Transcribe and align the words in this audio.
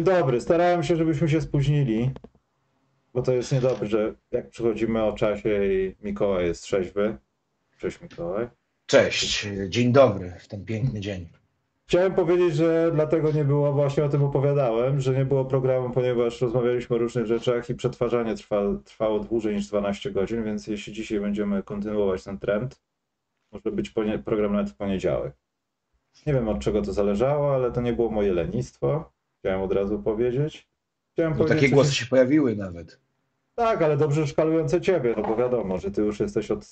Dzień 0.00 0.16
dobry. 0.16 0.40
Starałem 0.40 0.82
się, 0.82 0.96
żebyśmy 0.96 1.28
się 1.28 1.40
spóźnili, 1.40 2.10
bo 3.14 3.22
to 3.22 3.32
jest 3.32 3.52
niedobrze, 3.52 4.14
jak 4.30 4.50
przychodzimy 4.50 5.04
o 5.04 5.12
czasie 5.12 5.64
i 5.64 5.96
Mikołaj 6.02 6.46
jest 6.46 6.62
trzeźwy. 6.62 7.16
Cześć 7.78 8.00
Mikołaj. 8.00 8.48
Cześć, 8.86 9.46
dzień 9.68 9.92
dobry 9.92 10.32
w 10.38 10.48
ten 10.48 10.64
piękny 10.64 11.00
dzień. 11.00 11.28
Chciałem 11.86 12.14
powiedzieć, 12.14 12.54
że 12.54 12.90
dlatego 12.94 13.32
nie 13.32 13.44
było, 13.44 13.72
właśnie 13.72 14.04
o 14.04 14.08
tym 14.08 14.24
opowiadałem, 14.24 15.00
że 15.00 15.14
nie 15.14 15.24
było 15.24 15.44
programu, 15.44 15.90
ponieważ 15.90 16.40
rozmawialiśmy 16.40 16.96
o 16.96 16.98
różnych 16.98 17.26
rzeczach 17.26 17.70
i 17.70 17.74
przetwarzanie 17.74 18.34
trwa, 18.34 18.62
trwało 18.84 19.20
dłużej 19.20 19.54
niż 19.54 19.66
12 19.66 20.10
godzin, 20.10 20.44
więc 20.44 20.66
jeśli 20.66 20.92
dzisiaj 20.92 21.20
będziemy 21.20 21.62
kontynuować 21.62 22.24
ten 22.24 22.38
trend, 22.38 22.80
może 23.52 23.76
być 23.76 23.90
program 24.24 24.52
nawet 24.52 24.70
w 24.70 24.76
poniedziałek. 24.76 25.32
Nie 26.26 26.32
wiem 26.34 26.48
od 26.48 26.58
czego 26.58 26.82
to 26.82 26.92
zależało, 26.92 27.54
ale 27.54 27.72
to 27.72 27.80
nie 27.80 27.92
było 27.92 28.10
moje 28.10 28.32
lenistwo. 28.32 29.19
Chciałem 29.40 29.60
od 29.62 29.72
razu 29.72 29.98
powiedzieć. 30.02 30.68
Chciałem 31.12 31.32
No, 31.32 31.38
powiedzieć 31.38 31.60
takie 31.60 31.74
głosy 31.74 31.94
się 31.94 32.06
pojawiły 32.06 32.56
nawet. 32.56 33.00
Tak, 33.54 33.82
ale 33.82 33.96
dobrze 33.96 34.26
szkalujące 34.26 34.80
ciebie, 34.80 35.14
no 35.16 35.22
bo 35.22 35.36
wiadomo, 35.36 35.78
że 35.78 35.90
ty 35.90 36.02
już 36.02 36.20
jesteś 36.20 36.50
od 36.50 36.66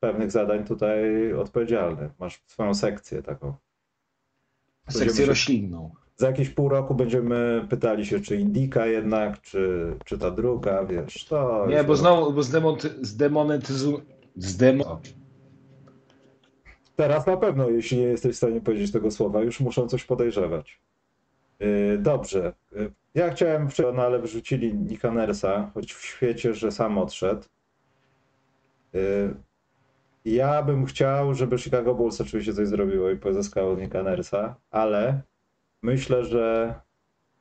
pewnych 0.00 0.30
zadań 0.30 0.64
tutaj 0.64 1.32
odpowiedzialny. 1.34 2.10
Masz 2.18 2.42
swoją 2.46 2.74
sekcję 2.74 3.22
taką. 3.22 3.54
Będziemy 4.86 5.04
Sekcję 5.06 5.24
się- 5.24 5.28
roślinną. 5.28 5.94
Za 6.16 6.26
jakieś 6.26 6.50
pół 6.50 6.68
roku 6.68 6.94
będziemy 6.94 7.66
pytali 7.70 8.06
się, 8.06 8.20
czy 8.20 8.36
Indika 8.36 8.86
jednak, 8.86 9.40
czy, 9.40 9.92
czy 10.04 10.18
ta 10.18 10.30
druga, 10.30 10.84
wiesz, 10.84 11.24
to... 11.24 11.66
Nie, 11.68 11.84
bo 11.84 11.96
znowu 11.96 12.32
bo 12.32 12.42
zdemonty, 12.42 12.90
zdemonetyzu... 13.02 14.00
Zdemo... 14.36 15.00
Teraz 16.96 17.26
na 17.26 17.36
pewno, 17.36 17.68
jeśli 17.70 17.98
nie 17.98 18.04
jesteś 18.04 18.34
w 18.34 18.36
stanie 18.36 18.60
powiedzieć 18.60 18.92
tego 18.92 19.10
słowa, 19.10 19.42
już 19.42 19.60
muszą 19.60 19.88
coś 19.88 20.04
podejrzewać. 20.04 20.80
Yy, 21.62 21.98
dobrze. 21.98 22.52
Yy, 22.72 22.92
ja 23.14 23.30
chciałem 23.30 23.70
wczoraj, 23.70 23.94
no 23.94 24.02
ale 24.02 24.18
wrzucili 24.18 24.74
Nikanersa, 24.74 25.70
choć 25.74 25.94
w 25.94 26.04
świecie, 26.04 26.54
że 26.54 26.72
sam 26.72 26.98
odszedł. 26.98 27.42
Yy, 28.92 29.34
ja 30.24 30.62
bym 30.62 30.86
chciał, 30.86 31.34
żeby 31.34 31.58
Chicago 31.58 31.94
Bulls 31.94 32.20
oczywiście 32.20 32.54
coś 32.54 32.68
zrobiło 32.68 33.10
i 33.10 33.16
pozyskało 33.16 33.76
Nikanersa, 33.76 34.54
ale 34.70 35.22
myślę, 35.82 36.24
że 36.24 36.74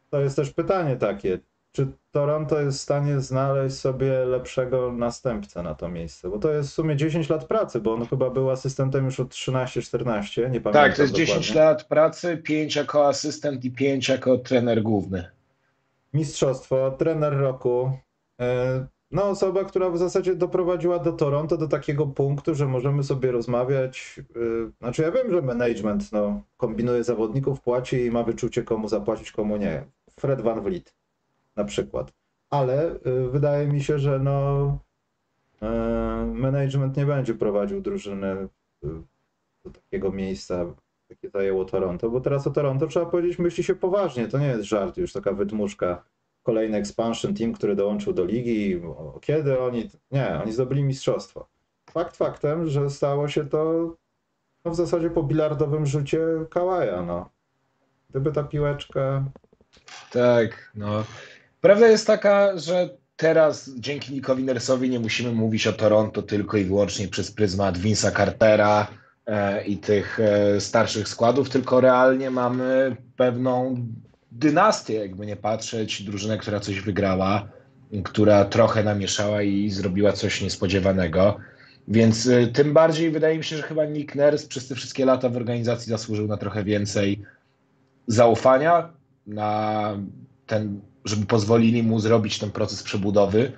to 0.09 0.22
jest 0.22 0.36
też 0.36 0.52
pytanie 0.52 0.95
takie, 0.95 1.39
czy 1.72 1.88
Toronto 2.11 2.61
jest 2.61 2.77
w 2.77 2.81
stanie 2.81 3.19
znaleźć 3.19 3.75
sobie 3.75 4.25
lepszego 4.25 4.91
następcę 4.91 5.64
na 5.64 5.75
to 5.75 5.89
miejsce? 5.89 6.30
Bo 6.30 6.39
to 6.39 6.52
jest 6.52 6.69
w 6.69 6.73
sumie 6.73 6.95
10 6.95 7.30
lat 7.30 7.45
pracy, 7.45 7.80
bo 7.80 7.94
on 7.94 8.05
chyba 8.05 8.30
był 8.30 8.50
asystentem 8.52 9.05
już 9.05 9.19
od 9.19 9.30
13-14, 9.30 10.42
nie 10.42 10.61
pamiętam 10.61 10.72
Tak, 10.73 10.95
to 10.95 11.02
jest 11.02 11.14
dokładnie. 11.14 11.33
10 11.36 11.53
lat 11.55 11.83
pracy, 11.83 12.38
5 12.38 12.75
jako 12.75 13.08
asystent 13.08 13.66
i 13.66 13.72
5 13.72 14.09
jako 14.09 14.38
trener 14.38 14.83
główny. 14.83 15.25
Mistrzostwo, 16.14 16.92
trener 16.92 17.38
roku. 17.38 17.92
E, 18.42 18.88
No, 19.11 19.23
osoba, 19.30 19.64
która 19.64 19.89
w 19.89 19.97
zasadzie 19.97 20.36
doprowadziła 20.36 20.99
do 20.99 21.11
Toronto 21.11 21.58
do 21.58 21.67
takiego 21.67 22.08
punktu, 22.08 22.55
że 22.55 22.67
możemy 22.67 23.03
sobie 23.03 23.31
rozmawiać. 23.31 24.20
e, 24.36 24.71
Znaczy, 24.80 25.02
ja 25.02 25.11
wiem, 25.11 25.32
że 25.32 25.42
management 25.42 26.11
no, 26.11 26.42
kombinuje 26.58 27.03
zawodników, 27.03 27.61
płaci 27.61 28.05
i 28.05 28.11
ma 28.11 28.23
wyczucie, 28.23 28.64
komu 28.64 28.88
zapłacić, 28.88 29.32
komu 29.32 29.58
nie. 29.58 29.86
Fred 30.20 30.42
Van 30.42 30.61
Vliet 30.61 30.95
na 31.56 31.64
przykład. 31.64 32.14
Ale 32.50 32.92
e, 32.92 33.30
wydaje 33.32 33.67
mi 33.67 33.84
się, 33.84 34.00
że 34.00 34.20
no, 34.20 34.78
e, 35.62 35.67
management 36.34 36.98
nie 36.98 37.06
będzie 37.06 37.34
prowadził 37.34 37.82
drużyny 37.82 38.28
e, 38.28 38.48
do 39.66 39.72
takiego 39.72 40.12
miejsca, 40.12 40.66
jakie 41.10 41.30
zajęło 41.30 41.66
Toronto, 41.66 42.10
bo 42.10 42.22
teraz 42.22 42.48
o 42.48 42.52
Toronto 42.52 42.88
trzeba 42.88 43.06
powiedzieć, 43.06 43.39
myśli 43.39 43.64
się 43.64 43.76
poważnie. 43.76 44.28
To 44.28 44.39
nie 44.39 44.48
jest 44.48 44.64
żart, 44.64 44.98
już 44.98 45.14
taka 45.14 45.34
wydmuszka. 45.34 46.04
Kolejny 46.44 46.78
expansion 46.78 47.34
team, 47.34 47.54
który 47.54 47.76
dołączył 47.76 48.14
do 48.14 48.26
ligi. 48.26 48.82
Kiedy 49.22 49.60
oni. 49.60 49.89
Nie, 50.12 50.39
oni 50.44 50.52
zdobyli 50.52 50.83
mistrzostwo. 50.83 51.48
Fakt 51.89 52.18
faktem, 52.18 52.68
że 52.68 52.89
stało 52.89 53.28
się 53.28 53.45
to 53.45 53.89
no, 54.66 54.72
w 54.72 54.76
zasadzie 54.76 55.10
po 55.10 55.23
bilardowym 55.23 55.86
rzucie 55.86 56.20
Kałaja. 56.50 57.02
No. 57.02 57.30
Gdyby 58.10 58.32
ta 58.32 58.44
piłeczka. 58.44 59.23
Tak, 60.12 60.72
no. 60.76 61.04
Prawda 61.61 61.88
jest 61.88 62.08
taka, 62.08 62.58
że 62.58 62.89
teraz 63.16 63.72
dzięki 63.77 64.14
Nickowi 64.14 64.45
Nurse'owi 64.45 64.89
nie 64.89 64.99
musimy 64.99 65.32
mówić 65.32 65.67
o 65.67 65.73
Toronto 65.73 66.22
tylko 66.22 66.58
i 66.58 66.64
wyłącznie 66.64 67.08
przez 67.08 67.32
pryzmat 67.32 67.77
Vince'a 67.77 68.17
Cartera 68.17 68.88
e, 69.26 69.66
i 69.66 69.77
tych 69.77 70.20
e, 70.20 70.61
starszych 70.61 71.08
składów, 71.08 71.50
tylko 71.50 71.82
realnie 71.82 72.32
mamy 72.32 72.95
pewną 73.17 73.86
dynastię, 74.32 74.94
jakby 74.94 75.26
nie 75.26 75.36
patrzeć, 75.36 76.04
drużynę, 76.04 76.38
która 76.38 76.60
coś 76.60 76.82
wygrała, 76.82 77.48
która 78.04 78.45
trochę 78.45 78.83
namieszała 78.83 79.42
i 79.42 79.70
zrobiła 79.70 80.11
coś 80.11 80.42
niespodziewanego. 80.42 81.38
Więc 81.88 82.27
e, 82.27 82.48
tym 82.48 82.73
bardziej 82.73 83.11
wydaje 83.11 83.38
mi 83.38 83.44
się, 83.44 83.58
że 83.58 83.64
chyba 83.64 83.86
Nick 83.86 84.16
Nurse 84.16 84.48
przez 84.48 84.67
te 84.67 84.76
wszystkie 84.76 85.05
lata 85.05 85.30
w 85.30 85.38
organizacji 85.38 85.89
zasłużył 85.89 86.27
na 86.27 86.38
trochę 86.38 86.64
więcej 86.64 87.21
zaufania, 88.08 88.89
na 89.27 89.94
ten, 90.48 90.82
żeby 91.06 91.26
pozwolili 91.26 91.84
mu 91.84 92.00
zrobić 92.00 92.39
ten 92.39 92.52
proces 92.52 92.84
przebudowy, 92.84 93.52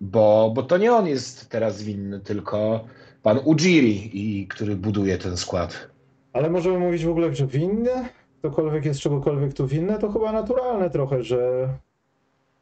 bo, 0.00 0.52
bo 0.54 0.62
to 0.62 0.78
nie 0.78 0.92
on 0.92 1.06
jest 1.06 1.48
teraz 1.48 1.82
winny, 1.82 2.20
tylko 2.20 2.84
pan 3.22 3.40
Ujiri, 3.44 4.10
i, 4.12 4.48
który 4.48 4.76
buduje 4.76 5.18
ten 5.18 5.36
skład. 5.36 5.88
Ale 6.32 6.50
możemy 6.50 6.78
mówić 6.78 7.04
w 7.04 7.10
ogóle, 7.10 7.34
że 7.34 7.46
winny? 7.46 8.08
Ktokolwiek 8.38 8.84
jest 8.84 9.00
czegokolwiek 9.00 9.54
tu 9.54 9.66
winny, 9.66 9.98
to 9.98 10.12
chyba 10.12 10.32
naturalne 10.32 10.90
trochę, 10.90 11.22
że 11.22 11.68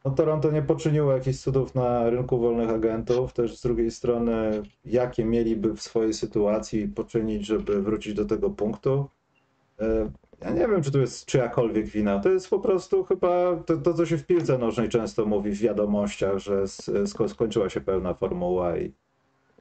no, 0.04 0.10
Toronto 0.10 0.50
nie 0.50 0.62
poczyniło 0.62 1.12
jakichś 1.12 1.38
cudów 1.38 1.74
na 1.74 2.10
rynku 2.10 2.38
wolnych 2.38 2.70
agentów. 2.70 3.32
Też 3.32 3.58
z 3.58 3.62
drugiej 3.62 3.90
strony, 3.90 4.62
jakie 4.84 5.24
mieliby 5.24 5.74
w 5.74 5.82
swojej 5.82 6.14
sytuacji 6.14 6.88
poczynić, 6.88 7.46
żeby 7.46 7.82
wrócić 7.82 8.14
do 8.14 8.24
tego 8.24 8.50
punktu? 8.50 9.08
Ja 10.40 10.50
nie 10.50 10.68
wiem, 10.68 10.82
czy 10.82 10.90
to 10.92 10.98
jest 10.98 11.26
czyjakolwiek 11.26 11.86
wina. 11.86 12.18
To 12.20 12.28
jest 12.28 12.50
po 12.50 12.58
prostu 12.58 13.04
chyba 13.04 13.56
to, 13.56 13.76
to 13.76 13.94
co 13.94 14.06
się 14.06 14.18
w 14.18 14.26
piłce 14.26 14.58
nożnej 14.58 14.88
często 14.88 15.26
mówi 15.26 15.50
w 15.50 15.60
wiadomościach, 15.60 16.38
że 16.38 16.64
skończyła 17.28 17.68
się 17.68 17.80
pełna 17.80 18.14
formuła 18.14 18.76
i 18.76 18.92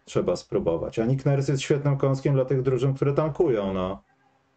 trzeba 0.06 0.36
spróbować. 0.36 1.00
A 1.00 1.06
Nick 1.06 1.26
Nurse 1.26 1.52
jest 1.52 1.64
świetnym 1.64 1.98
kąskiem 1.98 2.34
dla 2.34 2.46
tych 2.46 2.62
drużyn, 2.62 2.94
które 2.94 3.14
tankują. 3.14 3.74
No. 3.74 4.04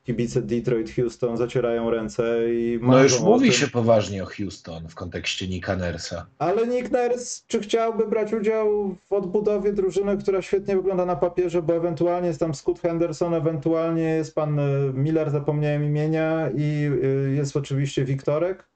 Kibice 0.05 0.43
Detroit, 0.43 0.91
Houston 0.97 1.37
zacierają 1.37 1.91
ręce 1.91 2.39
i 2.55 2.79
No 2.83 3.03
już 3.03 3.21
mówi 3.21 3.51
tym. 3.51 3.59
się 3.59 3.67
poważnie 3.69 4.23
o 4.23 4.27
Houston 4.27 4.89
w 4.89 4.95
kontekście 4.95 5.49
Nicka 5.49 5.77
Nurse'a. 5.77 6.23
Ale 6.39 6.67
Nick 6.67 6.91
Nurse, 6.91 7.43
czy 7.47 7.61
chciałby 7.61 8.07
brać 8.07 8.33
udział 8.33 8.97
w 9.09 9.13
odbudowie 9.13 9.73
drużyny, 9.73 10.17
która 10.17 10.43
świetnie 10.43 10.77
wygląda 10.77 11.07
na 11.07 11.17
papierze, 11.17 11.63
bo 11.63 11.75
ewentualnie 11.75 12.29
jest 12.29 12.41
tam 12.41 12.55
Scott 12.55 12.81
Henderson, 12.81 13.35
ewentualnie 13.35 14.03
jest 14.03 14.35
pan 14.35 14.59
e, 14.59 14.63
Miller, 14.95 15.31
zapomniałem 15.31 15.85
imienia 15.85 16.51
i 16.57 16.91
e, 17.03 17.07
jest 17.31 17.57
oczywiście 17.57 18.05
Wiktorek? 18.05 18.67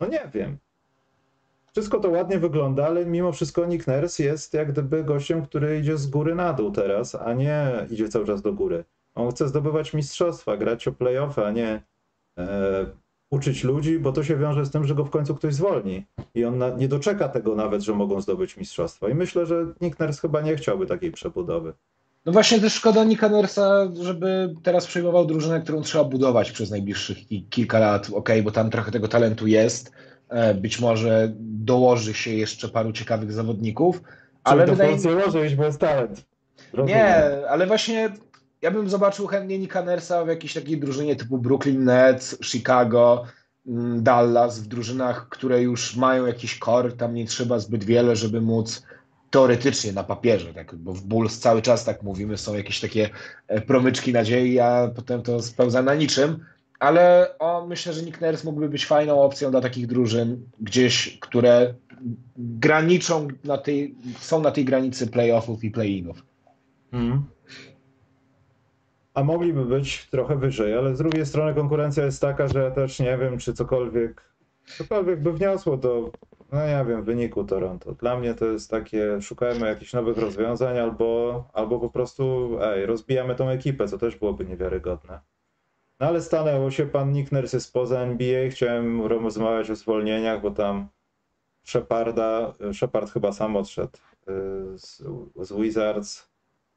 No 0.00 0.06
nie 0.06 0.30
wiem. 0.34 0.56
Wszystko 1.72 2.00
to 2.00 2.10
ładnie 2.10 2.38
wygląda, 2.38 2.86
ale 2.86 3.06
mimo 3.06 3.32
wszystko 3.32 3.66
Nick 3.66 3.86
Nurse 3.86 4.22
jest 4.22 4.54
jak 4.54 4.72
gdyby 4.72 5.04
gościem, 5.04 5.42
który 5.42 5.78
idzie 5.78 5.96
z 5.96 6.06
góry 6.06 6.34
na 6.34 6.52
dół 6.52 6.70
teraz, 6.70 7.14
a 7.14 7.32
nie 7.32 7.86
idzie 7.90 8.08
cały 8.08 8.26
czas 8.26 8.42
do 8.42 8.52
góry. 8.52 8.84
On 9.14 9.30
chce 9.30 9.48
zdobywać 9.48 9.94
mistrzostwa, 9.94 10.56
grać 10.56 10.88
o 10.88 10.92
playoffy, 10.92 11.44
a 11.46 11.50
nie 11.50 11.82
e, 12.38 12.86
uczyć 13.30 13.64
ludzi, 13.64 13.98
bo 13.98 14.12
to 14.12 14.24
się 14.24 14.36
wiąże 14.36 14.64
z 14.66 14.70
tym, 14.70 14.84
że 14.84 14.94
go 14.94 15.04
w 15.04 15.10
końcu 15.10 15.34
ktoś 15.34 15.54
zwolni. 15.54 16.06
I 16.34 16.44
on 16.44 16.58
na, 16.58 16.70
nie 16.70 16.88
doczeka 16.88 17.28
tego 17.28 17.54
nawet, 17.54 17.82
że 17.82 17.92
mogą 17.94 18.20
zdobyć 18.20 18.56
mistrzostwa. 18.56 19.08
I 19.08 19.14
myślę, 19.14 19.46
że 19.46 19.66
Nick 19.80 20.00
Nurse 20.00 20.20
chyba 20.20 20.40
nie 20.40 20.56
chciałby 20.56 20.86
takiej 20.86 21.12
przebudowy. 21.12 21.72
No 22.26 22.32
właśnie 22.32 22.60
też 22.60 22.72
szkoda 22.74 23.04
Nicka 23.04 23.30
Nurse'a, 23.30 23.96
żeby 24.02 24.54
teraz 24.62 24.86
przejmował 24.86 25.26
drużynę, 25.26 25.60
którą 25.60 25.82
trzeba 25.82 26.04
budować 26.04 26.52
przez 26.52 26.70
najbliższych 26.70 27.26
ki- 27.26 27.46
kilka 27.50 27.78
lat. 27.78 28.08
Okej, 28.14 28.42
bo 28.42 28.50
tam 28.50 28.70
trochę 28.70 28.90
tego 28.90 29.08
talentu 29.08 29.46
jest. 29.46 29.92
E, 30.28 30.54
Być 30.54 30.80
może 30.80 31.32
dołoży 31.40 32.14
się 32.14 32.30
jeszcze 32.30 32.68
paru 32.68 32.92
ciekawych 32.92 33.32
zawodników, 33.32 34.02
ale 34.44 34.56
Ale 34.62 34.66
to 34.66 34.72
wydaje 34.72 34.90
mi 34.96 35.02
Polsce 35.02 35.26
może 35.26 35.46
iść 35.46 35.54
bez 35.54 35.78
talent. 35.78 36.26
Rozumiem. 36.72 36.98
Nie, 36.98 37.48
ale 37.48 37.66
właśnie 37.66 38.10
ja 38.64 38.70
bym 38.70 38.90
zobaczył 38.90 39.26
chętnie 39.26 39.58
Nicka 39.58 39.82
Nurse'a 39.82 40.24
w 40.24 40.28
jakiejś 40.28 40.54
takiej 40.54 40.78
drużynie 40.78 41.16
typu 41.16 41.38
Brooklyn 41.38 41.84
Nets, 41.84 42.36
Chicago, 42.44 43.24
mm, 43.66 44.02
Dallas, 44.02 44.60
w 44.60 44.66
drużynach, 44.66 45.28
które 45.28 45.62
już 45.62 45.96
mają 45.96 46.26
jakiś 46.26 46.58
core, 46.58 46.92
tam 46.92 47.14
nie 47.14 47.26
trzeba 47.26 47.58
zbyt 47.58 47.84
wiele, 47.84 48.16
żeby 48.16 48.40
móc 48.40 48.82
teoretycznie 49.30 49.92
na 49.92 50.04
papierze, 50.04 50.54
tak, 50.54 50.74
bo 50.74 50.92
w 50.92 51.02
Bulls 51.02 51.38
cały 51.38 51.62
czas 51.62 51.84
tak 51.84 52.02
mówimy, 52.02 52.38
są 52.38 52.54
jakieś 52.54 52.80
takie 52.80 53.10
e, 53.48 53.60
promyczki 53.60 54.12
nadziei, 54.12 54.60
a 54.60 54.90
potem 54.96 55.22
to 55.22 55.42
spełza 55.42 55.82
na 55.82 55.94
niczym, 55.94 56.44
ale 56.78 57.34
o, 57.38 57.66
myślę, 57.66 57.92
że 57.92 58.02
Nick 58.02 58.20
Nurse 58.20 58.44
mógłby 58.44 58.68
być 58.68 58.86
fajną 58.86 59.22
opcją 59.22 59.50
dla 59.50 59.60
takich 59.60 59.86
drużyn 59.86 60.42
gdzieś, 60.60 61.18
które 61.20 61.74
graniczą 62.36 63.28
na 63.44 63.58
tej, 63.58 63.94
są 64.20 64.40
na 64.40 64.50
tej 64.50 64.64
granicy 64.64 65.06
playoffów 65.06 65.64
i 65.64 65.70
play-inów. 65.70 66.22
Mhm. 66.92 67.33
A 69.14 69.24
mogliby 69.24 69.64
być 69.64 70.06
trochę 70.10 70.36
wyżej, 70.36 70.74
ale 70.74 70.94
z 70.94 70.98
drugiej 70.98 71.26
strony 71.26 71.54
konkurencja 71.54 72.04
jest 72.04 72.20
taka, 72.20 72.48
że 72.48 72.62
ja 72.62 72.70
też 72.70 73.00
nie 73.00 73.18
wiem, 73.18 73.38
czy 73.38 73.52
cokolwiek 73.52 74.34
Cokolwiek 74.66 75.22
by 75.22 75.32
wniosło 75.32 75.76
do, 75.76 76.10
no 76.52 76.66
nie 76.66 76.84
wiem, 76.88 77.04
wyniku 77.04 77.44
Toronto. 77.44 77.92
Dla 77.92 78.18
mnie 78.18 78.34
to 78.34 78.46
jest 78.46 78.70
takie, 78.70 79.22
szukajmy 79.22 79.66
jakichś 79.66 79.92
nowych 79.92 80.18
rozwiązań 80.18 80.78
albo, 80.78 81.44
albo 81.52 81.80
po 81.80 81.90
prostu, 81.90 82.56
ej, 82.62 82.86
rozbijamy 82.86 83.34
tą 83.34 83.48
ekipę, 83.48 83.88
co 83.88 83.98
też 83.98 84.16
byłoby 84.16 84.44
niewiarygodne. 84.44 85.20
No 86.00 86.06
ale 86.06 86.22
stanęło 86.22 86.70
się, 86.70 86.86
pan 86.86 87.12
Nick 87.12 87.32
Nurse 87.32 87.56
jest 87.56 87.72
poza 87.72 88.00
NBA, 88.00 88.50
chciałem 88.50 89.06
rozmawiać 89.06 89.70
o 89.70 89.76
zwolnieniach, 89.76 90.40
bo 90.42 90.50
tam 90.50 90.88
Sheparda, 91.64 92.52
Shepard 92.72 93.10
chyba 93.10 93.32
sam 93.32 93.56
odszedł 93.56 93.98
y, 94.28 94.78
z, 94.78 95.02
z 95.36 95.52
Wizards. 95.52 96.30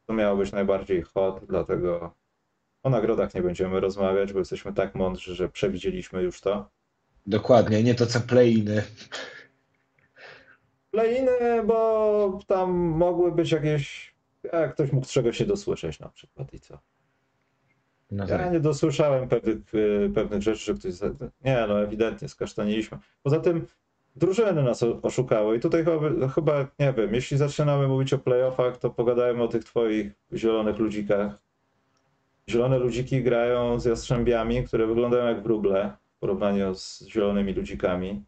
To 0.05 0.13
miało 0.13 0.37
być 0.37 0.51
najbardziej 0.51 1.01
hot, 1.01 1.41
dlatego 1.47 2.11
o 2.87 2.89
nagrodach 2.89 3.33
nie 3.33 3.41
będziemy 3.41 3.79
rozmawiać, 3.79 4.33
bo 4.33 4.39
jesteśmy 4.39 4.73
tak 4.73 4.95
mądrzy, 4.95 5.35
że 5.35 5.49
przewidzieliśmy 5.49 6.21
już 6.21 6.41
to. 6.41 6.69
Dokładnie, 7.25 7.83
nie 7.83 7.95
to 7.95 8.05
co 8.05 8.19
playiny. 8.21 8.83
Playiny, 10.91 11.63
bo 11.65 12.39
tam 12.47 12.71
mogły 12.73 13.31
być 13.31 13.51
jakieś. 13.51 14.15
Jak 14.53 14.73
ktoś 14.73 14.91
mógł 14.91 15.07
czegoś 15.07 15.37
się 15.37 15.45
dosłyszeć 15.45 15.99
na 15.99 16.09
przykład 16.09 16.53
i 16.53 16.59
co. 16.59 16.79
No 18.11 18.23
Ja 18.27 18.37
tak. 18.37 18.51
nie 18.51 18.59
dosłyszałem 18.59 19.29
pewnych, 19.29 19.75
y, 19.75 20.11
pewnych 20.15 20.41
rzeczy, 20.41 20.65
że 20.65 20.73
ktoś. 20.73 20.93
Nie, 21.45 21.65
no 21.67 21.81
ewidentnie 21.81 22.29
skasztaniliśmy. 22.29 22.97
Poza 23.23 23.39
tym 23.39 23.67
drużyny 24.15 24.63
nas 24.63 24.83
oszukały 24.83 25.57
i 25.57 25.59
tutaj 25.59 25.85
chyba, 25.85 26.27
chyba, 26.27 26.67
nie 26.79 26.93
wiem, 26.93 27.13
jeśli 27.13 27.37
zaczynamy 27.37 27.87
mówić 27.87 28.13
o 28.13 28.17
playoffach, 28.17 28.77
to 28.77 28.89
pogadajmy 28.89 29.43
o 29.43 29.47
tych 29.47 29.63
twoich 29.63 30.11
zielonych 30.33 30.77
ludzikach. 30.77 31.46
Zielone 32.49 32.79
ludziki 32.79 33.23
grają 33.23 33.79
z 33.79 33.85
jastrzębiami, 33.85 34.63
które 34.63 34.87
wyglądają 34.87 35.27
jak 35.27 35.43
wróble 35.43 35.91
w 36.17 36.19
porównaniu 36.19 36.75
z 36.75 37.03
zielonymi 37.07 37.53
ludzikami. 37.53 38.23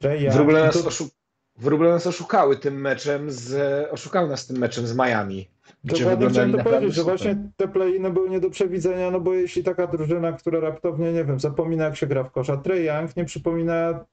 Young- 0.00 0.32
Wróble 0.32 0.64
nas, 0.64 0.86
oszu... 0.86 1.08
Wróble 1.56 1.88
nas 1.90 2.06
oszukały 2.06 2.56
tym 2.56 2.80
meczem 2.80 3.30
z... 3.30 3.54
Oszukały 3.92 4.28
nas 4.28 4.46
tym 4.46 4.58
meczem 4.58 4.86
z 4.86 4.96
Miami. 4.96 5.48
Gdzie 5.84 6.04
Dokładnie 6.04 6.28
chciałem 6.28 6.52
to 6.52 6.64
powiedzieć, 6.64 6.94
że 6.94 7.02
właśnie 7.02 7.36
te 7.56 7.68
play-iny 7.68 8.10
były 8.10 8.30
nie 8.30 8.40
do 8.40 8.50
przewidzenia, 8.50 9.10
no 9.10 9.20
bo 9.20 9.34
jeśli 9.34 9.64
taka 9.64 9.86
drużyna, 9.86 10.32
która 10.32 10.60
raptownie, 10.60 11.12
nie 11.12 11.24
wiem, 11.24 11.40
zapomina 11.40 11.84
jak 11.84 11.96
się 11.96 12.06
gra 12.06 12.24
w 12.24 12.30
kosza, 12.30 12.56
Trey 12.56 12.84
Young 12.84 13.16
nie 13.16 13.24
przypomina, 13.24 14.04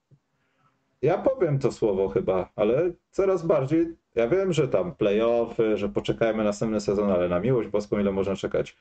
ja 1.02 1.18
powiem 1.18 1.60
to 1.60 1.72
słowo 1.72 2.10
chyba, 2.10 2.50
ale 2.56 2.92
coraz 3.12 3.46
bardziej, 3.46 3.96
ja 4.16 4.28
wiem, 4.28 4.54
że 4.54 4.68
tam 4.68 4.96
playoffy, 4.96 5.78
że 5.78 5.90
poczekajmy 5.90 6.44
następny 6.44 6.80
sezon, 6.80 7.12
ale 7.12 7.30
na 7.30 7.40
miłość 7.40 7.70
boską 7.70 8.00
ile 8.00 8.12
można 8.12 8.36
czekać. 8.36 8.76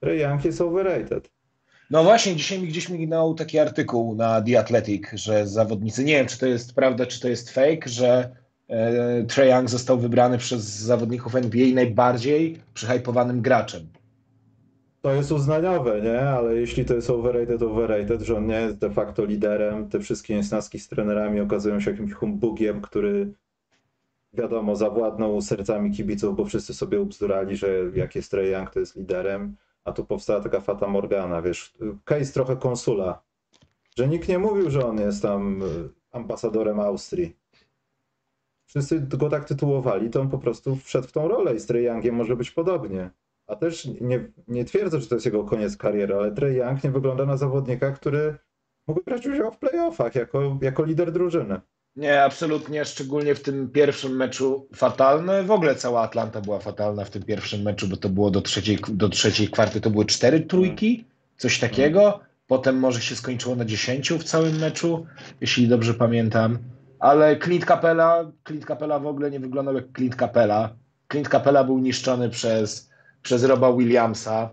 Trey 0.00 0.20
Young 0.20 0.44
jest 0.44 0.60
overrated. 0.60 1.30
No 1.90 2.04
właśnie, 2.04 2.36
dzisiaj 2.36 2.62
mi 2.62 2.68
gdzieś 2.68 2.88
mignął 2.88 3.34
taki 3.34 3.58
artykuł 3.58 4.14
na 4.14 4.42
The 4.42 4.58
Athletic, 4.58 5.06
że 5.14 5.46
zawodnicy, 5.46 6.04
nie 6.04 6.12
wiem 6.12 6.26
czy 6.26 6.38
to 6.38 6.46
jest 6.46 6.74
prawda, 6.74 7.06
czy 7.06 7.20
to 7.20 7.28
jest 7.28 7.50
fake, 7.50 7.88
że 7.88 8.36
e, 8.68 9.24
Trae 9.24 9.48
Young 9.48 9.70
został 9.70 9.98
wybrany 9.98 10.38
przez 10.38 10.62
zawodników 10.62 11.34
NBA 11.34 11.74
najbardziej 11.74 12.58
przyhypowanym 12.74 13.42
graczem. 13.42 13.88
To 15.02 15.12
jest 15.12 15.32
uznaniowe, 15.32 16.00
nie? 16.02 16.20
Ale 16.20 16.54
jeśli 16.54 16.84
to 16.84 16.94
jest 16.94 17.10
overrated, 17.10 17.62
overrated, 17.62 18.22
że 18.22 18.36
on 18.36 18.46
nie 18.46 18.60
jest 18.60 18.78
de 18.78 18.90
facto 18.90 19.24
liderem, 19.24 19.88
te 19.88 20.00
wszystkie 20.00 20.34
niesnaski 20.34 20.78
z 20.78 20.88
trenerami 20.88 21.40
okazują 21.40 21.80
się 21.80 21.90
jakimś 21.90 22.12
humbugiem, 22.12 22.80
który 22.80 23.32
wiadomo, 24.32 24.76
zawładnął 24.76 25.40
sercami 25.40 25.90
kibiców, 25.90 26.36
bo 26.36 26.44
wszyscy 26.44 26.74
sobie 26.74 27.00
ubzdurali, 27.00 27.56
że 27.56 27.68
jak 27.94 28.14
jest 28.14 28.30
Trae 28.30 28.46
Young, 28.46 28.70
to 28.70 28.80
jest 28.80 28.96
liderem, 28.96 29.56
a 29.86 29.92
tu 29.92 30.04
powstała 30.04 30.40
taka 30.40 30.60
fata 30.60 30.88
Morgana, 30.88 31.42
wiesz, 31.42 31.74
case 32.04 32.32
trochę 32.32 32.56
konsula, 32.56 33.22
że 33.98 34.08
nikt 34.08 34.28
nie 34.28 34.38
mówił, 34.38 34.70
że 34.70 34.86
on 34.86 34.98
jest 34.98 35.22
tam 35.22 35.62
y, 35.62 35.66
ambasadorem 36.12 36.80
Austrii. 36.80 37.36
Wszyscy 38.66 39.00
go 39.00 39.28
tak 39.28 39.44
tytułowali, 39.44 40.10
to 40.10 40.20
on 40.20 40.30
po 40.30 40.38
prostu 40.38 40.76
wszedł 40.76 41.08
w 41.08 41.12
tą 41.12 41.28
rolę 41.28 41.54
i 41.54 41.60
z 41.60 41.66
Trae 41.66 41.82
Youngiem 41.82 42.14
może 42.14 42.36
być 42.36 42.50
podobnie. 42.50 43.10
A 43.46 43.56
też 43.56 43.84
nie, 44.00 44.32
nie 44.48 44.64
twierdzę, 44.64 45.00
że 45.00 45.06
to 45.06 45.14
jest 45.14 45.26
jego 45.26 45.44
koniec 45.44 45.76
kariery, 45.76 46.14
ale 46.14 46.32
Trae 46.32 46.54
Young 46.54 46.84
nie 46.84 46.90
wygląda 46.90 47.26
na 47.26 47.36
zawodnika, 47.36 47.92
który 47.92 48.38
mógłby 48.86 49.04
brać 49.04 49.26
udział 49.26 49.52
w 49.52 49.58
playoffach 49.58 50.14
jako, 50.14 50.58
jako 50.62 50.84
lider 50.84 51.12
drużyny. 51.12 51.60
Nie, 51.96 52.22
absolutnie, 52.22 52.84
szczególnie 52.84 53.34
w 53.34 53.42
tym 53.42 53.68
pierwszym 53.68 54.16
meczu 54.16 54.66
fatalny. 54.74 55.42
W 55.42 55.50
ogóle 55.50 55.74
cała 55.74 56.02
Atlanta 56.02 56.40
była 56.40 56.58
fatalna 56.58 57.04
w 57.04 57.10
tym 57.10 57.22
pierwszym 57.22 57.62
meczu, 57.62 57.88
bo 57.88 57.96
to 57.96 58.08
było 58.08 58.30
do 58.30 58.42
trzeciej, 58.42 58.78
do 58.88 59.08
trzeciej 59.08 59.48
kwarty, 59.48 59.80
to 59.80 59.90
były 59.90 60.04
cztery 60.04 60.40
trójki, 60.40 61.04
coś 61.36 61.58
takiego. 61.58 62.20
Potem 62.46 62.78
może 62.78 63.00
się 63.00 63.16
skończyło 63.16 63.56
na 63.56 63.64
dziesięciu 63.64 64.18
w 64.18 64.24
całym 64.24 64.58
meczu, 64.58 65.06
jeśli 65.40 65.68
dobrze 65.68 65.94
pamiętam. 65.94 66.58
Ale 66.98 67.38
Clint 67.38 67.64
Capella, 67.64 68.30
Clint 68.46 68.66
Capella 68.66 68.98
w 68.98 69.06
ogóle 69.06 69.30
nie 69.30 69.40
wyglądał 69.40 69.74
jak 69.74 69.84
Clint 69.96 70.16
Capella. 70.16 70.74
Clint 71.12 71.28
Capella 71.28 71.64
był 71.64 71.78
niszczony 71.78 72.30
przez, 72.30 72.90
przez 73.22 73.44
Roba 73.44 73.72
Williamsa. 73.72 74.50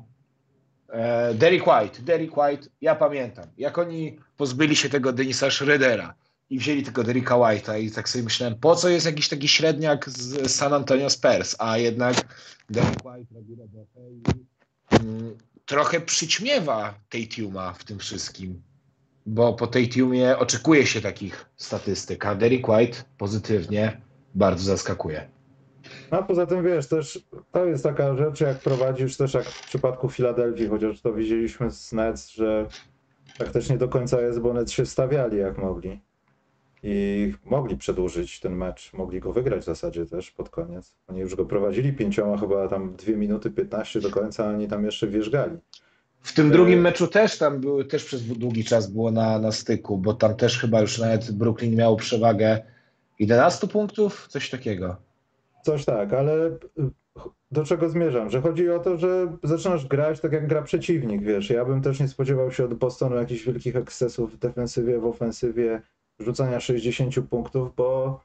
E, 0.90 1.34
Derek 1.34 1.68
White, 1.68 2.02
Derek 2.02 2.38
White, 2.38 2.68
ja 2.82 2.96
pamiętam, 2.96 3.46
jak 3.58 3.78
oni 3.78 4.18
pozbyli 4.38 4.76
się 4.76 4.90
tego 4.90 5.14
Denisa 5.14 5.52
Schroedera 5.52 6.14
i 6.54 6.58
wzięli 6.58 6.84
tylko 6.84 7.04
Derricka 7.04 7.36
White'a 7.36 7.80
i 7.80 7.92
tak 7.92 8.10
sobie 8.10 8.24
myślałem, 8.24 8.56
po 8.60 8.76
co 8.76 8.90
jest 8.90 9.06
jakiś 9.06 9.30
taki 9.30 9.48
średniak 9.48 10.10
z 10.10 10.52
San 10.52 10.74
Antonio 10.74 11.10
Spurs, 11.10 11.56
a 11.60 11.78
jednak 11.78 12.16
Derrick 12.70 13.06
White 13.06 13.36
robi 13.36 13.56
robotę 13.56 14.12
i 14.12 14.24
mm, 14.90 15.38
trochę 15.66 16.02
przyćmiewa 16.02 16.94
Tatuma 17.10 17.74
w 17.74 17.84
tym 17.84 18.00
wszystkim, 18.00 18.62
bo 19.26 19.54
po 19.54 19.68
Tatumie 19.68 20.38
oczekuje 20.38 20.86
się 20.86 21.02
takich 21.02 21.46
statystyk, 21.56 22.26
a 22.26 22.36
Derrick 22.36 22.70
White 22.70 22.98
pozytywnie 23.18 24.02
bardzo 24.36 24.64
zaskakuje. 24.64 25.30
A 26.12 26.24
poza 26.24 26.46
tym 26.46 26.64
wiesz, 26.64 26.88
też 26.88 27.20
to 27.52 27.66
jest 27.66 27.84
taka 27.84 28.18
rzecz, 28.18 28.42
jak 28.42 28.60
prowadzisz 28.60 29.18
też 29.18 29.34
jak 29.34 29.46
w 29.46 29.68
przypadku 29.68 30.10
Filadelfii, 30.10 30.68
chociaż 30.68 31.02
to 31.02 31.14
widzieliśmy 31.14 31.72
z 31.72 31.92
Nets, 31.92 32.30
że 32.30 32.68
tak 33.38 33.52
też 33.52 33.70
nie 33.70 33.78
do 33.78 33.88
końca 33.88 34.22
jest, 34.22 34.40
bo 34.40 34.54
Nets 34.54 34.72
się 34.72 34.86
stawiali 34.86 35.38
jak 35.38 35.58
mogli. 35.58 36.02
I 36.84 37.34
mogli 37.46 37.78
przedłużyć 37.78 38.40
ten 38.40 38.56
mecz, 38.56 38.94
mogli 38.94 39.20
go 39.20 39.34
wygrać 39.34 39.62
w 39.62 39.66
zasadzie 39.66 40.06
też 40.06 40.32
pod 40.32 40.50
koniec. 40.50 40.96
Oni 41.08 41.20
już 41.20 41.36
go 41.36 41.46
prowadzili 41.46 41.94
pięcioma, 41.94 42.38
chyba 42.38 42.68
tam 42.68 42.96
2 42.96 43.12
minuty 43.12 43.52
15 43.52 44.02
do 44.02 44.10
końca, 44.10 44.46
a 44.46 44.50
oni 44.50 44.68
tam 44.68 44.86
jeszcze 44.86 45.08
wierzgali. 45.08 45.58
W 46.22 46.34
tym 46.34 46.48
E, 46.48 46.52
drugim 46.52 46.82
meczu 46.82 47.08
też 47.08 47.38
tam 47.38 47.60
były, 47.60 47.86
też 47.86 48.06
przez 48.06 48.24
długi 48.24 48.64
czas 48.64 48.92
było 48.92 49.12
na, 49.12 49.40
na 49.40 49.52
styku, 49.52 49.98
bo 49.98 50.14
tam 50.14 50.36
też 50.36 50.60
chyba 50.60 50.82
już 50.82 51.00
nawet 51.00 51.32
Brooklyn 51.32 51.76
miał 51.76 51.96
przewagę 51.96 52.62
11 53.20 53.68
punktów, 53.68 54.28
coś 54.28 54.50
takiego. 54.50 54.96
Coś 55.64 55.86
tak, 55.86 56.14
ale 56.14 56.48
y, 56.48 56.60
do 57.52 57.64
czego 57.64 57.90
zmierzam? 57.90 58.30
Że 58.30 58.42
chodzi 58.42 58.70
o 58.70 58.80
to, 58.80 58.98
że 58.98 59.38
zaczynasz 59.44 59.88
grać 59.88 60.20
tak 60.20 60.32
jak 60.32 60.48
gra 60.48 60.62
przeciwnik, 60.62 61.22
wiesz. 61.22 61.50
Ja 61.50 61.66
bym 61.66 61.82
też 61.82 62.00
nie 62.00 62.08
spodziewał 62.08 62.52
się 62.52 62.66
od 62.66 62.74
Bostonu 62.74 63.16
jakichś 63.16 63.46
wielkich 63.46 63.76
ekscesów 63.76 64.34
w 64.34 64.38
defensywie, 64.38 65.00
w 65.00 65.06
ofensywie, 65.06 65.82
rzucania 66.20 66.60
60 66.60 67.16
punktów, 67.30 67.76
bo 67.76 68.20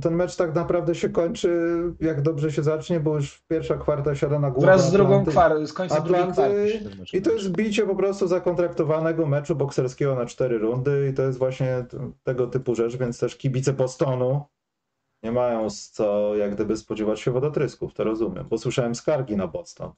ten 0.00 0.14
mecz 0.14 0.36
tak 0.36 0.54
naprawdę 0.54 0.94
się 0.94 1.08
kończy, 1.08 1.80
jak 2.00 2.22
dobrze 2.22 2.52
się 2.52 2.62
zacznie, 2.62 3.00
bo 3.00 3.16
już 3.16 3.42
pierwsza 3.48 3.76
kwarta 3.76 4.14
siada 4.14 4.38
na 4.38 4.50
głowę 4.50 4.66
Wraz 4.66 4.88
z 4.88 4.92
drugą 4.92 5.24
kwartą, 5.24 5.66
z 5.66 5.72
końcem 5.72 6.02
drugiej 6.02 6.22
Atlanty 6.22 6.32
kwarty. 6.32 6.90
ten 6.90 6.98
mecz 6.98 7.14
I 7.14 7.22
to 7.22 7.32
jest 7.32 7.50
bicie 7.50 7.86
po 7.86 7.96
prostu 7.96 8.26
zakontraktowanego 8.26 9.26
meczu 9.26 9.56
bokserskiego 9.56 10.14
na 10.14 10.26
cztery 10.26 10.58
rundy 10.58 11.08
i 11.12 11.14
to 11.14 11.22
jest 11.22 11.38
właśnie 11.38 11.84
tego 12.24 12.46
typu 12.46 12.74
rzecz, 12.74 12.96
więc 12.96 13.18
też 13.18 13.36
kibice 13.36 13.72
Bostonu 13.72 14.44
nie 15.22 15.32
mają 15.32 15.70
z 15.70 15.90
co 15.90 16.36
jak 16.36 16.54
gdyby 16.54 16.76
spodziewać 16.76 17.20
się 17.20 17.30
wodotrysków, 17.30 17.94
to 17.94 18.04
rozumiem, 18.04 18.46
bo 18.48 18.58
słyszałem 18.58 18.94
skargi 18.94 19.36
na 19.36 19.46
Boston, 19.46 19.92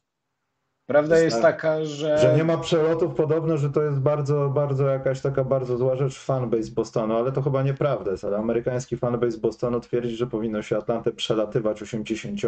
Prawda 0.90 1.14
jest 1.14 1.24
jest 1.24 1.42
tak, 1.42 1.56
taka, 1.56 1.84
że, 1.84 2.18
że 2.18 2.36
nie 2.36 2.44
ma 2.44 2.58
przelotów, 2.58 3.14
podobno, 3.14 3.56
że 3.56 3.70
to 3.70 3.82
jest 3.82 3.98
bardzo, 3.98 4.48
bardzo 4.48 4.86
jakaś 4.86 5.20
taka 5.20 5.44
bardzo 5.44 5.76
zła 5.76 5.96
rzecz 5.96 6.18
fanbase 6.18 6.70
Bostonu, 6.70 7.16
ale 7.16 7.32
to 7.32 7.42
chyba 7.42 7.62
nieprawda 7.62 8.10
jest, 8.10 8.24
ale 8.24 8.36
amerykański 8.36 8.96
fanbase 8.96 9.38
Bostonu 9.38 9.80
twierdzi, 9.80 10.16
że 10.16 10.26
powinno 10.26 10.62
się 10.62 10.76
Atlantę 10.76 11.12
przelatywać 11.12 11.82
80 11.82 12.40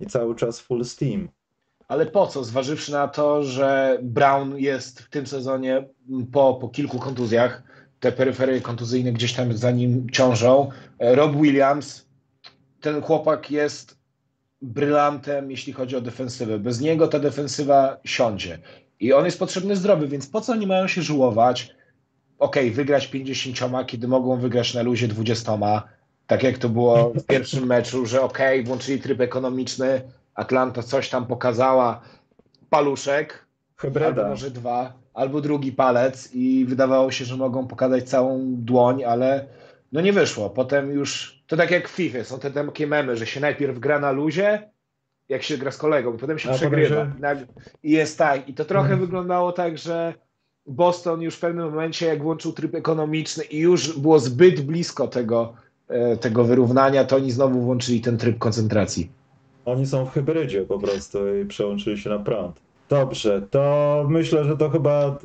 i 0.00 0.06
cały 0.06 0.34
czas 0.34 0.60
full 0.60 0.84
steam. 0.84 1.28
Ale 1.88 2.06
po 2.06 2.26
co? 2.26 2.44
Zważywszy 2.44 2.92
na 2.92 3.08
to, 3.08 3.42
że 3.42 3.98
Brown 4.02 4.58
jest 4.58 5.00
w 5.00 5.10
tym 5.10 5.26
sezonie 5.26 5.88
po, 6.32 6.54
po 6.54 6.68
kilku 6.68 6.98
kontuzjach, 6.98 7.62
te 8.00 8.12
peryferie 8.12 8.60
kontuzyjne 8.60 9.12
gdzieś 9.12 9.32
tam 9.32 9.56
za 9.56 9.70
nim 9.70 10.10
ciążą. 10.10 10.68
E, 10.98 11.14
Rob 11.14 11.36
Williams, 11.36 12.08
ten 12.80 13.02
chłopak 13.02 13.50
jest 13.50 14.03
brylantem, 14.64 15.50
jeśli 15.50 15.72
chodzi 15.72 15.96
o 15.96 16.00
defensywę. 16.00 16.58
Bez 16.58 16.80
niego 16.80 17.08
ta 17.08 17.18
defensywa 17.18 17.96
siądzie. 18.04 18.58
I 19.00 19.12
on 19.12 19.24
jest 19.24 19.38
potrzebny 19.38 19.76
zdrowy, 19.76 20.08
więc 20.08 20.26
po 20.26 20.40
co 20.40 20.52
oni 20.52 20.66
mają 20.66 20.86
się 20.86 21.02
żułować? 21.02 21.74
Okej, 22.38 22.70
wygrać 22.70 23.06
50, 23.06 23.58
kiedy 23.86 24.08
mogą 24.08 24.36
wygrać 24.36 24.74
na 24.74 24.82
luzie 24.82 25.08
20, 25.08 25.82
tak 26.26 26.42
jak 26.42 26.58
to 26.58 26.68
było 26.68 27.12
w 27.14 27.24
pierwszym 27.32 27.66
meczu, 27.66 28.06
że 28.06 28.22
okej, 28.22 28.64
włączyli 28.64 29.00
tryb 29.00 29.20
ekonomiczny, 29.20 30.02
Atlanta 30.34 30.82
coś 30.82 31.10
tam 31.10 31.26
pokazała, 31.26 32.00
paluszek, 32.70 33.46
albo 33.82 34.00
Hybryda. 34.00 34.28
może 34.28 34.50
dwa, 34.50 34.92
albo 35.14 35.40
drugi 35.40 35.72
palec 35.72 36.30
i 36.34 36.64
wydawało 36.68 37.10
się, 37.10 37.24
że 37.24 37.36
mogą 37.36 37.66
pokazać 37.66 38.08
całą 38.08 38.40
dłoń, 38.44 39.04
ale 39.04 39.46
no 39.92 40.00
nie 40.00 40.12
wyszło. 40.12 40.50
Potem 40.50 40.90
już, 40.90 41.33
to 41.46 41.56
tak 41.56 41.70
jak 41.70 41.88
w 41.88 41.92
FIFA, 41.92 42.24
są 42.24 42.38
te 42.38 42.50
takie 42.50 42.86
memy, 42.86 43.16
że 43.16 43.26
się 43.26 43.40
najpierw 43.40 43.78
gra 43.78 43.98
na 43.98 44.12
luzie, 44.12 44.68
jak 45.28 45.42
się 45.42 45.58
gra 45.58 45.70
z 45.70 45.76
kolegą, 45.78 46.14
i 46.14 46.18
potem 46.18 46.38
się 46.38 46.48
A 46.50 46.52
potem 46.52 46.70
przegrywa. 46.70 47.04
się- 47.04 47.12
Nag- 47.20 47.46
I 47.82 47.90
jest 47.90 48.18
tak. 48.18 48.48
I 48.48 48.54
to 48.54 48.64
trochę 48.64 48.82
Mhm. 48.90 49.00
wyglądało 49.00 49.52
tak, 49.52 49.78
że 49.78 50.14
Boston 50.66 51.22
już 51.22 51.34
w 51.36 51.40
pewnym 51.40 51.64
momencie, 51.70 52.06
jak 52.06 52.22
włączył 52.22 52.52
tryb 52.52 52.74
ekonomiczny 52.74 53.44
i 53.44 53.58
już 53.58 53.98
było 53.98 54.18
zbyt 54.18 54.60
blisko 54.60 55.08
tego, 55.08 55.54
e, 55.88 56.16
tego 56.16 56.44
wyrównania, 56.44 57.04
to 57.04 57.16
oni 57.16 57.30
znowu 57.30 57.60
włączyli 57.60 58.00
ten 58.00 58.18
tryb 58.18 58.38
koncentracji. 58.38 59.10
Oni 59.64 59.86
są 59.86 60.04
w 60.06 60.10
hybrydzie 60.12 60.62
po 60.64 60.78
prostu 60.78 61.36
i 61.38 61.44
przełączyli 61.46 61.98
się 61.98 62.10
na 62.10 62.18
prąd. 62.18 62.60
Dobrze, 62.88 63.42
to 63.50 64.04
myślę, 64.08 64.44
że 64.44 64.56
to 64.56 64.70
chyba. 64.70 65.18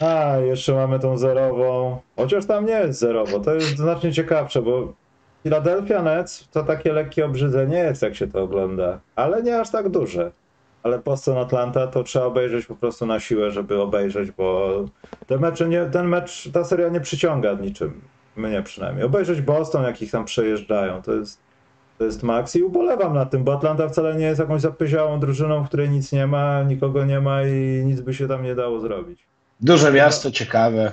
A, 0.00 0.36
jeszcze 0.38 0.74
mamy 0.74 0.98
tą 1.00 1.18
zerową. 1.18 1.98
Chociaż 2.16 2.46
tam 2.46 2.66
nie 2.66 2.72
jest 2.72 2.98
zerowo, 3.00 3.40
to 3.40 3.54
jest 3.54 3.76
znacznie 3.76 4.12
ciekawsze, 4.12 4.62
bo 4.62 4.92
Philadelphia 5.42 6.02
Nets 6.02 6.48
to 6.50 6.62
takie 6.62 6.92
lekkie 6.92 7.26
obrzydzenie 7.26 7.78
jest, 7.78 8.02
jak 8.02 8.14
się 8.14 8.26
to 8.26 8.42
ogląda, 8.42 9.00
ale 9.16 9.42
nie 9.42 9.60
aż 9.60 9.70
tak 9.70 9.88
duże. 9.88 10.32
Ale 10.82 10.98
Boston 10.98 11.38
Atlanta 11.38 11.86
to 11.86 12.02
trzeba 12.02 12.24
obejrzeć 12.24 12.66
po 12.66 12.76
prostu 12.76 13.06
na 13.06 13.20
siłę, 13.20 13.50
żeby 13.50 13.80
obejrzeć, 13.80 14.30
bo 14.30 14.70
te 15.26 15.38
mecze 15.38 15.68
nie, 15.68 15.84
ten 15.84 16.08
mecz, 16.08 16.48
ta 16.52 16.64
seria 16.64 16.88
nie 16.88 17.00
przyciąga 17.00 17.52
niczym. 17.52 18.00
Mnie 18.36 18.62
przynajmniej. 18.62 19.04
Obejrzeć 19.04 19.40
Boston, 19.40 19.82
jak 19.82 20.02
ich 20.02 20.10
tam 20.10 20.24
przejeżdżają, 20.24 21.02
to 21.02 21.12
jest 21.12 21.40
to 22.00 22.04
jest 22.04 22.22
maks 22.22 22.56
i 22.56 22.62
ubolewam 22.62 23.14
na 23.14 23.26
tym, 23.26 23.44
bo 23.44 23.52
Atlanta 23.52 23.88
wcale 23.88 24.14
nie 24.14 24.24
jest 24.24 24.40
jakąś 24.40 24.60
zapyziałą 24.60 25.20
drużyną, 25.20 25.64
w 25.64 25.68
której 25.68 25.90
nic 25.90 26.12
nie 26.12 26.26
ma, 26.26 26.62
nikogo 26.62 27.04
nie 27.04 27.20
ma 27.20 27.42
i 27.42 27.82
nic 27.84 28.00
by 28.00 28.14
się 28.14 28.28
tam 28.28 28.42
nie 28.42 28.54
dało 28.54 28.80
zrobić. 28.80 29.26
Duże 29.60 29.92
miasto, 29.92 30.30
ciekawe. 30.30 30.92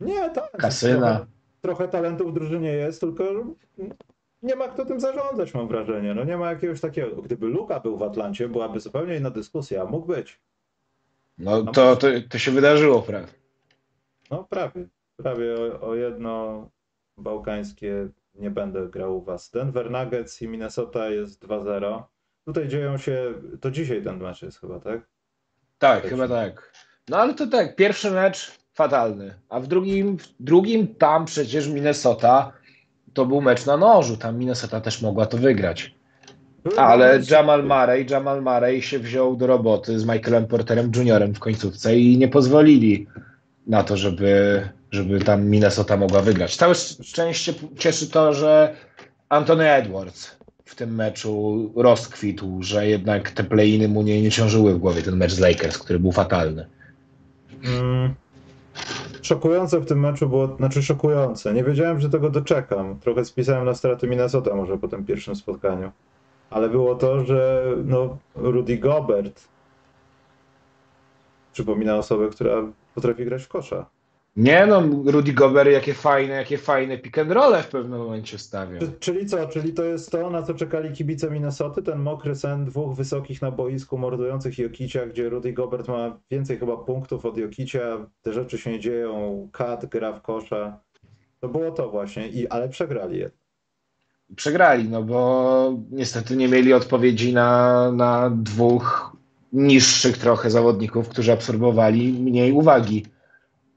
Nie, 0.00 0.30
tak. 0.30 0.50
Kasyna. 0.50 1.26
Trochę, 1.66 1.88
talentów 1.88 2.30
w 2.30 2.34
drużynie 2.34 2.72
jest, 2.72 3.00
tylko 3.00 3.24
nie 4.42 4.56
ma 4.56 4.68
kto 4.68 4.84
tym 4.84 5.00
zarządzać, 5.00 5.54
mam 5.54 5.68
wrażenie. 5.68 6.14
No 6.14 6.24
nie 6.24 6.36
ma 6.36 6.50
jakiegoś 6.50 6.80
takiego. 6.80 7.22
Gdyby 7.22 7.46
Luka 7.46 7.80
był 7.80 7.98
w 7.98 8.02
Atlancie, 8.02 8.48
byłaby 8.48 8.80
zupełnie 8.80 9.16
inna 9.16 9.30
dyskusja. 9.30 9.84
Mógł 9.84 10.06
być. 10.06 10.40
No 11.38 11.62
to, 11.62 11.96
to, 11.96 12.08
to 12.30 12.38
się 12.38 12.50
wydarzyło, 12.50 13.02
prawda? 13.02 13.32
No 14.30 14.44
prawie. 14.44 14.86
Prawie 15.16 15.54
o, 15.54 15.80
o 15.88 15.94
jedno 15.94 16.68
bałkańskie 17.18 18.08
nie 18.34 18.50
będę 18.50 18.88
grał 18.88 19.16
u 19.16 19.22
was. 19.22 19.50
Denver 19.50 19.90
Nuggets 19.90 20.42
i 20.42 20.48
Minnesota 20.48 21.08
jest 21.08 21.46
2-0. 21.46 22.02
Tutaj 22.44 22.68
dzieją 22.68 22.98
się, 22.98 23.34
to 23.60 23.70
dzisiaj 23.70 24.02
ten 24.02 24.22
mecz 24.22 24.42
jest 24.42 24.60
chyba, 24.60 24.80
tak? 24.80 25.00
Tak, 25.78 26.02
Tak 26.02 26.10
chyba 26.10 26.28
tak. 26.28 26.72
No 27.08 27.16
ale 27.16 27.34
to 27.34 27.46
tak, 27.46 27.76
pierwszy 27.76 28.10
mecz 28.10 28.65
fatalny, 28.76 29.34
a 29.48 29.60
w 29.60 29.66
drugim, 29.66 30.18
w 30.18 30.28
drugim 30.40 30.94
tam 30.94 31.24
przecież 31.24 31.68
Minnesota 31.68 32.52
to 33.14 33.26
był 33.26 33.40
mecz 33.40 33.66
na 33.66 33.76
nożu, 33.76 34.16
tam 34.16 34.38
Minnesota 34.38 34.80
też 34.80 35.02
mogła 35.02 35.26
to 35.26 35.38
wygrać. 35.38 35.94
Ale 36.76 37.20
Jamal 37.30 37.62
Murray, 37.62 38.06
Jamal 38.10 38.42
Murray 38.42 38.82
się 38.82 38.98
wziął 38.98 39.36
do 39.36 39.46
roboty 39.46 39.98
z 39.98 40.04
Michaelem 40.04 40.46
Porterem 40.46 40.92
Juniorem 40.96 41.34
w 41.34 41.38
końcówce 41.38 41.98
i 41.98 42.18
nie 42.18 42.28
pozwolili 42.28 43.06
na 43.66 43.82
to, 43.82 43.96
żeby, 43.96 44.62
żeby 44.90 45.20
tam 45.20 45.46
Minnesota 45.46 45.96
mogła 45.96 46.20
wygrać. 46.20 46.56
Całe 46.56 46.74
szcz- 46.74 47.04
szczęście 47.04 47.54
cieszy 47.78 48.10
to, 48.10 48.32
że 48.32 48.74
Anthony 49.28 49.70
Edwards 49.70 50.36
w 50.64 50.74
tym 50.74 50.94
meczu 50.94 51.72
rozkwitł, 51.76 52.62
że 52.62 52.86
jednak 52.86 53.30
te 53.30 53.44
play-iny 53.44 53.88
mu 53.88 54.02
nie, 54.02 54.22
nie 54.22 54.30
ciążyły 54.30 54.74
w 54.74 54.78
głowie, 54.78 55.02
ten 55.02 55.16
mecz 55.16 55.32
z 55.32 55.38
Lakers, 55.38 55.78
który 55.78 55.98
był 55.98 56.12
fatalny. 56.12 56.66
Mm. 57.64 58.14
Szokujące 59.22 59.80
w 59.80 59.86
tym 59.86 60.00
meczu 60.00 60.28
było, 60.28 60.56
znaczy 60.56 60.82
szokujące. 60.82 61.54
Nie 61.54 61.64
wiedziałem, 61.64 62.00
że 62.00 62.10
tego 62.10 62.30
doczekam. 62.30 62.98
Trochę 63.00 63.24
spisałem 63.24 63.64
na 63.64 63.74
straty 63.74 64.08
Minnesota 64.08 64.54
może 64.54 64.78
po 64.78 64.88
tym 64.88 65.04
pierwszym 65.04 65.36
spotkaniu. 65.36 65.92
Ale 66.50 66.68
było 66.68 66.94
to, 66.94 67.24
że 67.24 67.66
no, 67.84 68.18
Rudy 68.34 68.78
Gobert 68.78 69.48
przypomina 71.52 71.96
osobę, 71.96 72.28
która 72.28 72.56
potrafi 72.94 73.24
grać 73.24 73.42
w 73.42 73.48
kosza. 73.48 73.86
Nie 74.36 74.66
no, 74.66 74.82
Rudy 75.06 75.32
Gobert, 75.32 75.70
jakie 75.70 75.94
fajne, 75.94 76.34
jakie 76.34 76.58
fajne 76.58 76.98
pick 76.98 77.18
and 77.18 77.30
rolle 77.32 77.62
w 77.62 77.68
pewnym 77.68 77.98
momencie 77.98 78.38
stawiał. 78.38 78.80
Czy- 78.80 78.92
Czyli 79.00 79.26
co? 79.26 79.48
Czyli 79.48 79.72
to 79.72 79.84
jest 79.84 80.10
to, 80.10 80.30
na 80.30 80.42
co 80.42 80.54
czekali 80.54 80.92
kibice 80.92 81.30
Minnesoty? 81.30 81.82
Ten 81.82 81.98
mokry 81.98 82.34
sen 82.34 82.64
dwóch 82.64 82.96
wysokich 82.96 83.42
na 83.42 83.50
boisku 83.50 83.98
mordujących 83.98 84.58
Jokicia, 84.58 85.06
gdzie 85.06 85.28
Rudy 85.28 85.52
Gobert 85.52 85.88
ma 85.88 86.18
więcej 86.30 86.58
chyba 86.58 86.76
punktów 86.76 87.26
od 87.26 87.36
Jokicia, 87.38 88.06
te 88.22 88.32
rzeczy 88.32 88.58
się 88.58 88.80
dzieją, 88.80 89.48
Kat 89.52 89.86
gra 89.86 90.12
w 90.12 90.22
kosza. 90.22 90.80
To 91.40 91.48
było 91.48 91.70
to 91.70 91.90
właśnie, 91.90 92.28
I, 92.28 92.48
ale 92.48 92.68
przegrali 92.68 93.18
je. 93.18 93.30
Przegrali, 94.36 94.88
no 94.88 95.02
bo 95.02 95.72
niestety 95.90 96.36
nie 96.36 96.48
mieli 96.48 96.72
odpowiedzi 96.72 97.34
na, 97.34 97.92
na 97.92 98.30
dwóch 98.30 99.16
niższych 99.52 100.18
trochę 100.18 100.50
zawodników, 100.50 101.08
którzy 101.08 101.32
absorbowali 101.32 102.12
mniej 102.12 102.52
uwagi. 102.52 103.06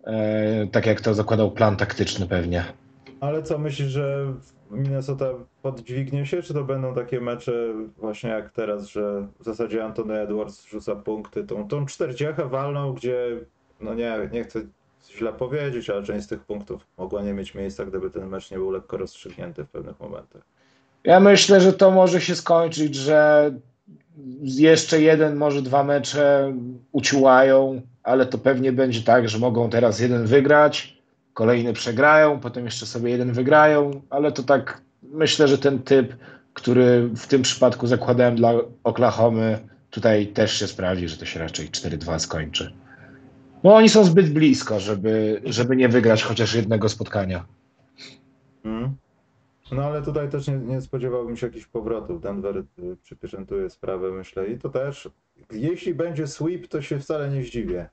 E, 0.10 0.68
tak 0.72 0.86
jak 0.86 1.02
to 1.02 1.14
zakładał 1.14 1.52
plan 1.52 1.78
taktyczny 1.78 2.28
pewnie. 2.28 2.64
Ale 3.20 3.44
co, 3.44 3.58
myślisz, 3.58 3.88
że 3.88 4.34
Minnesota 4.72 5.26
poddźwignie 5.62 6.26
się, 6.26 6.42
czy 6.42 6.54
to 6.54 6.64
będą 6.64 6.96
takie 6.96 7.22
mecze 7.22 7.74
właśnie 7.98 8.30
jak 8.30 8.50
teraz, 8.52 8.88
że 8.88 9.28
w 9.40 9.44
zasadzie 9.44 9.86
Anthony 9.86 10.20
Edwards 10.20 10.66
rzuca 10.66 10.96
punkty, 10.96 11.44
tą, 11.44 11.68
tą 11.68 11.86
40 11.86 12.26
walną, 12.50 12.94
gdzie, 12.94 13.40
no 13.82 13.94
nie, 13.94 14.30
nie 14.32 14.44
chcę 14.44 14.62
źle 15.18 15.34
powiedzieć, 15.34 15.90
ale 15.90 16.04
część 16.04 16.26
z 16.26 16.28
tych 16.28 16.44
punktów 16.44 16.88
mogła 16.98 17.22
nie 17.22 17.34
mieć 17.34 17.56
miejsca, 17.56 17.86
gdyby 17.86 18.10
ten 18.10 18.28
mecz 18.28 18.52
nie 18.52 18.58
był 18.58 18.72
lekko 18.72 18.98
rozstrzygnięty 18.98 19.64
w 19.64 19.70
pewnych 19.70 20.00
momentach. 20.00 20.42
Ja 21.04 21.20
myślę, 21.20 21.62
że 21.62 21.74
to 21.74 21.92
może 21.92 22.22
się 22.22 22.36
skończyć, 22.36 22.96
że 22.96 23.52
jeszcze 24.42 25.02
jeden, 25.02 25.36
może 25.36 25.62
dwa 25.62 25.84
mecze 25.84 26.54
uciłają, 26.92 27.82
ale 28.10 28.26
to 28.26 28.38
pewnie 28.38 28.72
będzie 28.72 29.02
tak, 29.02 29.30
że 29.30 29.40
mogą 29.40 29.70
teraz 29.70 30.00
jeden 30.00 30.26
wygrać, 30.26 30.98
kolejny 31.34 31.74
przegrają, 31.74 32.40
potem 32.40 32.66
jeszcze 32.66 32.86
sobie 32.86 33.10
jeden 33.12 33.32
wygrają, 33.34 34.02
ale 34.10 34.32
to 34.32 34.44
tak 34.44 34.82
myślę, 35.04 35.48
że 35.48 35.58
ten 35.58 35.80
typ, 35.80 36.16
który 36.54 37.10
w 37.16 37.28
tym 37.28 37.42
przypadku 37.42 37.88
zakładałem 37.88 38.36
dla 38.36 38.54
Oklahomy, 38.84 39.60
tutaj 39.90 40.28
też 40.28 40.60
się 40.60 40.68
sprawdzi, 40.68 41.08
że 41.08 41.18
to 41.18 41.26
się 41.26 41.40
raczej 41.40 41.70
4-2 41.70 42.20
skończy. 42.20 42.74
Bo 43.64 43.76
oni 43.76 43.90
są 43.90 44.04
zbyt 44.04 44.34
blisko, 44.34 44.80
żeby, 44.80 45.42
żeby 45.46 45.76
nie 45.76 45.90
wygrać 45.90 46.24
chociaż 46.24 46.56
jednego 46.56 46.90
spotkania. 46.90 47.46
Mm. 48.66 48.96
No 49.72 49.84
ale 49.84 50.02
tutaj 50.02 50.30
też 50.30 50.48
nie, 50.48 50.58
nie 50.58 50.82
spodziewałbym 50.82 51.38
się 51.38 51.48
jakichś 51.48 51.66
powrotów. 51.66 52.22
Denver 52.22 52.58
y, 52.58 52.66
przypieczętuje 53.04 53.70
sprawę, 53.70 54.12
myślę. 54.12 54.48
I 54.48 54.58
to 54.58 54.70
też, 54.70 55.10
jeśli 55.52 55.96
będzie 55.96 56.28
sweep, 56.28 56.68
to 56.68 56.82
się 56.82 57.00
wcale 57.00 57.30
nie 57.30 57.44
zdziwię. 57.44 57.90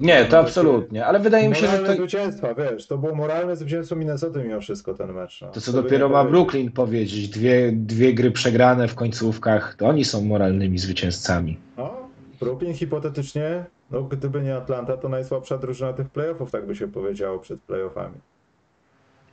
Nie, 0.00 0.24
to 0.24 0.38
absolutnie, 0.38 1.06
ale 1.06 1.20
wydaje 1.20 1.48
mi 1.48 1.54
się, 1.54 1.66
że 1.66 1.78
to, 1.78 1.94
zwycięstwa, 1.94 2.54
wiesz, 2.54 2.86
to 2.86 2.98
było 2.98 3.14
moralne 3.14 3.56
zwycięstwo 3.56 3.96
Minnesoty 3.96 4.44
mimo 4.44 4.60
wszystko 4.60 4.94
ten 4.94 5.12
mecz. 5.12 5.40
No. 5.42 5.48
To 5.48 5.60
co 5.60 5.72
by 5.72 5.82
dopiero 5.82 6.08
ma. 6.08 6.24
Brooklyn 6.24 6.70
powiedzieć, 6.70 7.28
dwie, 7.28 7.72
dwie 7.72 8.14
gry 8.14 8.30
przegrane 8.30 8.88
w 8.88 8.94
końcówkach, 8.94 9.74
to 9.74 9.86
oni 9.86 10.04
są 10.04 10.24
moralnymi 10.24 10.78
zwycięzcami. 10.78 11.58
No, 11.76 11.90
Brooklyn 12.40 12.74
hipotetycznie, 12.74 13.64
no 13.90 14.02
gdyby 14.02 14.42
nie 14.42 14.56
Atlanta, 14.56 14.96
to 14.96 15.08
najsłabsza 15.08 15.58
drużyna 15.58 15.92
tych 15.92 16.08
playoffów, 16.08 16.50
tak 16.50 16.66
by 16.66 16.76
się 16.76 16.88
powiedziało 16.88 17.38
przed 17.38 17.60
playoffami. 17.60 18.16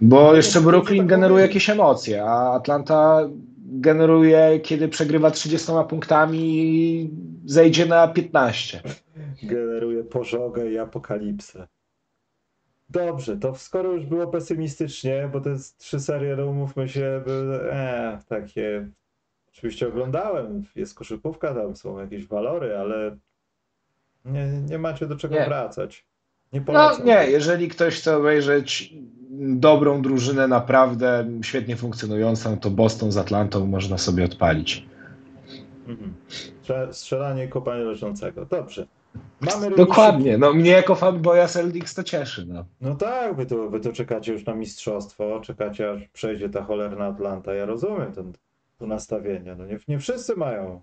Bo 0.01 0.36
jeszcze 0.36 0.60
to 0.60 0.66
Brooklyn 0.66 1.00
tak 1.00 1.08
generuje 1.08 1.42
jakieś 1.42 1.70
emocje, 1.70 2.24
a 2.24 2.54
Atlanta 2.54 3.30
generuje, 3.72 4.60
kiedy 4.63 4.88
przegrywa 4.88 5.32
30 5.32 5.72
punktami 5.89 6.39
i 6.39 7.10
zejdzie 7.46 7.86
na 7.86 8.08
15. 8.08 8.82
Generuje 9.43 10.03
pożogę 10.03 10.72
i 10.72 10.77
apokalipsę. 10.77 11.67
Dobrze, 12.89 13.38
to 13.38 13.55
skoro 13.55 13.91
już 13.93 14.05
było 14.05 14.27
pesymistycznie, 14.27 15.29
bo 15.34 15.41
te 15.41 15.55
trzy 15.77 16.00
serie, 16.00 16.36
no 16.36 16.46
umówmy 16.46 16.89
się, 16.89 17.22
były 17.25 17.72
e, 17.74 18.19
takie. 18.27 18.88
Oczywiście 19.50 19.88
oglądałem, 19.88 20.63
jest 20.75 20.96
koszykówka, 20.96 21.53
tam 21.53 21.75
są 21.75 22.00
jakieś 22.00 22.27
walory, 22.27 22.77
ale 22.77 23.17
nie, 24.25 24.48
nie 24.48 24.77
macie 24.77 25.08
do 25.08 25.15
czego 25.15 25.36
Nie. 25.36 25.46
wracać. 25.46 26.05
Nie 26.53 26.60
No 26.60 26.65
polecam. 26.65 27.05
nie, 27.05 27.13
jeżeli 27.29 27.67
ktoś 27.67 27.96
chce 27.96 28.17
obejrzeć 28.17 28.93
dobrą 29.39 30.01
drużynę, 30.01 30.48
naprawdę 30.48 31.27
świetnie 31.41 31.75
funkcjonującą, 31.75 32.58
to 32.60 32.69
Boston 32.69 33.12
z 33.12 33.17
Atlantą 33.17 33.65
można 33.67 33.98
sobie 33.98 34.25
odpalić. 34.25 34.86
Mhm. 35.88 36.13
Strze- 36.63 36.93
Strzelanie 36.93 37.46
i 37.46 37.50
kopanie 37.50 37.84
leżącego. 37.84 38.46
Dobrze. 38.46 38.88
Mamy 39.42 39.75
Dokładnie, 39.75 40.38
no 40.38 40.54
mnie 40.54 40.72
jako 40.72 40.96
fanboya 40.96 41.48
Celtics 41.48 41.96
to 41.96 42.04
cieszy. 42.04 42.46
No. 42.46 42.66
No 42.82 42.96
tak, 42.96 43.36
wy 43.36 43.46
to, 43.46 43.70
wy 43.70 43.80
to 43.80 43.94
czekacie 43.94 44.34
już 44.34 44.46
na 44.46 44.56
mistrzostwo, 44.56 45.39
czekacie 45.39 45.92
aż 45.92 46.08
przejdzie 46.08 46.50
ta 46.50 46.63
cholerna 46.63 47.06
Atlanta. 47.06 47.54
Ja 47.54 47.66
rozumiem 47.66 48.12
ten, 48.12 48.34
to 48.78 48.88
nastawienie. 48.88 49.56
No 49.56 49.66
nie, 49.66 49.80
nie 49.88 50.00
wszyscy 50.00 50.36
mają 50.36 50.82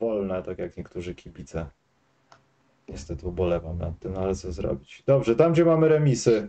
wolne, 0.00 0.42
tak 0.42 0.58
jak 0.58 0.76
niektórzy 0.76 1.14
kibice. 1.14 1.66
Niestety 2.88 3.26
ubolewam 3.26 3.78
nad 3.78 3.98
tym, 3.98 4.12
no 4.12 4.20
ale 4.20 4.34
co 4.34 4.52
zrobić. 4.52 5.02
Dobrze, 5.06 5.36
tam 5.36 5.52
gdzie 5.52 5.64
mamy 5.64 5.88
remisy, 5.88 6.48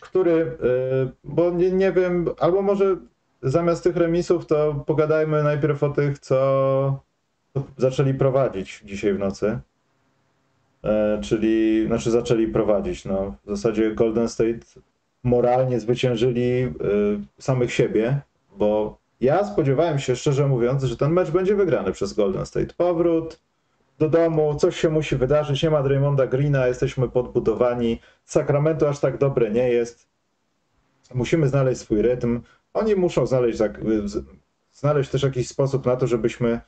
który, 0.00 0.32
y, 0.32 0.56
bo 1.24 1.50
nie, 1.50 1.70
nie 1.70 1.92
wiem, 1.92 2.26
albo 2.38 2.62
może 2.62 2.96
zamiast 3.42 3.84
tych 3.84 3.96
remisów 3.96 4.46
to 4.46 4.84
pogadajmy 4.86 5.42
najpierw 5.42 5.82
o 5.82 5.88
tych, 5.88 6.18
co 6.18 7.00
zaczęli 7.76 8.14
prowadzić 8.14 8.82
dzisiaj 8.84 9.14
w 9.14 9.18
nocy. 9.18 9.58
E, 10.84 11.18
czyli, 11.22 11.86
znaczy 11.86 12.10
zaczęli 12.10 12.48
prowadzić, 12.48 13.04
no 13.04 13.34
w 13.44 13.50
zasadzie 13.50 13.94
Golden 13.94 14.28
State 14.28 14.58
moralnie 15.22 15.80
zwyciężyli 15.80 16.62
y, 16.62 16.72
samych 17.38 17.72
siebie, 17.72 18.20
bo 18.56 18.98
ja 19.20 19.44
spodziewałem 19.44 19.98
się, 19.98 20.16
szczerze 20.16 20.48
mówiąc, 20.48 20.84
że 20.84 20.96
ten 20.96 21.12
mecz 21.12 21.30
będzie 21.30 21.54
wygrany 21.54 21.92
przez 21.92 22.12
Golden 22.12 22.46
State. 22.46 22.74
Powrót 22.76 23.40
do 23.98 24.08
domu, 24.08 24.54
coś 24.54 24.80
się 24.80 24.90
musi 24.90 25.16
wydarzyć, 25.16 25.62
nie 25.62 25.70
ma 25.70 25.82
Draymonda 25.82 26.26
Greena, 26.26 26.66
jesteśmy 26.66 27.08
podbudowani, 27.08 28.00
Sacramento 28.24 28.88
aż 28.88 28.98
tak 28.98 29.18
dobre 29.18 29.50
nie 29.50 29.68
jest. 29.68 30.08
Musimy 31.14 31.48
znaleźć 31.48 31.80
swój 31.80 32.02
rytm. 32.02 32.40
Oni 32.74 32.94
muszą 32.94 33.26
znaleźć, 33.26 33.58
znaleźć 34.72 35.10
też 35.10 35.22
jakiś 35.22 35.48
sposób 35.48 35.86
na 35.86 35.96
to, 35.96 36.06
żebyśmy, 36.06 36.60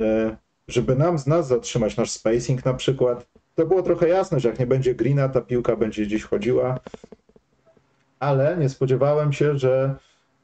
e, 0.00 0.36
żeby 0.68 0.96
nam 0.96 1.18
z 1.18 1.26
nas 1.26 1.48
zatrzymać 1.48 1.96
nasz 1.96 2.10
spacing 2.10 2.64
na 2.64 2.74
przykład. 2.74 3.26
To 3.54 3.66
było 3.66 3.82
trochę 3.82 4.08
jasne, 4.08 4.40
że 4.40 4.48
jak 4.48 4.58
nie 4.58 4.66
będzie 4.66 4.94
Greena, 4.94 5.28
ta 5.28 5.40
piłka 5.40 5.76
będzie 5.76 6.02
gdzieś 6.02 6.24
chodziła. 6.24 6.80
Ale 8.20 8.56
nie 8.56 8.68
spodziewałem 8.68 9.32
się, 9.32 9.58
że 9.58 9.94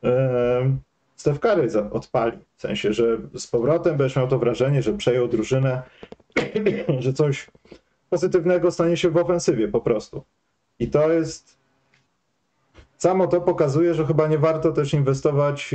e, 0.04 0.76
Steph 1.16 1.40
Curry 1.40 1.68
odpali. 1.90 2.38
W 2.56 2.60
sensie, 2.60 2.92
że 2.92 3.18
z 3.34 3.46
powrotem 3.46 3.96
będziesz 3.96 4.16
miał 4.16 4.28
to 4.28 4.38
wrażenie, 4.38 4.82
że 4.82 4.92
przejął 4.92 5.28
drużynę, 5.28 5.82
że 6.98 7.12
coś 7.12 7.50
pozytywnego 8.10 8.70
stanie 8.70 8.96
się 8.96 9.10
w 9.10 9.16
ofensywie 9.16 9.68
po 9.68 9.80
prostu. 9.80 10.24
I 10.78 10.88
to 10.88 11.12
jest. 11.12 11.56
Samo 12.98 13.26
to 13.26 13.40
pokazuje, 13.40 13.94
że 13.94 14.06
chyba 14.06 14.28
nie 14.28 14.38
warto 14.38 14.72
też 14.72 14.94
inwestować. 14.94 15.74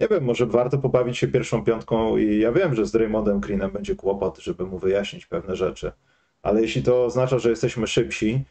Nie 0.00 0.08
wiem, 0.08 0.24
może 0.24 0.46
warto 0.46 0.78
pobawić 0.78 1.18
się 1.18 1.28
pierwszą 1.28 1.64
piątką 1.64 2.16
i 2.16 2.38
ja 2.38 2.52
wiem, 2.52 2.74
że 2.74 2.86
z 2.86 2.92
Draymondem 2.92 3.40
Greenem 3.40 3.70
będzie 3.70 3.96
kłopot, 3.96 4.38
żeby 4.38 4.66
mu 4.66 4.78
wyjaśnić 4.78 5.26
pewne 5.26 5.56
rzeczy. 5.56 5.92
Ale 6.42 6.62
jeśli 6.62 6.82
to 6.82 7.04
oznacza, 7.04 7.38
że 7.38 7.50
jesteśmy 7.50 7.86
szybsi 7.86 8.44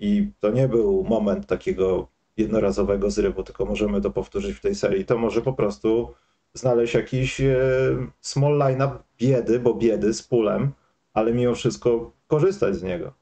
i 0.00 0.30
to 0.40 0.50
nie 0.50 0.68
był 0.68 1.04
moment 1.04 1.46
takiego 1.46 2.08
jednorazowego 2.36 3.10
zrywu, 3.10 3.42
tylko 3.42 3.64
możemy 3.64 4.00
to 4.00 4.10
powtórzyć 4.10 4.56
w 4.56 4.60
tej 4.60 4.74
serii, 4.74 5.04
to 5.04 5.18
może 5.18 5.42
po 5.42 5.52
prostu 5.52 6.14
znaleźć 6.54 6.94
jakiś 6.94 7.40
e, 7.40 7.56
small 8.20 8.58
line-up 8.58 8.98
biedy, 9.18 9.60
bo 9.60 9.74
biedy 9.74 10.14
z 10.14 10.22
pulem, 10.22 10.72
ale 11.14 11.32
mimo 11.32 11.54
wszystko 11.54 12.12
korzystać 12.26 12.76
z 12.76 12.82
niego. 12.82 13.12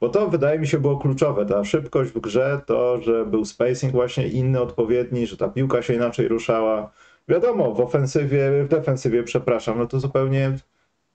Bo 0.00 0.08
to 0.08 0.28
wydaje 0.28 0.58
mi 0.58 0.66
się 0.66 0.78
było 0.78 0.98
kluczowe, 0.98 1.46
ta 1.46 1.64
szybkość 1.64 2.10
w 2.10 2.20
grze, 2.20 2.60
to, 2.66 3.02
że 3.02 3.26
był 3.26 3.44
spacing 3.44 3.92
właśnie 3.92 4.28
inny, 4.28 4.60
odpowiedni, 4.60 5.26
że 5.26 5.36
ta 5.36 5.48
piłka 5.48 5.82
się 5.82 5.94
inaczej 5.94 6.28
ruszała. 6.28 6.92
Wiadomo, 7.28 7.74
w 7.74 7.80
ofensywie, 7.80 8.64
w 8.64 8.68
defensywie, 8.68 9.22
przepraszam, 9.22 9.78
no 9.78 9.86
to 9.86 10.00
zupełnie 10.00 10.56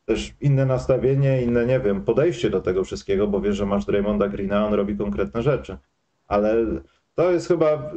też 0.06 0.34
inne 0.42 0.66
nastawienie, 0.66 1.42
inne, 1.42 1.66
nie 1.66 1.80
wiem, 1.80 2.02
podejście 2.02 2.50
do 2.50 2.62
tego 2.62 2.84
wszystkiego, 2.84 3.28
bo 3.28 3.42
wiesz, 3.42 3.56
że 3.56 3.66
masz 3.66 3.86
Draymonda 3.86 4.28
Greena, 4.28 4.68
on 4.68 4.74
robi 4.74 4.98
konkretne 4.98 5.44
rzeczy. 5.44 5.78
Ale 6.28 6.56
to 7.16 7.32
jest 7.32 7.48
chyba, 7.48 7.92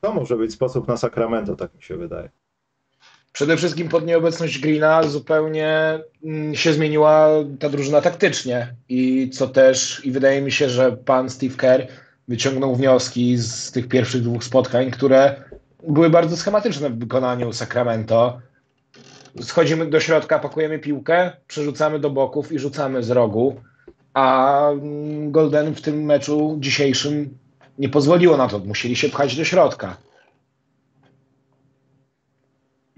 to 0.00 0.12
może 0.12 0.36
być 0.36 0.52
sposób 0.52 0.88
na 0.88 0.96
Sacramento, 0.96 1.56
tak 1.56 1.74
mi 1.74 1.82
się 1.82 1.96
wydaje. 1.96 2.30
Przede 3.32 3.56
wszystkim 3.56 3.88
pod 3.88 4.06
nieobecność 4.06 4.58
Greena 4.58 5.02
zupełnie 5.02 6.00
mm, 6.24 6.54
się 6.54 6.72
zmieniła 6.72 7.28
ta 7.58 7.68
drużyna 7.68 8.00
taktycznie 8.00 8.74
i 8.88 9.30
co 9.30 9.48
też, 9.48 10.04
i 10.04 10.10
wydaje 10.10 10.42
mi 10.42 10.52
się, 10.52 10.68
że 10.68 10.92
pan 10.92 11.30
Steve 11.30 11.56
Kerr 11.56 11.86
wyciągnął 12.28 12.76
wnioski 12.76 13.36
z 13.36 13.72
tych 13.72 13.88
pierwszych 13.88 14.22
dwóch 14.22 14.44
spotkań, 14.44 14.90
które 14.90 15.44
były 15.88 16.10
bardzo 16.10 16.36
schematyczne 16.36 16.90
w 16.90 16.98
wykonaniu 16.98 17.52
Sacramento. 17.52 18.40
Schodzimy 19.40 19.86
do 19.86 20.00
środka, 20.00 20.38
pakujemy 20.38 20.78
piłkę, 20.78 21.32
przerzucamy 21.46 21.98
do 21.98 22.10
boków 22.10 22.52
i 22.52 22.58
rzucamy 22.58 23.02
z 23.02 23.10
rogu, 23.10 23.60
a 24.14 24.70
mm, 24.70 25.32
Golden 25.32 25.74
w 25.74 25.82
tym 25.82 26.04
meczu 26.04 26.56
dzisiejszym 26.60 27.38
nie 27.78 27.88
pozwoliło 27.88 28.36
na 28.36 28.48
to. 28.48 28.58
Musieli 28.58 28.96
się 28.96 29.08
pchać 29.08 29.36
do 29.36 29.44
środka. 29.44 29.96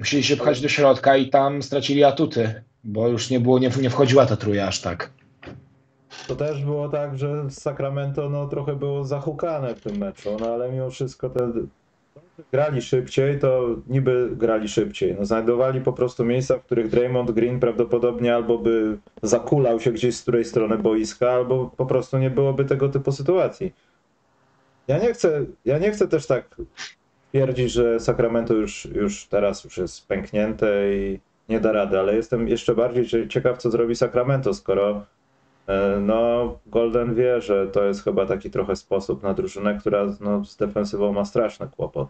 Musieli 0.02 0.22
się 0.22 0.36
pchać 0.36 0.60
do 0.60 0.68
środka 0.68 1.16
i 1.16 1.30
tam 1.30 1.62
stracili 1.62 2.04
atuty, 2.04 2.62
bo 2.84 3.08
już 3.08 3.30
nie 3.30 3.40
było, 3.40 3.58
nie, 3.58 3.70
nie 3.80 3.90
wchodziła 3.90 4.26
ta 4.26 4.36
truja 4.36 4.68
aż 4.68 4.80
tak. 4.80 5.10
To 6.28 6.36
też 6.36 6.64
było 6.64 6.88
tak, 6.88 7.18
że 7.18 7.50
Sacramento 7.50 8.28
no, 8.28 8.48
trochę 8.48 8.76
było 8.76 9.04
zahukane 9.04 9.74
w 9.74 9.80
tym 9.80 9.96
meczu, 9.96 10.36
no 10.40 10.46
ale 10.46 10.72
mimo 10.72 10.90
wszystko 10.90 11.30
te 11.30 11.52
grali 12.52 12.82
szybciej, 12.82 13.38
to 13.38 13.76
niby 13.86 14.30
grali 14.36 14.68
szybciej. 14.68 15.16
No, 15.18 15.24
znajdowali 15.24 15.80
po 15.80 15.92
prostu 15.92 16.24
miejsca, 16.24 16.58
w 16.58 16.62
których 16.62 16.88
Draymond 16.88 17.30
Green 17.30 17.60
prawdopodobnie 17.60 18.34
albo 18.34 18.58
by 18.58 18.98
zakulał 19.22 19.80
się 19.80 19.92
gdzieś 19.92 20.16
z 20.16 20.22
której 20.22 20.44
strony 20.44 20.78
boiska, 20.78 21.30
albo 21.30 21.70
po 21.76 21.86
prostu 21.86 22.18
nie 22.18 22.30
byłoby 22.30 22.64
tego 22.64 22.88
typu 22.88 23.12
sytuacji. 23.12 23.74
Ja 24.88 24.98
nie 24.98 25.12
chcę, 25.12 25.44
ja 25.64 25.78
nie 25.78 25.90
chcę 25.90 26.08
też 26.08 26.26
tak 26.26 26.56
twierdzić, 27.32 27.72
że 27.72 28.00
Sacramento 28.00 28.54
już, 28.54 28.84
już 28.84 29.26
teraz 29.26 29.64
już 29.64 29.78
jest 29.78 30.08
pęknięte 30.08 30.94
i 30.94 31.20
nie 31.48 31.60
da 31.60 31.72
rady, 31.72 31.98
ale 31.98 32.14
jestem 32.16 32.48
jeszcze 32.48 32.74
bardziej 32.74 33.28
ciekaw, 33.28 33.58
co 33.58 33.70
zrobi 33.70 33.96
Sacramento, 33.96 34.54
skoro 34.54 35.04
e, 35.66 35.98
no, 36.00 36.58
Golden 36.66 37.14
wie, 37.14 37.40
że 37.40 37.66
to 37.66 37.84
jest 37.84 38.04
chyba 38.04 38.26
taki 38.26 38.50
trochę 38.50 38.76
sposób 38.76 39.22
na 39.22 39.34
drużynę, 39.34 39.78
która 39.80 40.06
no, 40.20 40.44
z 40.44 40.56
defensywą 40.56 41.12
ma 41.12 41.24
straszny 41.24 41.68
kłopot. 41.76 42.08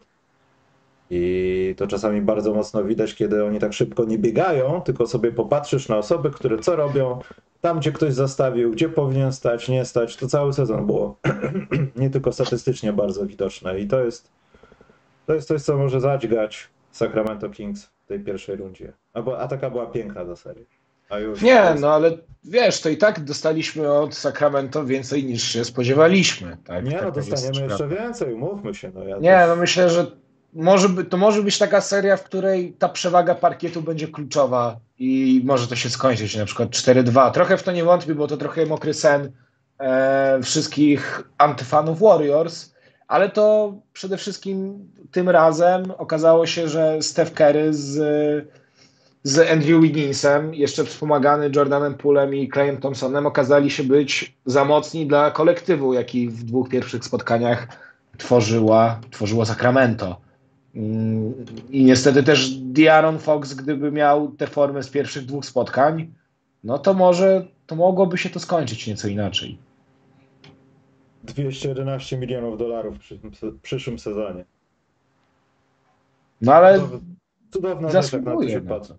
I 1.11 1.75
to 1.77 1.87
czasami 1.87 2.21
bardzo 2.21 2.55
mocno 2.55 2.85
widać, 2.85 3.15
kiedy 3.15 3.45
oni 3.45 3.59
tak 3.59 3.73
szybko 3.73 4.05
nie 4.05 4.19
biegają, 4.19 4.81
tylko 4.81 5.07
sobie 5.07 5.33
popatrzysz 5.33 5.89
na 5.89 5.97
osoby, 5.97 6.31
które 6.31 6.59
co 6.59 6.77
robią, 6.77 7.19
tam 7.61 7.79
gdzie 7.79 7.93
ktoś 7.93 8.15
zastawił, 8.15 8.71
gdzie 8.71 8.89
powinien 8.89 9.33
stać, 9.33 9.69
nie 9.69 9.85
stać, 9.85 10.17
to 10.17 10.27
cały 10.27 10.53
sezon 10.53 10.87
było 10.87 11.17
nie 11.97 12.11
tylko 12.11 12.33
statystycznie 12.33 12.93
bardzo 12.93 13.27
widoczne. 13.27 13.81
I 13.81 13.87
to 13.87 14.05
jest, 14.05 14.42
to 15.27 15.35
jest 15.35 15.49
coś, 15.49 15.63
co 15.63 15.79
może 15.79 16.01
zadźgać 16.01 16.69
Sacramento 16.91 17.51
Kings 17.51 17.85
w 17.85 18.07
tej 18.07 18.21
pierwszej 18.21 18.57
rundzie. 18.57 18.93
A 19.39 19.49
taka 19.49 19.71
była 19.71 19.87
piękna 19.87 20.25
do 20.25 20.37
serii. 20.37 20.67
nie, 21.43 21.75
no 21.81 21.95
ale 21.95 22.11
wiesz, 22.45 22.81
to 22.81 22.89
i 22.89 22.97
tak 22.97 23.21
dostaliśmy 23.21 23.93
od 23.93 24.15
Sacramento 24.15 24.85
więcej 24.85 25.25
niż 25.25 25.43
się 25.43 25.65
spodziewaliśmy. 25.65 26.57
Tak? 26.65 26.85
Nie, 26.85 26.93
tak 26.93 27.03
no 27.03 27.11
dostaniemy 27.11 27.67
jeszcze 27.67 27.89
więcej, 27.89 28.35
umówmy 28.35 28.75
się. 28.75 28.91
No, 28.95 29.05
ja 29.05 29.17
nie, 29.19 29.31
też... 29.31 29.49
no 29.49 29.57
myślę, 29.57 29.91
że 29.91 30.07
może 30.53 30.89
by, 30.89 31.05
to 31.05 31.17
może 31.17 31.43
być 31.43 31.59
taka 31.59 31.81
seria, 31.81 32.17
w 32.17 32.25
której 32.25 32.73
ta 32.73 32.89
przewaga 32.89 33.35
parkietu 33.35 33.83
będzie 33.83 34.09
kluczowa 34.09 34.77
i 34.99 35.43
może 35.45 35.67
to 35.67 35.77
się 35.77 35.91
skończyć 35.91 36.37
na 36.37 36.45
przykład 36.45 36.69
4-2. 36.69 37.31
Trochę 37.31 37.57
w 37.57 37.63
to 37.63 37.73
nie 37.73 37.85
wątpię, 37.85 38.15
bo 38.15 38.27
to 38.27 38.37
trochę 38.37 38.67
mokry 38.67 38.95
sen 38.95 39.33
e, 39.79 40.41
wszystkich 40.43 41.23
antyfanów 41.39 42.01
Warriors, 42.01 42.72
ale 43.13 43.31
to 43.31 43.75
przede 43.93 44.17
wszystkim 44.17 44.89
tym 45.11 45.29
razem 45.29 45.91
okazało 45.99 46.47
się, 46.47 46.69
że 46.69 47.03
Steph 47.03 47.33
Curry 47.33 47.75
z, 47.75 47.95
z 49.23 49.51
Andrew 49.51 49.83
Wigginsem, 49.83 50.55
jeszcze 50.55 50.85
wspomagany 50.85 51.51
Jordanem 51.57 51.95
Poolem 51.95 52.35
i 52.35 52.49
Clayem 52.49 52.77
Thompsonem, 52.77 53.27
okazali 53.27 53.71
się 53.71 53.85
być 53.85 54.37
za 54.47 54.65
mocni 54.65 55.07
dla 55.07 55.31
kolektywu, 55.31 55.93
jaki 55.93 56.29
w 56.29 56.45
dwóch 56.45 56.69
pierwszych 56.69 57.05
spotkaniach 57.05 57.69
tworzyła, 58.19 59.01
tworzyło 59.11 59.47
Sacramento. 59.47 60.21
I 61.71 61.85
niestety 61.85 62.23
też 62.23 62.51
Diaron 62.51 63.19
Fox, 63.19 63.55
gdyby 63.55 63.93
miał 63.93 64.29
tę 64.29 64.47
formę 64.47 64.83
z 64.83 64.89
pierwszych 64.89 65.27
dwóch 65.27 65.47
spotkań, 65.47 66.13
no 66.65 66.79
to 66.79 66.95
może 66.95 67.47
to 67.67 67.77
mogłoby 67.77 68.19
się 68.19 68.31
to 68.31 68.41
skończyć 68.41 68.87
nieco 68.87 69.09
inaczej. 69.09 69.59
211 71.23 72.19
milionów 72.19 72.59
dolarów 72.59 72.97
w 73.43 73.61
przyszłym 73.61 73.99
sezonie. 73.99 74.45
No 76.41 76.55
ale 76.55 76.89
cudowna 77.51 77.91
rzecz, 77.91 78.13
jak 78.13 78.23
na 78.23 78.37
to 78.37 78.49
się 78.49 78.61
patrzy. 78.61 78.99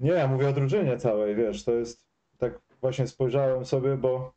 Nie, 0.00 0.10
ja 0.10 0.28
mówię 0.28 0.48
o 0.48 0.52
drużynie 0.52 0.96
całej, 0.98 1.34
wiesz, 1.34 1.64
to 1.64 1.72
jest 1.72 2.06
tak 2.38 2.60
właśnie 2.80 3.06
spojrzałem 3.06 3.64
sobie, 3.64 3.96
bo 3.96 4.32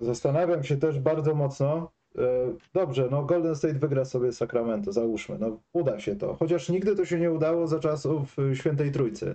zastanawiam 0.00 0.64
się 0.64 0.76
też 0.76 0.98
bardzo 0.98 1.34
mocno, 1.34 1.92
E, 2.18 2.52
dobrze, 2.74 3.08
no 3.10 3.24
Golden 3.24 3.56
State 3.56 3.74
wygra 3.74 4.04
sobie 4.04 4.32
Sacramento, 4.32 4.92
załóżmy, 4.92 5.36
no 5.38 5.60
uda 5.72 6.00
się 6.00 6.16
to. 6.16 6.34
Chociaż 6.34 6.68
nigdy 6.68 6.96
to 6.96 7.04
się 7.04 7.18
nie 7.18 7.30
udało 7.30 7.66
za 7.66 7.80
czasów 7.80 8.38
y, 8.38 8.56
Świętej 8.56 8.92
Trójcy. 8.92 9.34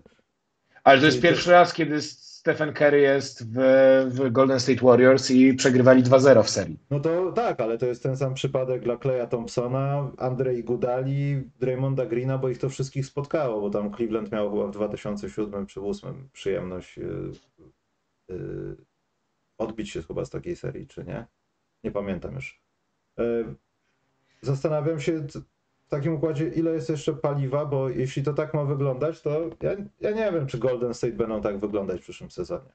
Ale 0.83 0.99
to 0.99 1.05
jest 1.05 1.17
Czyli 1.17 1.27
to- 1.27 1.33
pierwszy 1.33 1.51
raz, 1.51 1.73
kiedy 1.73 2.01
Stephen 2.47 2.73
Curry 2.73 3.01
jest 3.01 3.53
w, 3.53 3.57
w 4.09 4.31
Golden 4.31 4.59
State 4.59 4.81
Warriors 4.81 5.31
i 5.31 5.53
przegrywali 5.53 6.03
2-0 6.03 6.43
w 6.43 6.49
serii. 6.49 6.79
No 6.89 6.99
to 6.99 7.31
tak, 7.31 7.61
ale 7.61 7.77
to 7.77 7.85
jest 7.85 8.03
ten 8.03 8.17
sam 8.17 8.33
przypadek 8.33 8.83
dla 8.83 8.97
Kleja 8.97 9.27
Thompsona, 9.27 10.11
Andrzej 10.17 10.63
Gudali, 10.63 11.49
Draymonda 11.59 12.05
Greena, 12.05 12.37
bo 12.37 12.49
ich 12.49 12.57
to 12.57 12.69
wszystkich 12.69 13.05
spotkało, 13.05 13.61
bo 13.61 13.69
tam 13.69 13.93
Cleveland 13.93 14.31
miał 14.31 14.51
chyba 14.51 14.67
w 14.67 14.71
2007 14.71 15.65
czy 15.65 15.79
2008 15.79 16.29
przyjemność 16.33 16.97
yy, 16.97 17.31
yy, 18.29 18.77
odbić 19.57 19.89
się 19.89 20.03
chyba 20.03 20.25
z 20.25 20.29
takiej 20.29 20.55
serii, 20.55 20.87
czy 20.87 21.03
nie? 21.03 21.25
Nie 21.83 21.91
pamiętam 21.91 22.35
już. 22.35 22.61
Yy, 23.17 23.55
zastanawiam 24.41 24.99
się 24.99 25.27
w 25.87 25.89
takim 25.89 26.13
układzie, 26.13 26.47
ile 26.47 26.71
jest 26.71 26.89
jeszcze 26.89 27.13
paliwa, 27.13 27.65
bo 27.65 27.89
jeśli 27.89 28.23
to 28.23 28.33
tak 28.33 28.53
ma 28.53 28.63
wyglądać, 28.63 29.21
to 29.21 29.49
ja, 29.61 29.71
ja 30.01 30.11
nie 30.11 30.31
wiem, 30.31 30.47
czy 30.47 30.57
Golden 30.57 30.93
State 30.93 31.13
będą 31.13 31.41
tak 31.41 31.59
wyglądać 31.59 31.99
w 31.99 32.03
przyszłym 32.03 32.31
sezonie. 32.31 32.69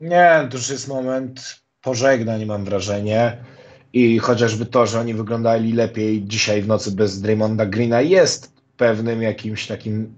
Nie, 0.00 0.46
to 0.50 0.56
już 0.56 0.70
jest 0.70 0.88
moment 0.88 1.60
pożegnań, 1.82 2.46
mam 2.46 2.64
wrażenie. 2.64 3.44
I 3.92 4.18
chociażby 4.18 4.66
to, 4.66 4.86
że 4.86 5.00
oni 5.00 5.14
wyglądali 5.14 5.72
lepiej 5.72 6.22
dzisiaj 6.22 6.62
w 6.62 6.68
nocy 6.68 6.92
bez 6.92 7.20
Draymonda 7.20 7.66
Greena 7.66 8.00
jest 8.00 8.52
pewnym 8.76 9.22
jakimś 9.22 9.66
takim, 9.66 10.14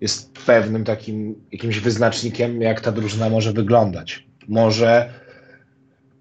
jest 0.00 0.32
pewnym 0.46 0.84
takim 0.84 1.34
jakimś 1.52 1.80
wyznacznikiem, 1.80 2.62
jak 2.62 2.80
ta 2.80 2.92
drużyna 2.92 3.30
może 3.30 3.52
wyglądać. 3.52 4.26
Może, 4.48 5.10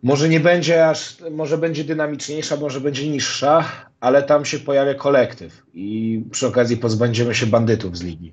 może 0.03 0.29
nie 0.29 0.39
będzie 0.39 0.89
aż, 0.89 1.17
może 1.31 1.57
będzie 1.57 1.83
dynamiczniejsza, 1.83 2.55
może 2.57 2.81
będzie 2.81 3.09
niższa, 3.09 3.65
ale 3.99 4.23
tam 4.23 4.45
się 4.45 4.59
pojawia 4.59 4.93
kolektyw 4.93 5.63
i 5.73 6.21
przy 6.31 6.47
okazji 6.47 6.77
pozbędziemy 6.77 7.35
się 7.35 7.45
bandytów 7.45 7.97
z 7.97 8.03
ligi. 8.03 8.31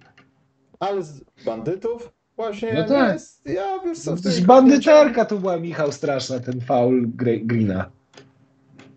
Ale 0.80 1.02
z 1.02 1.20
bandytów 1.46 2.12
właśnie 2.36 2.72
No 2.74 2.84
tak. 2.88 3.12
jest, 3.14 3.46
ja 3.46 3.78
wiesz 3.84 3.98
co, 3.98 4.16
Z 4.16 4.40
bandyterka 4.40 5.24
tu 5.24 5.38
była 5.38 5.56
Michał 5.56 5.92
straszna, 5.92 6.40
ten 6.40 6.60
faul 6.60 7.08
Gre- 7.16 7.46
Greena. 7.46 7.90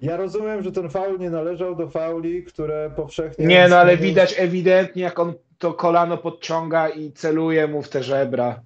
Ja 0.02 0.18
rozumiem, 0.18 0.64
że 0.64 0.72
ten 0.72 0.90
faul 0.90 1.20
nie 1.20 1.30
należał 1.30 1.76
do 1.76 1.90
fauli, 1.90 2.44
które 2.44 2.92
powszechnie. 2.96 3.46
Nie, 3.46 3.68
no 3.68 3.78
ale 3.78 3.98
widać 3.98 4.36
ewidentnie, 4.38 5.04
jak 5.04 5.20
on 5.20 5.34
to 5.58 5.74
kolano 5.74 6.18
podciąga 6.18 6.90
i 6.90 7.12
celuje 7.12 7.68
mu 7.68 7.82
w 7.82 7.90
te 7.90 8.04
żebra 8.04 8.62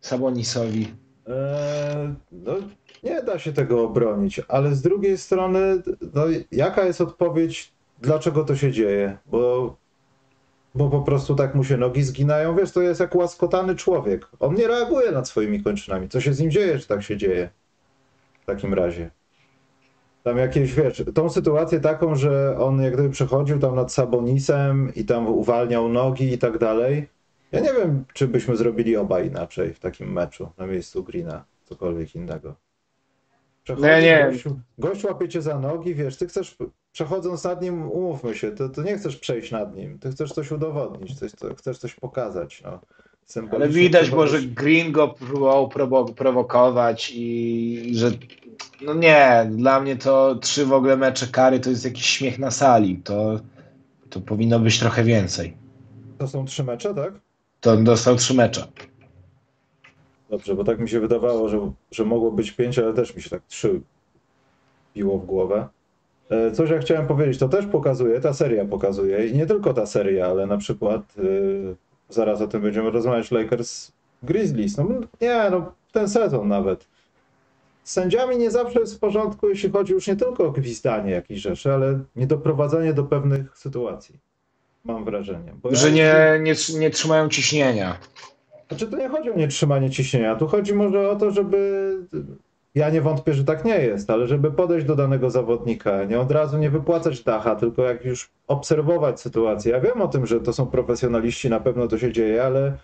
Sabonisowi. 0.00 0.82
Eee, 1.26 2.14
no, 2.32 2.52
nie 3.02 3.22
da 3.22 3.38
się 3.38 3.52
tego 3.52 3.84
obronić, 3.84 4.40
ale 4.48 4.74
z 4.74 4.82
drugiej 4.82 5.18
strony, 5.18 5.82
no, 6.14 6.24
jaka 6.52 6.84
jest 6.84 7.00
odpowiedź, 7.00 7.72
dlaczego 8.00 8.44
to 8.44 8.56
się 8.56 8.72
dzieje? 8.72 9.18
Bo, 9.26 9.76
bo 10.74 10.90
po 10.90 11.00
prostu 11.00 11.34
tak 11.34 11.54
mu 11.54 11.64
się 11.64 11.76
nogi 11.76 12.02
zginają. 12.02 12.56
Wiesz, 12.56 12.72
to 12.72 12.82
jest 12.82 13.00
jak 13.00 13.14
łaskotany 13.14 13.76
człowiek. 13.76 14.26
On 14.40 14.54
nie 14.54 14.68
reaguje 14.68 15.12
nad 15.12 15.28
swoimi 15.28 15.62
kończynami. 15.62 16.08
Co 16.08 16.20
się 16.20 16.34
z 16.34 16.40
nim 16.40 16.50
dzieje, 16.50 16.78
że 16.78 16.86
tak 16.86 17.02
się 17.02 17.16
dzieje? 17.16 17.50
W 18.42 18.46
takim 18.46 18.74
razie. 18.74 19.10
Tam 20.22 20.38
jakieś, 20.38 20.74
wiesz, 20.74 21.04
tą 21.14 21.30
sytuację 21.30 21.80
taką, 21.80 22.14
że 22.14 22.58
on 22.58 22.82
jak 22.82 22.92
gdyby 22.92 23.10
przechodził 23.10 23.58
tam 23.58 23.74
nad 23.74 23.92
Sabonisem 23.92 24.92
i 24.94 25.04
tam 25.04 25.26
uwalniał 25.26 25.88
nogi 25.88 26.32
i 26.32 26.38
tak 26.38 26.58
dalej. 26.58 27.08
Ja 27.52 27.60
nie 27.60 27.72
wiem, 27.72 28.04
czy 28.14 28.28
byśmy 28.28 28.56
zrobili 28.56 28.96
oba 28.96 29.20
inaczej 29.20 29.74
w 29.74 29.80
takim 29.80 30.12
meczu 30.12 30.50
na 30.58 30.66
miejscu 30.66 31.04
Greena, 31.04 31.44
cokolwiek 31.64 32.14
innego. 32.14 32.54
Przechodzisz, 33.76 33.82
No 33.82 33.88
ja 33.88 34.26
nie 34.26 34.32
Gościu, 34.32 34.60
gość 34.78 35.04
łapie 35.04 35.28
cię 35.28 35.42
za 35.42 35.58
nogi, 35.58 35.94
wiesz, 35.94 36.16
ty 36.16 36.26
chcesz, 36.26 36.56
przechodząc 36.92 37.44
nad 37.44 37.62
nim, 37.62 37.90
umówmy 37.90 38.34
się, 38.34 38.50
to, 38.50 38.68
to 38.68 38.82
nie 38.82 38.98
chcesz 38.98 39.16
przejść 39.16 39.50
nad 39.50 39.76
nim, 39.76 39.98
ty 39.98 40.10
chcesz 40.10 40.32
coś 40.32 40.50
udowodnić, 40.50 41.18
coś, 41.18 41.32
to, 41.32 41.54
chcesz 41.54 41.78
coś 41.78 41.94
pokazać, 41.94 42.62
no. 42.64 42.80
Ale 43.50 43.68
widać, 43.68 44.10
bo 44.10 44.26
że 44.26 44.42
Green 44.42 44.92
go 44.92 45.08
próbował 45.08 45.68
prowo- 45.68 46.14
prowokować 46.14 47.12
i 47.14 47.90
że 47.94 48.10
no 48.80 48.94
nie, 48.94 49.50
dla 49.50 49.80
mnie 49.80 49.96
to 49.96 50.34
trzy 50.34 50.66
w 50.66 50.72
ogóle 50.72 50.96
mecze 50.96 51.26
kary 51.26 51.60
to 51.60 51.70
jest 51.70 51.84
jakiś 51.84 52.06
śmiech 52.06 52.38
na 52.38 52.50
sali. 52.50 52.96
To, 52.96 53.40
to 54.10 54.20
powinno 54.20 54.58
być 54.60 54.78
trochę 54.78 55.04
więcej. 55.04 55.56
To 56.18 56.28
są 56.28 56.44
trzy 56.44 56.64
mecze, 56.64 56.94
tak? 56.94 57.12
To 57.60 57.76
dostał 57.76 58.16
trzy 58.16 58.34
mecze. 58.34 58.66
Dobrze, 60.30 60.54
bo 60.54 60.64
tak 60.64 60.78
mi 60.78 60.88
się 60.88 61.00
wydawało, 61.00 61.48
że, 61.48 61.72
że 61.90 62.04
mogło 62.04 62.32
być 62.32 62.52
pięć, 62.52 62.78
ale 62.78 62.94
też 62.94 63.16
mi 63.16 63.22
się 63.22 63.30
tak 63.30 63.42
trzy 63.48 63.80
biło 64.94 65.18
w 65.18 65.26
głowę. 65.26 65.68
E, 66.30 66.52
Coś 66.52 66.70
ja 66.70 66.78
chciałem 66.78 67.06
powiedzieć, 67.06 67.38
to 67.38 67.48
też 67.48 67.66
pokazuje, 67.66 68.20
ta 68.20 68.34
seria 68.34 68.64
pokazuje 68.64 69.26
i 69.26 69.36
nie 69.36 69.46
tylko 69.46 69.74
ta 69.74 69.86
seria, 69.86 70.26
ale 70.26 70.46
na 70.46 70.56
przykład 70.56 71.02
y, 71.18 71.76
zaraz 72.08 72.40
o 72.40 72.48
tym 72.48 72.62
będziemy 72.62 72.90
rozmawiać 72.90 73.30
Lakers 73.30 73.92
Grizzlies. 74.22 74.76
No 74.76 74.84
nie, 75.20 75.50
no 75.50 75.72
ten 75.92 76.08
sezon 76.08 76.48
nawet. 76.48 76.86
Z 77.84 77.92
sędziami 77.92 78.36
nie 78.36 78.50
zawsze 78.50 78.80
jest 78.80 78.96
w 78.96 78.98
porządku, 78.98 79.48
jeśli 79.48 79.70
chodzi 79.70 79.92
już 79.92 80.06
nie 80.06 80.16
tylko 80.16 80.46
o 80.46 80.50
gwizdanie 80.50 81.10
jakichś 81.10 81.40
rzeczy, 81.40 81.72
ale 81.72 81.98
niedoprowadzanie 82.16 82.92
do 82.92 83.04
pewnych 83.04 83.58
sytuacji. 83.58 84.18
Mam 84.84 85.04
wrażenie. 85.04 85.52
Ja 85.64 85.76
Że 85.76 85.92
nie, 85.92 86.40
nie, 86.42 86.78
nie 86.78 86.90
trzymają 86.90 87.28
ciśnienia. 87.28 87.98
Znaczy 88.68 88.86
to 88.86 88.96
nie 88.96 89.08
chodzi 89.08 89.30
o 89.30 89.36
nietrzymanie 89.36 89.90
ciśnienia, 89.90 90.36
tu 90.36 90.46
chodzi 90.46 90.74
może 90.74 91.10
o 91.10 91.16
to, 91.16 91.30
żeby, 91.30 91.96
ja 92.74 92.90
nie 92.90 93.00
wątpię, 93.00 93.34
że 93.34 93.44
tak 93.44 93.64
nie 93.64 93.78
jest, 93.78 94.10
ale 94.10 94.26
żeby 94.26 94.50
podejść 94.50 94.86
do 94.86 94.96
danego 94.96 95.30
zawodnika, 95.30 96.04
nie 96.04 96.20
od 96.20 96.30
razu 96.30 96.58
nie 96.58 96.70
wypłacać 96.70 97.22
dacha, 97.22 97.56
tylko 97.56 97.82
jak 97.82 98.04
już 98.04 98.30
obserwować 98.46 99.20
sytuację. 99.20 99.72
Ja 99.72 99.80
wiem 99.80 100.02
o 100.02 100.08
tym, 100.08 100.26
że 100.26 100.40
to 100.40 100.52
są 100.52 100.66
profesjonaliści, 100.66 101.50
na 101.50 101.60
pewno 101.60 101.88
to 101.88 101.98
się 101.98 102.12
dzieje, 102.12 102.44
ale 102.44 102.78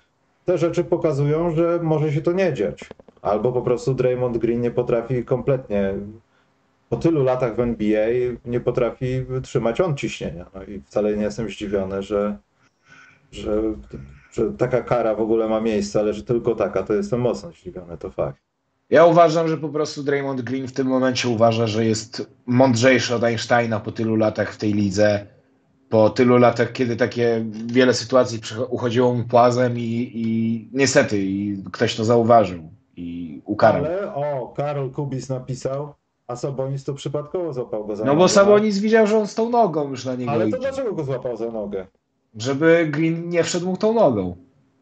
te 0.44 0.58
rzeczy 0.58 0.84
pokazują, 0.84 1.50
że 1.50 1.80
może 1.82 2.12
się 2.12 2.20
to 2.20 2.32
nie 2.32 2.52
dziać. 2.52 2.80
Albo 3.22 3.52
po 3.52 3.62
prostu 3.62 3.94
Draymond 3.94 4.38
Green 4.38 4.60
nie 4.60 4.70
potrafi 4.70 5.24
kompletnie, 5.24 5.94
po 6.88 6.96
tylu 6.96 7.24
latach 7.24 7.56
w 7.56 7.60
NBA 7.60 8.08
nie 8.44 8.60
potrafi 8.60 9.22
wytrzymać 9.22 9.80
on 9.80 9.96
ciśnienia. 9.96 10.46
No 10.54 10.64
i 10.64 10.80
wcale 10.86 11.16
nie 11.16 11.22
jestem 11.22 11.48
zdziwiony, 11.48 12.02
że, 12.02 12.38
że 13.32 13.62
że 14.34 14.52
taka 14.52 14.82
kara 14.82 15.14
w 15.14 15.20
ogóle 15.20 15.48
ma 15.48 15.60
miejsce, 15.60 16.00
ale 16.00 16.12
że 16.14 16.22
tylko 16.22 16.54
taka, 16.54 16.82
to 16.82 16.94
jestem 16.94 17.20
mocno 17.20 17.50
zdziwiony, 17.52 17.98
to 17.98 18.10
fakt. 18.10 18.42
Ja 18.90 19.04
uważam, 19.06 19.48
że 19.48 19.56
po 19.56 19.68
prostu 19.68 20.02
Draymond 20.02 20.40
Green 20.42 20.68
w 20.68 20.72
tym 20.72 20.86
momencie 20.86 21.28
uważa, 21.28 21.66
że 21.66 21.84
jest 21.84 22.30
mądrzejszy 22.46 23.14
od 23.14 23.24
Einsteina 23.24 23.80
po 23.80 23.92
tylu 23.92 24.16
latach 24.16 24.52
w 24.52 24.56
tej 24.56 24.72
lidze. 24.72 25.26
Po 25.88 26.10
tylu 26.10 26.36
latach, 26.36 26.72
kiedy 26.72 26.96
takie 26.96 27.44
wiele 27.66 27.94
sytuacji 27.94 28.40
uchodziło 28.68 29.14
mu 29.14 29.24
płazem 29.24 29.78
i, 29.78 30.10
i 30.14 30.68
niestety 30.72 31.18
i 31.22 31.62
ktoś 31.72 31.96
to 31.96 32.04
zauważył 32.04 32.62
i 32.96 33.40
ukarał. 33.44 33.84
Ale 33.84 34.14
o, 34.14 34.54
Karol 34.56 34.90
Kubis 34.90 35.28
napisał, 35.28 35.94
a 36.26 36.36
Sabonis 36.36 36.84
to 36.84 36.94
przypadkowo 36.94 37.52
złapał 37.52 37.86
go 37.86 37.96
za 37.96 38.04
No 38.04 38.12
nogę. 38.12 38.18
bo 38.18 38.28
Sabonis 38.28 38.78
widział, 38.78 39.06
że 39.06 39.18
on 39.18 39.26
z 39.26 39.34
tą 39.34 39.50
nogą 39.50 39.88
już 39.90 40.04
na 40.04 40.14
niego 40.14 40.30
Ale 40.32 40.40
to 40.44 40.48
idzie. 40.48 40.58
dlaczego 40.58 40.92
go 40.92 41.04
złapał 41.04 41.36
za 41.36 41.50
nogę? 41.50 41.86
Żeby 42.36 42.88
Green 42.90 43.28
nie 43.28 43.44
wszedł 43.44 43.66
mu 43.66 43.76
tą 43.76 43.94
nogą. 43.94 44.36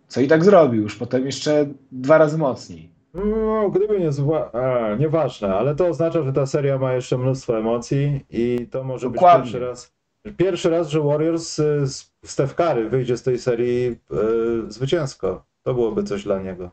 Co 0.08 0.20
i 0.20 0.28
tak 0.28 0.44
zrobił 0.44 0.82
już, 0.82 0.96
potem 0.96 1.26
jeszcze 1.26 1.66
dwa 1.92 2.18
razy 2.18 2.38
mocniej. 2.38 2.92
No, 3.14 3.70
gdyby 3.70 4.00
nie 4.00 4.12
zła... 4.12 4.52
A, 4.52 4.94
nieważne, 4.94 5.54
ale 5.54 5.74
to 5.74 5.86
oznacza, 5.86 6.22
że 6.22 6.32
ta 6.32 6.46
seria 6.46 6.78
ma 6.78 6.92
jeszcze 6.94 7.18
mnóstwo 7.18 7.58
emocji 7.58 8.24
i 8.30 8.68
to 8.70 8.84
może 8.84 9.10
Dokładnie. 9.10 9.42
być 9.42 9.52
pierwszy 9.52 9.66
raz. 9.66 9.92
Pierwszy 10.36 10.70
raz, 10.70 10.88
że 10.88 11.00
Warriors 11.00 11.58
y, 11.58 11.86
z 11.86 12.12
Steph 12.24 12.54
Curry 12.54 12.88
wyjdzie 12.90 13.16
z 13.16 13.22
tej 13.22 13.38
serii 13.38 13.86
y, 13.86 13.96
zwycięsko. 14.68 15.44
To 15.62 15.74
byłoby 15.74 16.02
coś 16.02 16.24
dla 16.24 16.42
niego. 16.42 16.70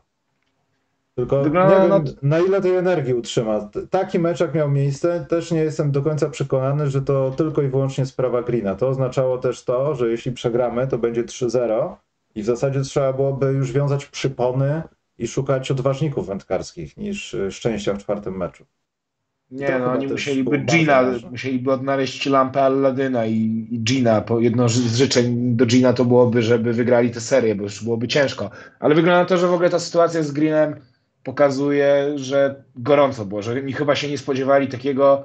Tylko 1.20 1.42
Wygląda 1.42 1.74
nie 1.74 1.80
wiem, 1.88 2.04
na- 2.22 2.38
na 2.38 2.38
ile 2.46 2.60
tej 2.60 2.76
energii 2.76 3.14
utrzyma. 3.14 3.70
Taki 3.90 4.18
mecz, 4.18 4.40
jak 4.40 4.54
miał 4.54 4.70
miejsce, 4.70 5.26
też 5.28 5.50
nie 5.50 5.60
jestem 5.60 5.90
do 5.92 6.02
końca 6.02 6.30
przekonany, 6.30 6.90
że 6.90 7.02
to 7.02 7.30
tylko 7.36 7.62
i 7.62 7.68
wyłącznie 7.68 8.06
sprawa 8.06 8.42
Greena. 8.42 8.74
To 8.74 8.88
oznaczało 8.88 9.38
też 9.38 9.64
to, 9.64 9.94
że 9.94 10.10
jeśli 10.10 10.32
przegramy, 10.32 10.86
to 10.86 10.98
będzie 10.98 11.24
3-0 11.24 11.96
i 12.34 12.42
w 12.42 12.44
zasadzie 12.46 12.80
trzeba 12.80 13.12
byłoby 13.12 13.46
już 13.46 13.72
wiązać 13.72 14.06
przypony 14.06 14.82
i 15.18 15.28
szukać 15.28 15.70
odważników 15.70 16.26
wędkarskich 16.26 16.96
niż 16.96 17.34
y, 17.34 17.50
szczęścia 17.52 17.94
w 17.94 17.98
czwartym 17.98 18.36
meczu. 18.36 18.64
To 18.64 19.56
Nie, 19.56 19.66
chyba 19.66 19.78
no 19.78 19.92
oni 19.92 20.06
musieliby 20.06 20.58
Gina, 20.58 21.02
musieliby 21.30 21.72
odnaleźć 21.72 22.26
lampę 22.26 22.62
Alladyna 22.62 23.26
i, 23.26 23.66
i 23.70 23.78
Gina. 23.80 24.20
Po 24.20 24.40
jedno 24.40 24.68
z 24.68 24.94
życzeń 24.96 25.56
do 25.56 25.66
Gina 25.66 25.92
to 25.92 26.04
byłoby, 26.04 26.42
żeby 26.42 26.72
wygrali 26.72 27.10
tę 27.10 27.20
serię, 27.20 27.54
bo 27.54 27.62
już 27.62 27.84
byłoby 27.84 28.08
ciężko. 28.08 28.50
Ale 28.80 28.94
wygląda 28.94 29.18
na 29.20 29.24
to, 29.24 29.38
że 29.38 29.46
w 29.48 29.52
ogóle 29.52 29.70
ta 29.70 29.78
sytuacja 29.78 30.22
z 30.22 30.32
Greenem 30.32 30.74
pokazuje, 31.22 32.18
że 32.18 32.64
gorąco 32.76 33.24
było, 33.24 33.42
że 33.42 33.52
oni 33.52 33.72
chyba 33.72 33.94
się 33.96 34.08
nie 34.08 34.18
spodziewali 34.18 34.68
takiego 34.68 35.24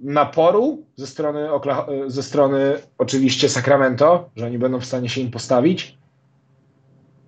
naporu 0.00 0.86
ze 0.96 1.06
strony, 1.06 1.48
Okla- 1.48 2.10
ze 2.10 2.22
strony 2.22 2.78
oczywiście 2.98 3.48
Sacramento, 3.48 4.30
że 4.36 4.46
oni 4.46 4.58
będą 4.58 4.80
w 4.80 4.84
stanie 4.84 5.08
się 5.08 5.20
im 5.20 5.30
postawić. 5.30 5.98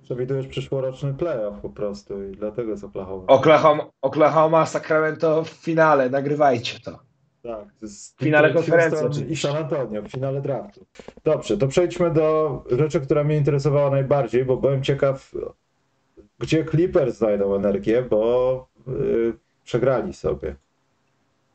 Przewidujesz 0.02 0.46
przyszłoroczny 0.46 1.14
playoff 1.14 1.60
po 1.62 1.70
prostu 1.70 2.22
i 2.22 2.32
dlatego 2.32 2.70
jest 2.70 2.84
Oklahoma. 2.84 3.26
Oklahoma, 3.26 3.86
Oklahoma 4.02 4.66
Sacramento 4.66 5.44
w 5.44 5.48
finale, 5.48 6.10
nagrywajcie 6.10 6.80
to. 6.80 6.98
Tak, 7.42 7.68
z 7.82 8.14
W 8.14 8.18
finale 8.18 8.52
konferencji 8.54 9.32
I. 9.32 9.36
San 9.36 9.56
Antonio, 9.56 10.02
w 10.02 10.08
finale 10.08 10.40
draftu. 10.40 10.86
Dobrze, 11.24 11.56
to 11.56 11.68
przejdźmy 11.68 12.10
do 12.10 12.64
rzeczy, 12.70 13.00
która 13.00 13.24
mnie 13.24 13.36
interesowała 13.36 13.90
najbardziej, 13.90 14.44
bo 14.44 14.56
byłem 14.56 14.82
ciekaw, 14.82 15.32
gdzie 16.38 16.64
Clippers 16.64 17.18
znajdą 17.18 17.54
energię, 17.54 18.02
bo 18.02 18.68
yy, 18.86 19.38
przegrali 19.64 20.14
sobie. 20.14 20.56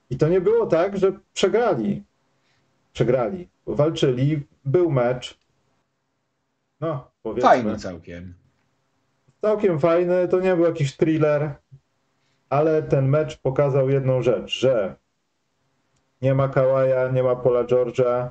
I 0.09 0.17
to 0.17 0.27
nie 0.29 0.41
było 0.41 0.67
tak, 0.67 0.97
że 0.97 1.11
przegrali. 1.33 2.03
Przegrali. 2.93 3.49
Walczyli, 3.67 4.47
był 4.65 4.91
mecz. 4.91 5.39
No, 6.79 7.11
powiedzmy. 7.23 7.49
Fajny 7.49 7.77
całkiem. 7.77 8.33
Całkiem 9.41 9.79
fajny, 9.79 10.27
to 10.27 10.39
nie 10.39 10.55
był 10.55 10.65
jakiś 10.65 10.97
thriller, 10.97 11.55
ale 12.49 12.83
ten 12.83 13.07
mecz 13.07 13.37
pokazał 13.37 13.89
jedną 13.89 14.21
rzecz, 14.21 14.59
że 14.59 14.95
nie 16.21 16.33
ma 16.33 16.47
Kawaja, 16.47 17.07
nie 17.07 17.23
ma 17.23 17.35
Pola 17.35 17.63
George'a, 17.63 18.29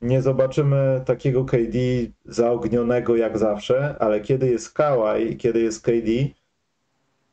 nie 0.00 0.22
zobaczymy 0.22 1.02
takiego 1.06 1.44
KD 1.44 1.78
zaognionego 2.24 3.16
jak 3.16 3.38
zawsze, 3.38 3.96
ale 3.98 4.20
kiedy 4.20 4.48
jest 4.50 4.72
Kawaj 4.72 5.30
i 5.30 5.36
kiedy 5.36 5.60
jest 5.60 5.84
KD, 5.84 6.10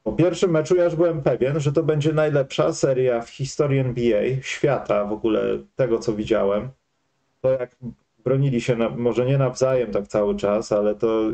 po 0.03 0.13
pierwszym 0.13 0.51
meczu 0.51 0.75
ja 0.75 0.83
już 0.83 0.95
byłem 0.95 1.21
pewien, 1.21 1.59
że 1.59 1.71
to 1.71 1.83
będzie 1.83 2.13
najlepsza 2.13 2.73
seria 2.73 3.21
w 3.21 3.29
historii 3.29 3.79
NBA, 3.79 4.21
świata 4.41 5.05
w 5.05 5.11
ogóle, 5.11 5.41
tego 5.75 5.99
co 5.99 6.13
widziałem. 6.13 6.69
To 7.41 7.51
jak 7.51 7.75
bronili 8.23 8.61
się, 8.61 8.75
na, 8.75 8.89
może 8.89 9.25
nie 9.25 9.37
nawzajem 9.37 9.91
tak 9.91 10.07
cały 10.07 10.35
czas, 10.35 10.71
ale 10.71 10.95
to 10.95 11.31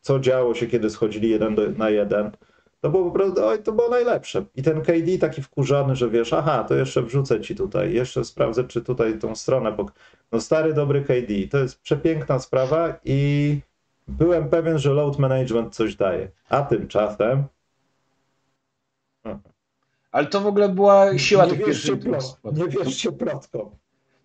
co 0.00 0.20
działo 0.20 0.54
się, 0.54 0.66
kiedy 0.66 0.90
schodzili 0.90 1.30
jeden 1.30 1.54
do, 1.54 1.70
na 1.70 1.90
jeden, 1.90 2.30
to 2.80 2.90
było 2.90 3.04
po 3.04 3.10
prostu, 3.10 3.46
oj, 3.46 3.62
to 3.62 3.72
było 3.72 3.88
najlepsze. 3.88 4.44
I 4.56 4.62
ten 4.62 4.80
KD 4.82 5.18
taki 5.20 5.42
wkurzony, 5.42 5.96
że 5.96 6.10
wiesz, 6.10 6.32
aha, 6.32 6.64
to 6.68 6.74
jeszcze 6.74 7.02
wrzucę 7.02 7.40
ci 7.40 7.54
tutaj, 7.54 7.92
jeszcze 7.92 8.24
sprawdzę, 8.24 8.64
czy 8.64 8.82
tutaj 8.82 9.18
tą 9.18 9.36
stronę, 9.36 9.72
pok- 9.72 9.92
no 10.32 10.40
stary, 10.40 10.74
dobry 10.74 11.02
KD, 11.04 11.48
to 11.50 11.58
jest 11.58 11.80
przepiękna 11.80 12.38
sprawa 12.38 12.98
i 13.04 13.60
byłem 14.08 14.48
pewien, 14.48 14.78
że 14.78 14.90
load 14.92 15.18
management 15.18 15.74
coś 15.74 15.96
daje. 15.96 16.28
A 16.48 16.62
tymczasem 16.62 17.44
Ale 20.12 20.26
to 20.26 20.40
w 20.40 20.46
ogóle 20.46 20.68
była 20.68 21.18
siła 21.18 21.44
nie 21.44 21.50
tych 21.50 21.64
pierwszych 21.64 21.98
dwóch 21.98 22.22
spotkań. 22.22 22.62
nie 22.62 22.68
wierzcie 22.68 23.12
plotkom. 23.12 23.70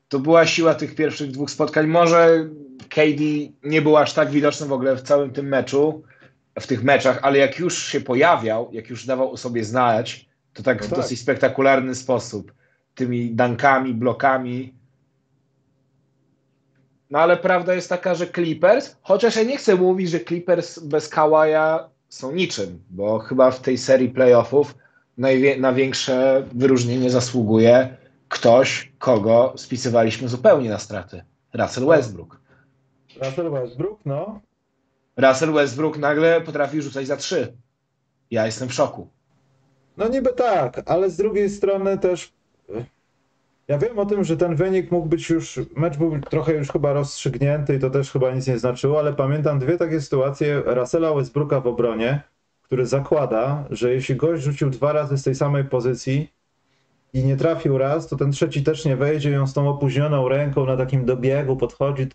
To 0.09 0.19
była 0.19 0.45
siła 0.45 0.75
tych 0.75 0.95
pierwszych 0.95 1.31
dwóch 1.31 1.51
spotkań. 1.51 1.87
Może 1.87 2.49
KD 2.89 3.23
nie 3.63 3.81
był 3.81 3.97
aż 3.97 4.13
tak 4.13 4.29
widoczny 4.29 4.67
w 4.67 4.73
ogóle 4.73 4.95
w 4.95 5.01
całym 5.01 5.31
tym 5.31 5.47
meczu, 5.47 6.03
w 6.59 6.67
tych 6.67 6.83
meczach, 6.83 7.19
ale 7.21 7.37
jak 7.37 7.59
już 7.59 7.77
się 7.85 8.01
pojawiał, 8.01 8.69
jak 8.71 8.89
już 8.89 9.05
dawał 9.05 9.31
o 9.31 9.37
sobie 9.37 9.63
znać, 9.63 10.29
to 10.53 10.63
tak 10.63 10.81
No 10.81 10.87
w 10.87 10.89
tak. 10.89 10.99
dosyć 10.99 11.19
spektakularny 11.19 11.95
sposób. 11.95 12.53
Tymi 12.95 13.31
dankami, 13.35 13.93
blokami. 13.93 14.73
No 17.09 17.19
ale 17.19 17.37
prawda 17.37 17.73
jest 17.73 17.89
taka, 17.89 18.15
że 18.15 18.27
Clippers, 18.27 18.95
chociaż 19.01 19.35
ja 19.35 19.43
nie 19.43 19.57
chcę 19.57 19.75
mówić, 19.75 20.09
że 20.09 20.19
Clippers 20.19 20.79
bez 20.79 21.09
Kawaja 21.09 21.89
są 22.09 22.31
niczym, 22.31 22.83
bo 22.89 23.19
chyba 23.19 23.51
w 23.51 23.59
tej 23.59 23.77
serii 23.77 24.09
playoffów 24.09 24.75
na 25.57 25.73
większe 25.73 26.43
wyróżnienie 26.53 27.09
zasługuje 27.09 27.97
ktoś, 28.29 28.91
kogo 28.99 29.53
spisywaliśmy 29.57 30.27
zupełnie 30.27 30.69
na 30.69 30.79
straty. 30.79 31.23
Russell 31.53 31.85
Westbrook. 31.85 32.39
Russell 33.21 33.51
Westbrook, 33.51 33.99
no, 34.05 34.41
Russell 35.17 35.53
Westbrook 35.53 35.97
nagle 35.97 36.41
potrafi 36.41 36.81
rzucać 36.81 37.07
za 37.07 37.17
trzy. 37.17 37.53
Ja 38.31 38.45
jestem 38.45 38.69
w 38.69 38.73
szoku. 38.73 39.07
No 39.97 40.07
niby 40.07 40.33
tak, 40.33 40.81
ale 40.85 41.09
z 41.09 41.17
drugiej 41.17 41.49
strony 41.49 41.97
też 41.97 42.33
ja 43.69 43.77
wiem 43.77 43.99
o 43.99 44.05
tym, 44.05 44.23
że 44.23 44.37
ten 44.37 44.55
wynik 44.55 44.91
mógł 44.91 45.07
być 45.07 45.29
już, 45.29 45.59
mecz 45.75 45.97
był 45.97 46.19
trochę 46.21 46.53
już 46.53 46.71
chyba 46.71 46.93
rozstrzygnięty 46.93 47.75
i 47.75 47.79
to 47.79 47.89
też 47.89 48.11
chyba 48.11 48.31
nic 48.31 48.47
nie 48.47 48.59
znaczyło, 48.59 48.99
ale 48.99 49.13
pamiętam 49.13 49.59
dwie 49.59 49.77
takie 49.77 50.01
sytuacje 50.01 50.61
Russella 50.65 51.13
Westbrooka 51.13 51.61
w 51.61 51.67
obronie, 51.67 52.21
który 52.61 52.85
zakłada, 52.85 53.63
że 53.69 53.93
jeśli 53.93 54.15
gość 54.15 54.43
rzucił 54.43 54.69
dwa 54.69 54.93
razy 54.93 55.17
z 55.17 55.23
tej 55.23 55.35
samej 55.35 55.63
pozycji 55.65 56.33
i 57.13 57.23
nie 57.23 57.37
trafił 57.37 57.77
raz, 57.77 58.07
to 58.07 58.15
ten 58.15 58.31
trzeci 58.31 58.63
też 58.63 58.85
nie 58.85 58.95
wejdzie 58.95 59.31
i 59.31 59.35
on 59.35 59.47
z 59.47 59.53
tą 59.53 59.69
opóźnioną 59.69 60.29
ręką 60.29 60.65
na 60.65 60.77
takim 60.77 61.05
dobiegu 61.05 61.57
podchodzi. 61.57 62.07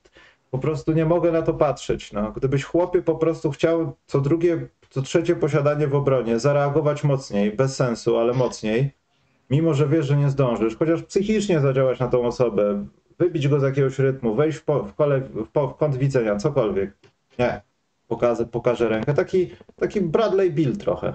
Po 0.51 0.59
prostu 0.59 0.93
nie 0.93 1.05
mogę 1.05 1.33
na 1.33 1.43
to 1.43 1.55
patrzeć. 1.55 2.13
No. 2.13 2.33
Gdybyś 2.33 2.65
chłopie 2.65 3.03
po 3.03 3.15
prostu 3.15 3.51
chciał 3.51 3.97
co 4.07 4.21
drugie, 4.21 4.69
co 4.91 5.03
trzecie 5.03 5.37
posiadanie 5.37 5.89
w 5.89 5.95
obronie, 5.95 6.39
zareagować 6.39 7.05
mocniej, 7.05 7.53
bez 7.53 7.77
sensu, 7.77 8.19
ale 8.19 8.33
mocniej, 8.33 9.04
mimo 9.51 9.75
że 9.75 9.89
wiesz, 9.89 10.07
że 10.07 10.17
nie 10.17 10.31
zdążysz, 10.31 10.77
chociaż 10.77 11.03
psychicznie 11.03 11.61
zadziałać 11.61 12.01
na 12.01 12.09
tą 12.09 12.27
osobę, 12.27 12.87
wybić 13.19 13.49
go 13.49 13.61
z 13.61 13.63
jakiegoś 13.63 13.99
rytmu, 13.99 14.35
wejść 14.35 14.59
w, 14.59 14.65
po, 14.65 14.83
w, 14.83 14.95
kole, 14.95 15.21
w, 15.21 15.49
po, 15.49 15.69
w 15.69 15.77
kąt 15.77 15.97
widzenia, 15.97 16.37
cokolwiek. 16.37 16.97
Nie. 17.39 17.61
Pokażę, 18.09 18.47
pokażę 18.47 18.89
rękę. 18.89 19.15
Taki, 19.15 19.51
taki 19.77 20.01
Bradley 20.01 20.51
Bill 20.51 20.77
trochę. 20.77 21.15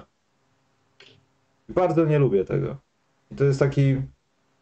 Bardzo 1.69 2.05
nie 2.05 2.19
lubię 2.19 2.45
tego. 2.45 2.77
I 3.31 3.35
to 3.35 3.43
jest 3.43 3.59
taki. 3.59 3.95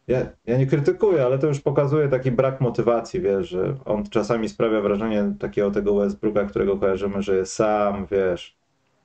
Ja, 0.06 0.26
ja 0.46 0.58
nie 0.58 0.66
krytykuję, 0.66 1.24
ale 1.24 1.38
to 1.38 1.46
już 1.46 1.60
pokazuje 1.60 2.08
taki 2.08 2.30
brak 2.30 2.60
motywacji, 2.60 3.20
wiesz, 3.20 3.48
że 3.48 3.74
on 3.84 4.04
czasami 4.04 4.48
sprawia 4.48 4.80
wrażenie 4.80 5.34
takiego 5.38 5.70
tego 5.70 5.94
Westbrooka, 5.94 6.44
którego 6.44 6.76
kojarzymy, 6.76 7.22
że 7.22 7.36
jest 7.36 7.52
sam, 7.52 8.06
wiesz, 8.10 8.57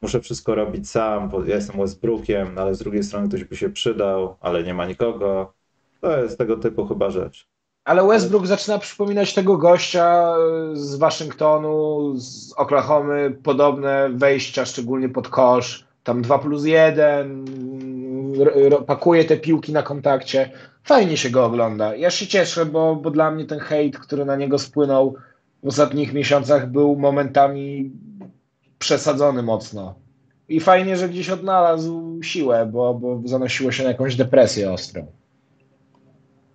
muszę 0.03 0.21
wszystko 0.21 0.55
robić 0.55 0.89
sam, 0.89 1.29
bo 1.29 1.43
ja 1.43 1.55
jestem 1.55 1.77
Westbrookiem, 1.77 2.55
no 2.55 2.61
ale 2.61 2.75
z 2.75 2.79
drugiej 2.79 3.03
strony 3.03 3.27
ktoś 3.27 3.43
by 3.43 3.55
się 3.55 3.69
przydał, 3.69 4.35
ale 4.41 4.63
nie 4.63 4.73
ma 4.73 4.85
nikogo. 4.85 5.53
To 6.01 6.17
jest 6.17 6.37
tego 6.37 6.57
typu 6.57 6.85
chyba 6.85 7.09
rzecz. 7.09 7.47
Ale 7.85 8.07
Westbrook 8.07 8.47
zaczyna 8.47 8.77
przypominać 8.79 9.33
tego 9.33 9.57
gościa 9.57 10.35
z 10.73 10.95
Waszyngtonu, 10.95 12.13
z 12.15 12.53
Oklahomy, 12.53 13.37
podobne 13.43 14.09
wejścia, 14.13 14.65
szczególnie 14.65 15.09
pod 15.09 15.27
kosz. 15.27 15.85
Tam 16.03 16.21
2 16.21 16.39
plus 16.39 16.65
1, 16.65 17.45
pakuje 18.87 19.25
te 19.25 19.37
piłki 19.37 19.73
na 19.73 19.83
kontakcie. 19.83 20.51
Fajnie 20.83 21.17
się 21.17 21.29
go 21.29 21.45
ogląda. 21.45 21.95
Ja 21.95 22.09
się 22.09 22.27
cieszę, 22.27 22.65
bo, 22.65 22.95
bo 22.95 23.11
dla 23.11 23.31
mnie 23.31 23.45
ten 23.45 23.59
hejt, 23.59 23.99
który 23.99 24.25
na 24.25 24.35
niego 24.35 24.59
spłynął 24.59 25.15
w 25.63 25.67
ostatnich 25.67 26.13
miesiącach, 26.13 26.71
był 26.71 26.95
momentami 26.95 27.91
przesadzony 28.83 29.43
mocno. 29.43 29.95
I 30.49 30.59
fajnie, 30.59 30.97
że 30.97 31.09
gdzieś 31.09 31.29
odnalazł 31.29 32.23
siłę, 32.23 32.65
bo, 32.65 32.93
bo 32.93 33.21
zanosiło 33.25 33.71
się 33.71 33.83
na 33.83 33.89
jakąś 33.89 34.15
depresję 34.15 34.71
ostrą. 34.71 35.07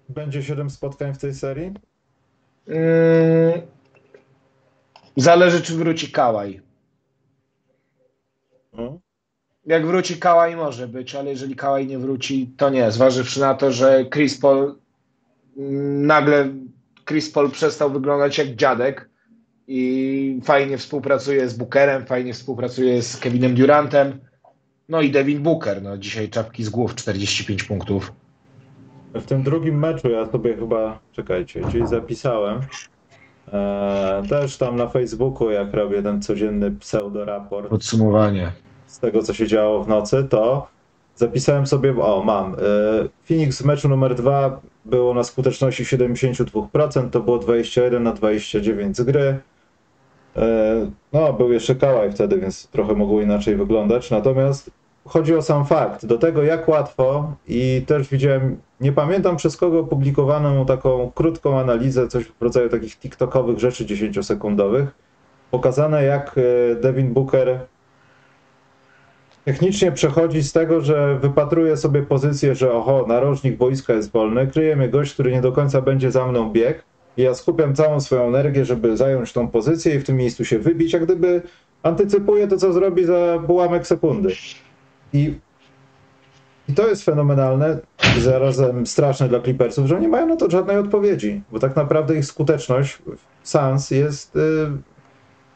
Będzie 0.09 0.43
7 0.43 0.71
spotkań 0.71 1.14
w 1.14 1.19
tej 1.19 1.35
serii? 1.35 1.73
Mm, 2.67 3.61
Zależy, 5.17 5.62
czy 5.62 5.75
wróci 5.75 6.11
Kałaj. 6.11 6.61
No. 8.73 8.99
Jak 9.67 9.87
wróci 9.87 10.17
Kałaj 10.17 10.57
może 10.57 10.88
być, 10.88 11.14
ale 11.14 11.31
jeżeli 11.31 11.57
Kałaj 11.57 11.87
nie 11.87 11.99
wróci, 11.99 12.55
to 12.57 12.71
nie. 12.71 12.91
Zważywszy 12.91 13.41
na 13.41 13.55
to, 13.55 13.73
że 13.73 14.05
Chris 14.14 14.41
Paul 14.41 14.79
mm, 15.57 16.07
nagle 16.07 16.49
Chris 17.05 17.31
Paul 17.31 17.51
przestał 17.51 17.91
wyglądać 17.91 18.38
jak 18.38 18.49
dziadek 18.49 19.08
i 19.68 20.40
fajnie 20.44 20.78
współpracuje 20.78 21.48
z 21.48 21.54
Bookerem, 21.54 22.07
fajnie 22.07 22.35
współpracuje 22.35 23.02
z 23.02 23.16
Kevinem 23.16 23.54
Durantem. 23.54 24.18
No 24.88 25.00
i 25.00 25.11
Devin 25.11 25.42
Booker, 25.42 25.83
no 25.83 25.98
dzisiaj 25.98 26.28
czapki 26.28 26.64
z 26.64 26.68
głów, 26.68 26.94
45 26.94 27.64
punktów. 27.64 28.12
W 29.14 29.24
tym 29.24 29.42
drugim 29.42 29.78
meczu 29.78 30.11
ja 30.11 30.26
sobie 30.26 30.57
chyba, 30.57 30.98
czekajcie, 31.12 31.61
czyli 31.72 31.87
zapisałem. 31.87 32.61
E, 33.52 34.22
też 34.28 34.57
tam 34.57 34.76
na 34.76 34.88
Facebooku, 34.88 35.50
jak 35.50 35.74
robię 35.74 36.02
ten 36.02 36.22
codzienny 36.22 36.70
pseudo-raport 36.70 37.68
Podsumowanie. 37.68 38.52
z 38.87 38.98
tego, 38.98 39.22
co 39.22 39.35
się 39.35 39.46
działo 39.46 39.85
w 39.85 39.88
nocy, 39.88 40.26
to 40.31 40.68
zapisałem 41.16 41.66
sobie, 41.66 42.02
o 42.02 42.22
mam, 42.24 42.54
e, 42.54 42.59
Phoenix 43.24 43.62
w 43.62 43.64
meczu 43.64 43.88
numer 43.88 44.14
dwa 44.14 44.61
było 44.85 45.14
na 45.14 45.24
skuteczności 45.24 45.85
72%, 45.85 47.11
to 47.11 47.20
było 47.20 47.38
21 47.38 48.02
na 48.02 48.12
29 48.12 48.96
z 48.96 49.02
gry. 49.02 49.38
E, 50.38 50.90
No, 51.12 51.33
był 51.33 51.53
jeszcze 51.53 51.74
Kałaj 51.74 52.12
wtedy, 52.12 52.38
więc 52.38 52.66
trochę 52.68 52.94
mogło 52.94 53.22
inaczej 53.22 53.57
wyglądać. 53.57 54.11
Natomiast 54.11 54.70
chodzi 55.05 55.35
o 55.35 55.42
sam 55.42 55.66
fakt, 55.66 56.07
do 56.07 56.18
tego 56.18 56.42
jak 56.42 56.68
łatwo 56.68 57.33
i 57.48 57.85
też 57.87 58.09
widziałem, 58.09 58.57
nie 58.81 58.92
pamiętam 58.92 59.37
przez 59.37 59.57
kogo 59.57 59.85
publikowaną 59.85 60.66
taką 60.66 61.12
krótką 61.14 61.59
analizę, 61.61 62.09
coś 62.09 62.24
w 62.24 62.42
rodzaju 62.42 62.68
takich 62.68 62.96
TikTokowych 62.98 63.59
rzeczy 63.59 63.85
10-sekundowych, 63.85 64.87
pokazane 65.51 66.05
jak 66.05 66.37
e, 66.38 66.74
Devin 66.74 67.12
Booker 67.12 67.59
technicznie 69.44 69.92
przechodzi 69.92 70.42
z 70.42 70.53
tego, 70.53 70.81
że 70.81 71.18
wypatruje 71.18 71.77
sobie 71.77 72.03
pozycję, 72.03 72.55
że 72.55 72.72
oho, 72.72 73.05
narożnik 73.09 73.57
boiska 73.57 73.92
jest 73.92 74.12
wolny, 74.12 74.46
kryje 74.46 74.77
mnie 74.77 74.88
gość, 74.88 75.14
który 75.14 75.33
nie 75.33 75.40
do 75.40 75.53
końca 75.53 75.83
będzie 75.83 76.11
za 76.11 76.27
mną 76.27 76.53
bieg 76.53 76.85
ja 77.22 77.35
skupiam 77.35 77.74
całą 77.74 78.00
swoją 78.00 78.22
energię, 78.22 78.64
żeby 78.64 78.96
zająć 78.96 79.33
tą 79.33 79.48
pozycję 79.48 79.94
i 79.94 79.98
w 79.98 80.04
tym 80.04 80.16
miejscu 80.16 80.44
się 80.44 80.59
wybić, 80.59 80.92
jak 80.92 81.04
gdyby 81.04 81.42
antycypuję 81.83 82.48
to, 82.48 82.57
co 82.57 82.72
zrobi 82.72 83.04
za 83.04 83.42
ułamek 83.48 83.87
sekundy. 83.87 84.33
I 85.12 85.35
I 86.68 86.74
to 86.74 86.88
jest 86.88 87.04
fenomenalne 87.04 87.78
zarazem 88.18 88.87
straszne 88.87 89.28
dla 89.28 89.40
Clippersów, 89.40 89.87
że 89.87 90.00
nie 90.00 90.09
mają 90.09 90.26
na 90.26 90.37
to 90.37 90.50
żadnej 90.50 90.76
odpowiedzi, 90.76 91.42
bo 91.52 91.59
tak 91.59 91.76
naprawdę 91.76 92.16
ich 92.16 92.24
skuteczność 92.24 92.98
w 93.42 93.48
Suns 93.48 93.90
jest, 93.90 94.37
y, 94.37 94.40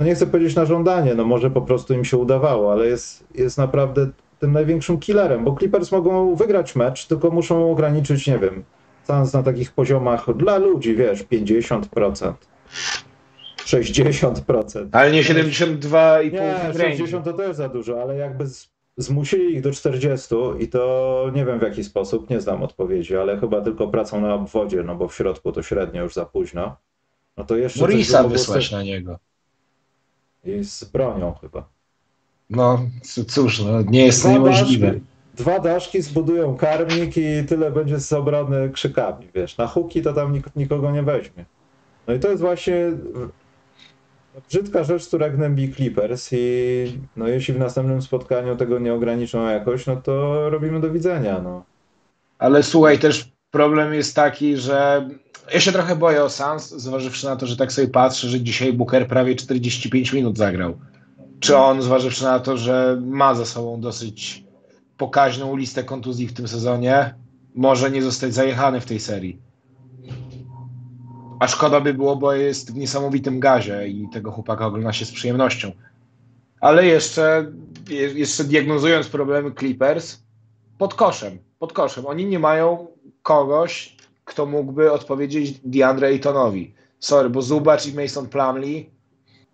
no 0.00 0.06
nie 0.06 0.14
chcę 0.14 0.26
powiedzieć 0.26 0.56
na 0.56 0.64
żądanie, 0.64 1.14
no 1.14 1.24
może 1.24 1.50
po 1.50 1.62
prostu 1.62 1.94
im 1.94 2.04
się 2.04 2.16
udawało, 2.16 2.72
ale 2.72 2.86
jest, 2.86 3.24
jest 3.34 3.58
naprawdę 3.58 4.06
tym 4.40 4.52
największym 4.52 4.98
killerem, 4.98 5.44
bo 5.44 5.56
Clippers 5.56 5.92
mogą 5.92 6.34
wygrać 6.34 6.76
mecz, 6.76 7.06
tylko 7.06 7.30
muszą 7.30 7.70
ograniczyć, 7.70 8.26
nie 8.26 8.38
wiem, 8.38 8.64
Suns 9.04 9.32
na 9.32 9.42
takich 9.42 9.72
poziomach 9.72 10.36
dla 10.36 10.58
ludzi, 10.58 10.96
wiesz, 10.96 11.24
50%. 11.24 12.32
60%. 13.64 14.88
Ale 14.92 15.12
nie 15.12 15.22
72,5 15.22 16.32
Nie, 16.32 16.72
w 16.72 16.76
range. 16.76 16.96
60 16.96 17.24
to 17.24 17.32
też 17.32 17.56
za 17.56 17.68
dużo, 17.68 18.02
ale 18.02 18.16
jakby 18.16 18.46
z, 18.46 18.68
zmusili 18.96 19.54
ich 19.54 19.60
do 19.60 19.72
40 19.72 20.34
i 20.58 20.68
to 20.68 21.30
nie 21.34 21.44
wiem 21.44 21.58
w 21.58 21.62
jaki 21.62 21.84
sposób, 21.84 22.30
nie 22.30 22.40
znam 22.40 22.62
odpowiedzi, 22.62 23.16
ale 23.16 23.40
chyba 23.40 23.60
tylko 23.60 23.88
pracą 23.88 24.20
na 24.20 24.34
obwodzie, 24.34 24.82
no 24.82 24.94
bo 24.94 25.08
w 25.08 25.14
środku 25.14 25.52
to 25.52 25.62
średnio 25.62 26.02
już 26.02 26.14
za 26.14 26.26
późno. 26.26 26.76
No 27.36 27.44
to 27.44 27.56
jeszcze 27.56 27.80
Morisa 27.80 28.28
wysłać 28.28 28.70
na 28.70 28.82
niego. 28.82 29.18
I 30.44 30.64
z 30.64 30.84
bronią 30.84 31.34
chyba. 31.40 31.68
No 32.50 32.86
cóż, 33.28 33.60
no, 33.60 33.82
nie 33.82 34.06
jest 34.06 34.22
to 34.22 34.28
Dwa 34.28 34.38
niemożliwe. 34.38 35.00
Dwa 35.34 35.58
daszki 35.58 36.02
zbudują 36.02 36.56
karmnik 36.56 37.16
i 37.16 37.44
tyle 37.48 37.70
będzie 37.70 38.00
z 38.00 38.12
obrony 38.12 38.70
krzykami, 38.70 39.28
wiesz. 39.34 39.56
Na 39.56 39.66
huki 39.66 40.02
to 40.02 40.12
tam 40.12 40.32
nik 40.32 40.46
nikogo 40.56 40.90
nie 40.90 41.02
weźmie. 41.02 41.44
No 42.06 42.14
i 42.14 42.20
to 42.20 42.28
jest 42.28 42.42
właśnie 42.42 42.92
brzydka 44.48 44.84
rzecz, 44.84 45.06
która 45.06 45.30
gnębi 45.30 45.74
Clippers 45.74 46.28
i 46.32 46.98
no 47.16 47.28
jeśli 47.28 47.54
w 47.54 47.58
następnym 47.58 48.02
spotkaniu 48.02 48.56
tego 48.56 48.78
nie 48.78 48.94
ograniczą 48.94 49.48
jakoś, 49.48 49.86
no 49.86 49.96
to 49.96 50.50
robimy 50.50 50.80
do 50.80 50.90
widzenia, 50.90 51.40
no. 51.40 51.64
Ale 52.38 52.62
słuchaj, 52.62 52.98
też 52.98 53.32
problem 53.50 53.94
jest 53.94 54.16
taki, 54.16 54.56
że 54.56 55.08
ja 55.54 55.60
się 55.60 55.72
trochę 55.72 55.96
boję 55.96 56.24
o 56.24 56.30
Suns, 56.30 56.70
zważywszy 56.70 57.26
na 57.26 57.36
to, 57.36 57.46
że 57.46 57.56
tak 57.56 57.72
sobie 57.72 57.88
patrzę, 57.88 58.28
że 58.28 58.40
dzisiaj 58.40 58.72
Booker 58.72 59.06
prawie 59.06 59.36
45 59.36 60.12
minut 60.12 60.38
zagrał. 60.38 60.78
Czy 61.40 61.56
on, 61.56 61.82
zważywszy 61.82 62.24
na 62.24 62.40
to, 62.40 62.56
że 62.56 63.02
ma 63.06 63.34
za 63.34 63.44
sobą 63.44 63.80
dosyć 63.80 64.44
pokaźną 64.96 65.56
listę 65.56 65.84
kontuzji 65.84 66.26
w 66.26 66.32
tym 66.32 66.48
sezonie, 66.48 67.14
może 67.54 67.90
nie 67.90 68.02
zostać 68.02 68.34
zajechany 68.34 68.80
w 68.80 68.86
tej 68.86 69.00
serii. 69.00 69.38
A 71.40 71.48
szkoda 71.48 71.80
by 71.80 71.94
było, 71.94 72.16
bo 72.16 72.32
jest 72.32 72.72
w 72.72 72.76
niesamowitym 72.76 73.40
gazie 73.40 73.88
i 73.88 74.08
tego 74.12 74.30
chłopaka 74.30 74.66
ogląda 74.66 74.92
się 74.92 75.04
z 75.04 75.12
przyjemnością. 75.12 75.70
Ale 76.60 76.86
jeszcze, 76.86 77.52
je- 77.88 78.12
jeszcze 78.12 78.44
diagnozując 78.44 79.08
problemy 79.08 79.52
Clippers, 79.58 80.18
pod 80.78 80.94
koszem, 80.94 81.38
pod 81.58 81.72
koszem. 81.72 82.06
Oni 82.06 82.26
nie 82.26 82.38
mają 82.38 82.86
kogoś, 83.22 83.96
kto 84.24 84.46
mógłby 84.46 84.92
odpowiedzieć 84.92 85.60
DeAndre 85.64 86.06
Aytonowi. 86.08 86.74
Sorry, 86.98 87.30
bo 87.30 87.42
Zubacz 87.42 87.86
i 87.86 87.94
Mason 87.94 88.28
Plumlee 88.28 88.90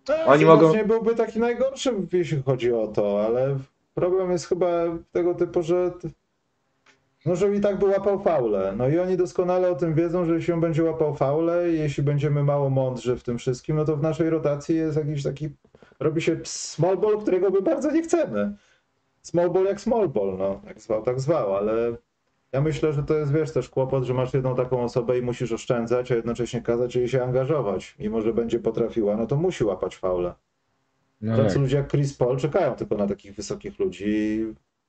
No, 0.09 0.15
Oni 0.27 0.45
mogą- 0.45 0.75
nie 0.75 0.85
byłby 0.85 1.15
taki 1.15 1.39
najgorszy, 1.39 1.95
jeśli 2.13 2.43
chodzi 2.43 2.73
o 2.73 2.87
to, 2.89 3.27
ale 3.27 3.59
problem 3.99 4.31
jest 4.31 4.47
chyba 4.47 4.69
tego 5.13 5.35
typu, 5.35 5.63
że 5.63 5.93
no, 7.27 7.37
że 7.37 7.57
i 7.57 7.61
tak 7.61 7.79
by 7.79 7.87
łapał 7.87 8.19
faule. 8.19 8.75
No 8.77 8.89
i 8.89 8.99
oni 8.99 9.17
doskonale 9.17 9.71
o 9.71 9.75
tym 9.75 9.95
wiedzą, 9.95 10.25
że 10.25 10.35
jeśli 10.35 10.53
on 10.53 10.61
będzie 10.61 10.85
łapał 10.85 11.15
faule 11.15 11.73
i 11.73 11.79
jeśli 11.79 12.03
będziemy 12.03 12.45
mało 12.45 12.71
mądrzy 12.71 13.17
w 13.17 13.23
tym 13.23 13.39
wszystkim, 13.39 13.77
no 13.77 13.85
to 13.85 13.97
w 13.97 14.03
naszej 14.03 14.31
rotacji 14.31 14.77
jest 14.77 14.97
jakiś 14.97 15.23
taki, 15.23 15.49
robi 16.01 16.23
się 16.23 16.37
small 16.45 16.97
ball, 16.97 17.19
którego 17.19 17.51
my 17.51 17.63
bardzo 17.63 17.91
nie 17.91 18.03
chcemy. 18.03 18.57
Small 19.23 19.51
ball 19.51 19.65
jak 19.65 19.81
small 19.81 20.09
ball, 20.09 20.37
no. 20.39 20.61
Jak 20.67 20.81
zwał, 20.81 21.03
tak 21.03 21.21
zwał, 21.21 21.57
ale 21.57 21.97
ja 22.53 22.61
myślę, 22.61 22.93
że 22.93 23.03
to 23.03 23.15
jest, 23.15 23.33
wiesz, 23.33 23.53
też 23.53 23.69
kłopot, 23.69 24.05
że 24.05 24.15
masz 24.15 24.35
jedną 24.35 24.55
taką 24.55 24.83
osobę 24.83 25.19
i 25.19 25.23
musisz 25.23 25.53
oszczędzać, 25.53 26.13
a 26.13 26.15
jednocześnie 26.15 26.63
kazać 26.63 26.97
jej 26.97 27.09
się 27.09 27.23
angażować. 27.23 27.97
Mimo, 27.99 28.21
że 28.21 28.33
będzie 28.33 28.59
potrafiła, 28.59 29.17
no 29.17 29.27
to 29.27 29.37
musi 29.37 29.65
łapać 29.65 29.97
faule. 29.97 30.35
No 31.21 31.37
Tacy 31.37 31.55
tak, 31.55 31.63
ludzie 31.63 31.77
jak 31.77 31.91
Chris 31.91 32.15
Paul 32.15 32.37
czekają 32.37 32.75
tylko 32.75 32.97
na 32.97 33.07
takich 33.07 33.35
wysokich 33.35 33.79
ludzi, 33.79 34.45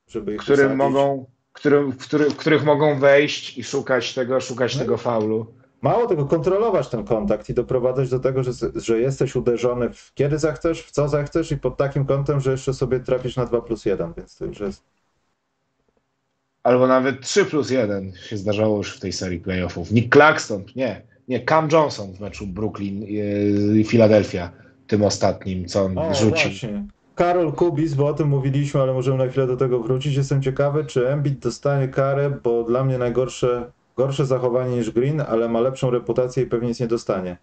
żeby 0.06 0.34
ich 0.34 0.40
którym 0.40 0.76
mogą, 0.76 1.26
którym, 1.52 1.92
w, 1.92 1.96
który, 1.96 2.30
w 2.30 2.36
których 2.36 2.64
mogą 2.64 2.98
wejść 2.98 3.58
i 3.58 3.64
szukać 3.64 4.14
tego, 4.14 4.40
szukać 4.40 4.74
No 4.74 4.80
tego 4.80 4.96
faulu. 4.96 5.46
Mało 5.82 6.06
tego, 6.06 6.26
kontrolować 6.26 6.88
ten 6.88 7.04
kontakt 7.04 7.48
i 7.48 7.54
doprowadzać 7.54 8.10
do 8.10 8.20
tego, 8.20 8.42
że, 8.42 8.52
że 8.74 9.00
jesteś 9.00 9.36
uderzony 9.36 9.90
w 9.92 10.14
kiedy 10.14 10.38
zechcesz, 10.38 10.82
w 10.82 10.90
co 10.90 11.08
zechcesz 11.08 11.52
i 11.52 11.56
pod 11.56 11.76
takim 11.76 12.06
kątem, 12.06 12.40
że 12.40 12.50
jeszcze 12.50 12.74
sobie 12.74 13.00
trafisz 13.00 13.36
na 13.36 13.46
2 13.46 13.60
plus 13.60 13.84
1, 13.84 14.12
więc 14.16 14.36
to 14.36 14.44
już 14.44 14.60
jest... 14.60 14.82
Albo 16.62 16.86
nawet 16.86 17.20
3 17.20 17.44
plus 17.44 17.70
1 17.70 18.12
się 18.28 18.36
zdarzało 18.36 18.76
już 18.76 18.96
w 18.96 19.00
tej 19.00 19.12
serii 19.12 19.40
playoffów. 19.40 19.90
Nick 19.90 20.14
Claxton, 20.14 20.64
nie, 20.76 21.02
nie, 21.28 21.44
Cam 21.44 21.68
Johnson 21.72 22.12
w 22.12 22.20
meczu 22.20 22.46
Brooklyn 22.46 23.02
i 23.74 23.84
Philadelphia, 23.84 24.52
tym 24.90 25.02
ostatnim, 25.04 25.66
co 25.68 25.82
on 25.84 25.98
O, 25.98 26.14
rzucił. 26.14 26.30
właśnie. 26.30 26.84
Karol 27.14 27.52
Kubis, 27.52 27.94
bo 27.94 28.06
o 28.06 28.14
tym 28.14 28.28
mówiliśmy, 28.28 28.80
ale 28.80 28.92
możemy 28.92 29.18
na 29.24 29.30
chwilę 29.30 29.46
do 29.46 29.56
tego 29.56 29.80
wrócić. 29.80 30.16
Jestem 30.16 30.42
ciekawy, 30.42 30.84
czy 30.84 31.08
Embiid 31.08 31.38
dostanie 31.38 31.88
karę, 31.88 32.30
bo 32.42 32.62
dla 32.64 32.84
mnie 32.84 32.98
najgorsze 32.98 33.70
gorsze 33.96 34.26
zachowanie 34.26 34.76
niż 34.76 34.90
Green, 34.90 35.20
ale 35.20 35.48
ma 35.48 35.60
lepszą 35.60 35.90
reputację 35.90 36.42
i 36.42 36.46
pewnie 36.46 36.68
nic 36.68 36.80
nie 36.80 36.86
dostanie. 36.86 37.36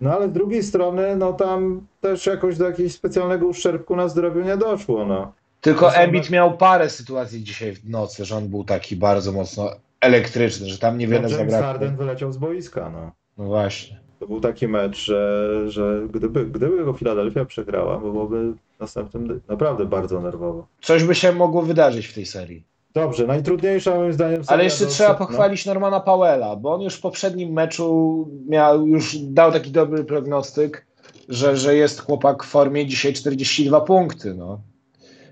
No 0.00 0.12
ale 0.14 0.28
z 0.28 0.32
drugiej 0.32 0.62
strony, 0.62 1.16
no 1.16 1.32
tam 1.32 1.86
też 2.00 2.26
jakoś 2.26 2.56
do 2.56 2.64
jakiegoś 2.64 2.92
specjalnego 2.92 3.46
uszczerbku 3.46 3.96
na 3.96 4.08
zdrowiu 4.08 4.40
nie 4.40 4.56
doszło, 4.56 5.04
no. 5.06 5.32
Tylko 5.60 5.90
są 5.90 5.96
Embiid 5.96 6.30
me- 6.30 6.34
miał 6.36 6.56
parę 6.56 6.90
sytuacji 6.90 7.44
dzisiaj 7.44 7.72
w 7.74 7.90
nocy, 7.90 8.24
że 8.24 8.36
on 8.36 8.48
był 8.48 8.64
taki 8.64 8.96
bardzo 8.96 9.32
mocno 9.32 9.70
elektryczny, 10.00 10.66
że 10.68 10.78
tam 10.78 10.98
niewiele 10.98 11.22
No, 11.22 11.28
zabrakło. 11.28 11.58
Harden 11.66 11.96
wyleciał 11.96 12.32
z 12.32 12.36
boiska, 12.36 12.90
no. 12.90 13.10
No 13.38 13.44
właśnie. 13.44 14.00
To 14.20 14.26
był 14.26 14.40
taki 14.40 14.68
mecz, 14.68 15.04
że, 15.04 15.50
że 15.70 16.00
gdyby, 16.12 16.46
gdyby 16.46 16.84
go 16.84 16.92
Philadelphia 16.92 17.44
przegrała, 17.44 17.98
byłoby 17.98 18.52
następnym 18.80 19.40
naprawdę 19.48 19.84
bardzo 19.84 20.20
nerwowo. 20.20 20.66
Coś 20.82 21.04
by 21.04 21.14
się 21.14 21.32
mogło 21.32 21.62
wydarzyć 21.62 22.06
w 22.06 22.14
tej 22.14 22.26
serii. 22.26 22.64
Dobrze, 22.94 23.26
najtrudniejsza 23.26 23.94
moim 23.94 24.12
zdaniem 24.12 24.42
Ale 24.46 24.64
jeszcze 24.64 24.84
do- 24.84 24.90
trzeba 24.90 25.12
no. 25.12 25.18
pochwalić 25.18 25.66
Normana 25.66 26.00
Powella, 26.00 26.56
bo 26.56 26.74
on 26.74 26.80
już 26.80 26.94
w 26.94 27.00
poprzednim 27.00 27.52
meczu 27.52 28.28
miał, 28.48 28.86
już 28.86 29.16
dał 29.18 29.52
taki 29.52 29.70
dobry 29.70 30.04
prognostyk, 30.04 30.86
że, 31.28 31.56
że 31.56 31.74
jest 31.76 32.00
chłopak 32.00 32.44
w 32.44 32.46
formie 32.46 32.86
dzisiaj 32.86 33.12
42 33.12 33.80
punkty. 33.80 34.34
No. 34.34 34.60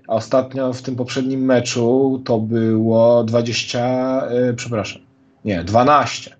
A 0.07 0.15
ostatnio 0.15 0.73
w 0.73 0.81
tym 0.81 0.95
poprzednim 0.95 1.45
meczu 1.45 2.21
to 2.25 2.39
było 2.39 3.23
20, 3.23 4.27
yy, 4.33 4.53
przepraszam, 4.53 5.01
nie, 5.45 5.63
12. 5.63 6.38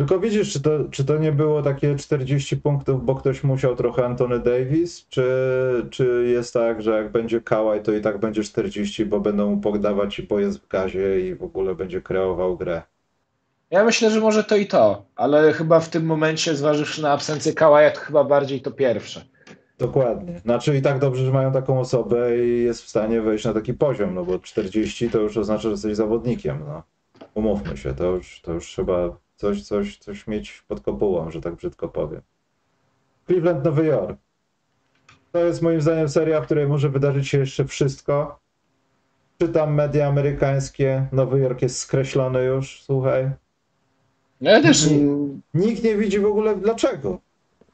Tylko 0.00 0.20
widzisz, 0.20 0.52
czy 0.52 0.60
to, 0.62 0.70
czy 0.90 1.04
to 1.04 1.18
nie 1.18 1.32
było 1.32 1.62
takie 1.62 1.96
40 1.96 2.56
punktów, 2.56 3.04
bo 3.04 3.14
ktoś 3.14 3.44
musiał 3.44 3.76
trochę 3.76 4.04
Antony 4.04 4.38
Davis, 4.38 5.06
czy, 5.08 5.24
czy 5.90 6.24
jest 6.34 6.54
tak, 6.54 6.82
że 6.82 6.90
jak 6.90 7.12
będzie 7.12 7.40
Kałaj, 7.40 7.82
to 7.82 7.92
i 7.92 8.00
tak 8.00 8.18
będzie 8.18 8.42
40, 8.42 9.06
bo 9.06 9.20
będą 9.20 9.50
mu 9.50 9.60
podawać 9.60 10.18
i 10.18 10.26
jest 10.30 10.58
w 10.58 10.68
gazie 10.68 11.20
i 11.20 11.34
w 11.34 11.42
ogóle 11.42 11.74
będzie 11.74 12.02
kreował 12.02 12.56
grę. 12.56 12.82
Ja 13.70 13.84
myślę, 13.84 14.10
że 14.10 14.20
może 14.20 14.44
to 14.44 14.56
i 14.56 14.66
to, 14.66 15.04
ale 15.16 15.52
chyba 15.52 15.80
w 15.80 15.88
tym 15.88 16.06
momencie, 16.06 16.56
zważywszy 16.56 17.02
na 17.02 17.12
absencję 17.12 17.52
Kałaja, 17.52 17.90
to 17.90 18.00
chyba 18.00 18.24
bardziej 18.24 18.60
to 18.60 18.70
pierwsze. 18.70 19.24
Dokładnie. 19.78 20.38
Znaczy 20.38 20.76
i 20.76 20.82
tak 20.82 20.98
dobrze, 20.98 21.24
że 21.24 21.32
mają 21.32 21.52
taką 21.52 21.80
osobę 21.80 22.38
i 22.38 22.62
jest 22.62 22.82
w 22.82 22.88
stanie 22.88 23.20
wejść 23.20 23.44
na 23.44 23.52
taki 23.52 23.74
poziom, 23.74 24.14
no 24.14 24.24
bo 24.24 24.38
40 24.38 25.10
to 25.10 25.18
już 25.18 25.36
oznacza, 25.36 25.62
że 25.62 25.70
jesteś 25.70 25.96
zawodnikiem, 25.96 26.58
no. 26.68 26.82
Umówmy 27.34 27.76
się, 27.76 27.94
to 27.94 28.04
już, 28.04 28.40
to 28.40 28.52
już 28.52 28.66
trzeba 28.66 29.16
coś, 29.40 29.62
coś, 29.62 29.98
coś 29.98 30.26
mieć 30.26 30.64
pod 30.68 30.80
kopułą, 30.80 31.30
że 31.30 31.40
tak 31.40 31.54
brzydko 31.54 31.88
powiem. 31.88 32.20
Cleveland, 33.26 33.64
Nowy 33.64 33.86
Jork. 33.86 34.18
To 35.32 35.38
jest 35.38 35.62
moim 35.62 35.80
zdaniem 35.80 36.08
seria, 36.08 36.40
w 36.40 36.44
której 36.44 36.66
może 36.66 36.88
wydarzyć 36.88 37.28
się 37.28 37.38
jeszcze 37.38 37.64
wszystko. 37.64 38.40
Czytam 39.38 39.74
media 39.74 40.08
amerykańskie, 40.08 41.06
Nowy 41.12 41.40
Jork 41.40 41.62
jest 41.62 41.78
skreślony 41.78 42.44
już, 42.44 42.82
słuchaj. 42.82 43.30
No 44.40 44.50
ja 44.50 44.62
też 44.62 44.88
Nikt 45.54 45.84
nie 45.84 45.96
widzi 45.96 46.20
w 46.20 46.26
ogóle 46.26 46.56
dlaczego. 46.56 47.20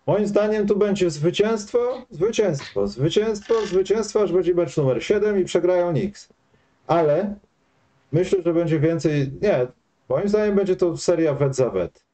Moim 0.06 0.26
zdaniem 0.26 0.66
tu 0.66 0.76
będzie 0.76 1.10
zwycięstwo, 1.10 2.06
zwycięstwo, 2.10 2.86
zwycięstwo, 2.86 3.66
zwycięstwo, 3.66 4.22
aż 4.22 4.32
będzie 4.32 4.54
mecz 4.54 4.76
numer 4.76 5.04
7 5.04 5.40
i 5.40 5.44
przegrają 5.44 5.92
Knicks. 5.92 6.28
Ale 6.86 7.34
myślę, 8.12 8.42
że 8.44 8.54
będzie 8.54 8.80
więcej. 8.80 9.32
Nie, 9.42 9.66
moim 10.08 10.28
zdaniem 10.28 10.56
będzie 10.56 10.76
to 10.76 10.96
seria 10.96 11.34
wet 11.34 11.56
za 11.56 11.70
wet. 11.70 12.06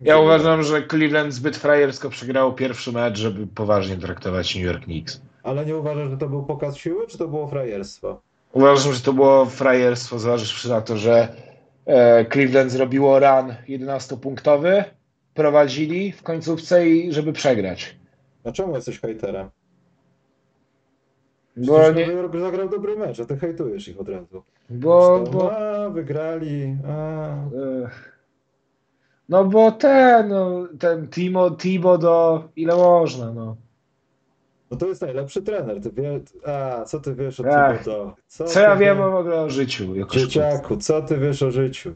Ja 0.00 0.18
uważam, 0.18 0.62
że 0.62 0.86
Cleveland 0.86 1.32
zbyt 1.34 1.56
frajersko 1.56 2.10
przegrał 2.10 2.54
pierwszy 2.54 2.92
mecz, 2.92 3.18
żeby 3.18 3.46
poważnie 3.46 3.96
traktować 3.96 4.54
New 4.54 4.64
York 4.64 4.84
Knicks. 4.84 5.20
Ale 5.42 5.66
nie 5.66 5.76
uważasz, 5.76 6.10
że 6.10 6.16
to 6.16 6.28
był 6.28 6.42
pokaz 6.44 6.76
siły, 6.76 7.06
czy 7.06 7.18
to 7.18 7.28
było 7.28 7.48
frajerstwo? 7.48 8.20
Uważam, 8.52 8.92
że 8.92 9.00
to 9.00 9.12
było 9.12 9.46
frajerstwo, 9.46 10.18
zważywszy 10.18 10.68
na 10.68 10.80
to, 10.80 10.96
że 10.96 11.28
e, 11.86 12.24
Cleveland 12.24 12.70
zrobiło 12.70 13.18
run 13.18 13.54
11-punktowy, 13.68 14.84
prowadzili 15.34 16.12
w 16.12 16.22
końcówce 16.22 16.88
i 16.88 17.12
żeby 17.12 17.32
przegrać. 17.32 17.96
Dlaczego 18.42 18.76
jesteś 18.76 19.00
hejterem? 19.00 19.50
Bo, 21.56 21.78
nie, 21.92 22.06
Nowy 22.06 22.12
Jork 22.12 22.36
zagrał 22.36 22.68
dobry 22.68 22.96
mecz, 22.96 23.20
a 23.20 23.24
ty 23.24 23.36
hejtujesz 23.36 23.88
ich 23.88 24.00
od 24.00 24.08
razu. 24.08 24.42
bo, 24.70 25.16
Zresztą, 25.16 25.38
bo, 25.38 25.56
A, 25.58 25.90
wygrali. 25.90 26.76
A. 26.88 27.34
no 29.28 29.44
bo 29.44 29.72
ten, 29.72 30.28
no, 30.28 30.68
ten 30.78 31.08
Timo, 31.08 31.50
Timo 31.50 31.98
do, 31.98 32.48
ile 32.56 32.76
można, 32.76 33.32
no. 33.32 33.56
No 34.70 34.76
to 34.76 34.86
jest 34.86 35.02
najlepszy 35.02 35.42
trener. 35.42 35.80
Ty 35.80 35.90
wie... 35.92 36.20
A, 36.46 36.84
co 36.84 37.00
ty 37.00 37.14
wiesz 37.14 37.40
o 37.40 37.44
Ach, 37.54 37.78
Thibodeau? 37.78 38.12
Co 38.26 38.44
ty 38.44 38.60
ja 38.60 38.76
wiem 38.76 38.96
wiesz? 38.98 39.06
w 39.06 39.14
ogóle 39.14 39.40
o 39.40 39.50
życiu? 39.50 39.94
Jako 39.94 40.16
Dzieciaku, 40.16 40.76
co 40.76 41.02
ty 41.02 41.18
wiesz 41.18 41.42
o 41.42 41.50
życiu? 41.50 41.94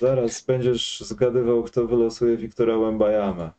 Zaraz 0.00 0.42
będziesz 0.44 1.00
zgadywał, 1.00 1.62
kto 1.62 1.86
wylosuje 1.86 2.36
Wiktora 2.36 2.76
Łębajamę. 2.78 3.50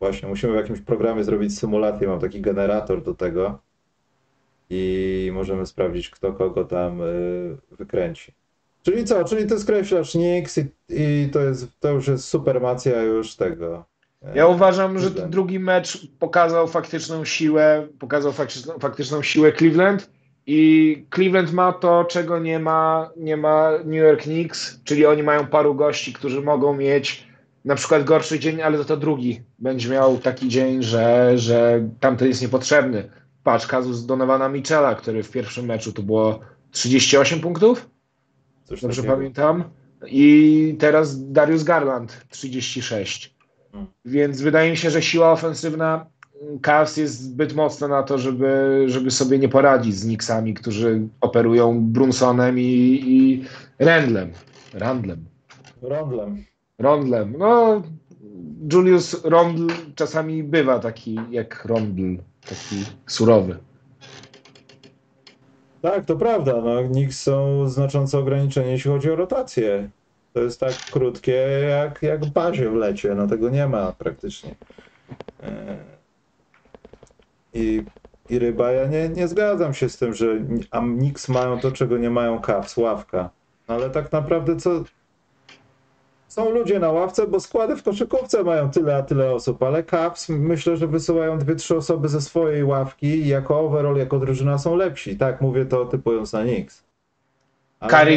Właśnie, 0.00 0.28
musimy 0.28 0.52
w 0.52 0.56
jakimś 0.56 0.80
programie 0.80 1.24
zrobić 1.24 1.58
symulację. 1.58 2.08
Mam 2.08 2.20
taki 2.20 2.40
generator 2.40 3.02
do 3.02 3.14
tego. 3.14 3.58
I 4.70 5.30
możemy 5.34 5.66
sprawdzić, 5.66 6.10
kto 6.10 6.32
kogo 6.32 6.64
tam 6.64 7.00
y, 7.02 7.56
wykręci. 7.70 8.32
Czyli 8.82 9.04
co? 9.04 9.24
Czyli 9.24 9.46
ty 9.46 9.58
skreślasz 9.58 10.14
Nix 10.14 10.58
i, 10.58 10.64
i 10.88 11.28
to, 11.32 11.40
jest, 11.40 11.80
to 11.80 11.90
już 11.90 12.08
jest 12.08 12.24
supermacja 12.24 13.02
już 13.02 13.36
tego. 13.36 13.84
e, 14.22 14.36
Ja 14.36 14.46
uważam, 14.46 14.98
że 14.98 15.10
ten 15.10 15.30
drugi 15.30 15.58
mecz 15.58 16.06
pokazał 16.18 16.68
faktyczną 16.68 17.24
siłę, 17.24 17.88
pokazał 17.98 18.32
faktyczną, 18.32 18.78
faktyczną 18.78 19.22
siłę 19.22 19.52
Cleveland 19.52 20.10
i 20.46 21.04
Cleveland 21.14 21.52
ma 21.52 21.72
to, 21.72 22.04
czego 22.04 22.38
nie 22.38 22.58
ma, 22.58 23.10
nie 23.16 23.36
ma 23.36 23.70
New 23.84 24.00
York 24.02 24.22
Knicks, 24.22 24.80
czyli 24.84 25.06
oni 25.06 25.22
mają 25.22 25.46
paru 25.46 25.74
gości, 25.74 26.12
którzy 26.12 26.40
mogą 26.42 26.76
mieć 26.76 27.28
na 27.64 27.74
przykład 27.74 28.04
gorszy 28.04 28.38
dzień, 28.38 28.62
ale 28.62 28.78
to, 28.78 28.84
to 28.84 28.96
drugi 28.96 29.40
będzie 29.58 29.88
miał 29.88 30.18
taki 30.18 30.48
dzień, 30.48 30.82
że, 30.82 31.32
że 31.38 31.88
tamten 32.00 32.28
jest 32.28 32.42
niepotrzebny. 32.42 33.10
Patrz, 33.48 33.66
kazus 33.66 34.06
Donowana 34.06 34.48
Michela, 34.48 34.94
który 34.94 35.22
w 35.22 35.30
pierwszym 35.30 35.66
meczu 35.66 35.92
to 35.92 36.02
było 36.02 36.40
38 36.70 37.40
punktów, 37.40 37.90
Coś 38.64 38.80
dobrze 38.80 39.02
takiego. 39.02 39.16
pamiętam, 39.16 39.64
i 40.06 40.76
teraz 40.78 41.32
Darius 41.32 41.62
Garland 41.62 42.26
36. 42.28 43.34
Hmm. 43.72 43.90
Więc 44.04 44.40
wydaje 44.40 44.70
mi 44.70 44.76
się, 44.76 44.90
że 44.90 45.02
siła 45.02 45.32
ofensywna 45.32 46.06
Cavs 46.62 46.96
jest 46.96 47.20
zbyt 47.20 47.54
mocna 47.54 47.88
na 47.88 48.02
to, 48.02 48.18
żeby, 48.18 48.84
żeby 48.86 49.10
sobie 49.10 49.38
nie 49.38 49.48
poradzić 49.48 49.94
z 49.94 50.04
Knicksami, 50.04 50.54
którzy 50.54 51.08
operują 51.20 51.80
Brunsonem 51.84 52.58
i, 52.58 53.02
i 53.06 53.44
Randlem. 53.78 54.32
Randlem. 54.74 55.24
Rondlem. 55.82 56.44
Rondlem. 56.78 57.34
No, 57.38 57.82
Julius 58.72 59.24
Rondl 59.24 59.66
czasami 59.94 60.42
bywa 60.42 60.78
taki 60.78 61.18
jak 61.30 61.64
Rondl, 61.64 62.16
taki 62.48 62.84
surowy. 63.06 63.58
Tak, 65.82 66.04
to 66.04 66.16
prawda. 66.16 66.52
No, 66.64 66.88
Knicks 66.88 67.22
są 67.22 67.68
znacząco 67.68 68.18
ograniczeni, 68.18 68.70
jeśli 68.70 68.90
chodzi 68.90 69.10
o 69.10 69.16
rotację. 69.16 69.90
To 70.32 70.40
jest 70.40 70.60
tak 70.60 70.74
krótkie 70.74 71.32
jak, 71.68 72.02
jak 72.02 72.24
w 72.24 72.30
bazie 72.30 72.70
w 72.70 72.74
lecie. 72.74 73.14
No 73.14 73.26
tego 73.26 73.50
nie 73.50 73.68
ma 73.68 73.92
praktycznie. 73.92 74.54
E, 75.42 75.76
I, 77.54 77.84
i 78.28 78.38
ryba, 78.38 78.72
ja 78.72 78.86
nie, 78.86 79.08
nie 79.08 79.28
zgadzam 79.28 79.74
się 79.74 79.88
z 79.88 79.98
tym, 79.98 80.14
że 80.14 80.26
Knicks 80.70 81.28
mają 81.28 81.60
to, 81.60 81.72
czego 81.72 81.98
nie 81.98 82.10
mają 82.10 82.40
Cavs, 82.40 82.76
ławka. 82.76 83.30
No, 83.68 83.74
ale 83.74 83.90
tak 83.90 84.12
naprawdę 84.12 84.56
co... 84.56 84.84
Są 86.38 86.50
ludzie 86.50 86.78
na 86.78 86.90
ławce, 86.90 87.26
bo 87.26 87.40
składy 87.40 87.76
w 87.76 87.82
koszykówce 87.82 88.44
mają 88.44 88.70
tyle, 88.70 88.96
a 88.96 89.02
tyle 89.02 89.30
osób, 89.30 89.62
ale 89.62 89.82
Cavs 89.82 90.28
myślę, 90.28 90.76
że 90.76 90.86
wysyłają 90.86 91.38
dwie, 91.38 91.54
trzy 91.54 91.76
osoby 91.76 92.08
ze 92.08 92.20
swojej 92.20 92.64
ławki 92.64 93.06
i 93.06 93.28
jako 93.28 93.60
overall, 93.60 93.96
jako 93.96 94.18
drużyna 94.18 94.58
są 94.58 94.76
lepsi. 94.76 95.16
Tak, 95.16 95.40
mówię 95.40 95.64
to 95.66 95.84
typując 95.84 96.32
na 96.32 96.42
Knicks. 96.42 96.84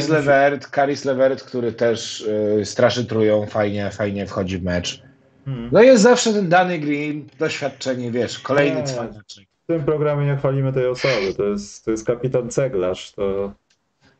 Się- 0.08 0.14
Levert, 0.14 0.70
Caris 0.70 1.06
Levert, 1.06 1.44
który 1.44 1.72
też 1.74 2.22
y, 2.22 2.62
straszy 2.66 3.06
trują, 3.06 3.46
fajnie, 3.46 3.92
fajnie 3.92 4.28
wchodzi 4.28 4.58
w 4.58 4.64
mecz. 4.64 5.04
Hmm. 5.46 5.70
No 5.72 5.82
jest 5.82 6.04
zawsze 6.04 6.34
ten 6.34 6.50
Danny 6.50 6.80
Green, 6.80 7.28
doświadczenie, 7.40 8.12
wiesz, 8.12 8.40
kolejny 8.40 8.84
cwaniaczek. 8.84 9.46
W 9.64 9.68
tym 9.68 9.84
programie 9.84 10.26
nie 10.26 10.38
chwalimy 10.38 10.74
tej 10.74 10.88
osoby. 10.88 11.34
To 11.38 11.44
jest, 11.44 11.86
to 11.86 11.92
jest 11.92 12.06
kapitan 12.06 12.50
ceglarz. 12.50 13.12
To 13.12 13.54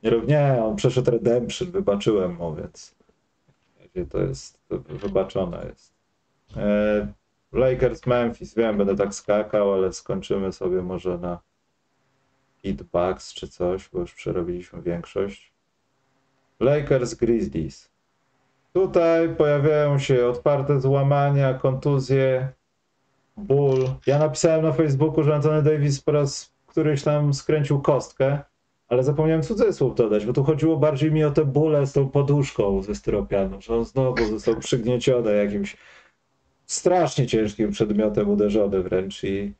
nie, 0.04 0.12
nie, 0.28 0.64
on 0.64 0.76
przeszedł 0.76 1.12
redemption, 1.12 1.72
wybaczyłem 1.72 2.36
mu, 2.36 2.56
więc 2.56 3.01
to 4.10 4.20
jest 4.20 4.62
wybaczone 4.70 5.66
jest. 5.70 5.94
E, 6.58 7.08
Lakers 7.52 8.06
Memphis, 8.08 8.56
wiem, 8.56 8.78
będę 8.78 8.96
tak 8.96 9.16
skakał, 9.16 9.74
ale 9.74 9.94
skończymy 9.94 10.52
sobie 10.52 10.82
może 10.82 11.18
na 11.18 11.40
Heat 12.64 12.84
Bucks 12.84 13.34
czy 13.34 13.48
coś, 13.48 13.90
bo 13.90 14.00
już 14.00 14.14
przerobiliśmy 14.14 14.82
większość. 14.82 15.54
Lakers 16.60 17.14
Grizzlies. 17.14 17.92
Tutaj 18.74 19.36
pojawiają 19.36 20.00
się 20.00 20.28
otwarte 20.28 20.82
złamania, 20.82 21.54
kontuzje, 21.54 22.54
ból. 23.38 23.90
Ja 24.06 24.20
napisałem 24.20 24.62
na 24.62 24.74
Facebooku, 24.74 25.24
że 25.24 25.36
Anthony 25.36 25.64
Davis 25.64 26.02
po 26.02 26.12
raz 26.12 26.54
któryś 26.68 27.04
tam 27.04 27.34
skręcił 27.34 27.82
kostkę, 27.82 28.40
ale 28.92 29.04
zapomniałem 29.04 29.44
cudzysłów 29.44 29.96
dodać, 29.96 30.26
bo 30.26 30.34
tu 30.34 30.44
chodziło 30.44 30.78
bardziej 30.78 31.12
mi 31.12 31.24
o 31.24 31.32
te 31.32 31.46
bóle 31.46 31.86
z 31.86 31.94
tą 31.94 32.10
poduszką 32.10 32.82
ze 32.82 32.96
styropianu, 32.96 33.62
że 33.62 33.76
on 33.76 33.86
znowu 33.86 34.26
został 34.26 34.56
przygnieciony 34.56 35.36
jakimś 35.36 35.78
strasznie 36.66 37.28
ciężkim 37.28 37.72
przedmiotem 37.72 38.30
uderzony 38.30 38.84
wręcz 38.84 39.24
i 39.24 39.54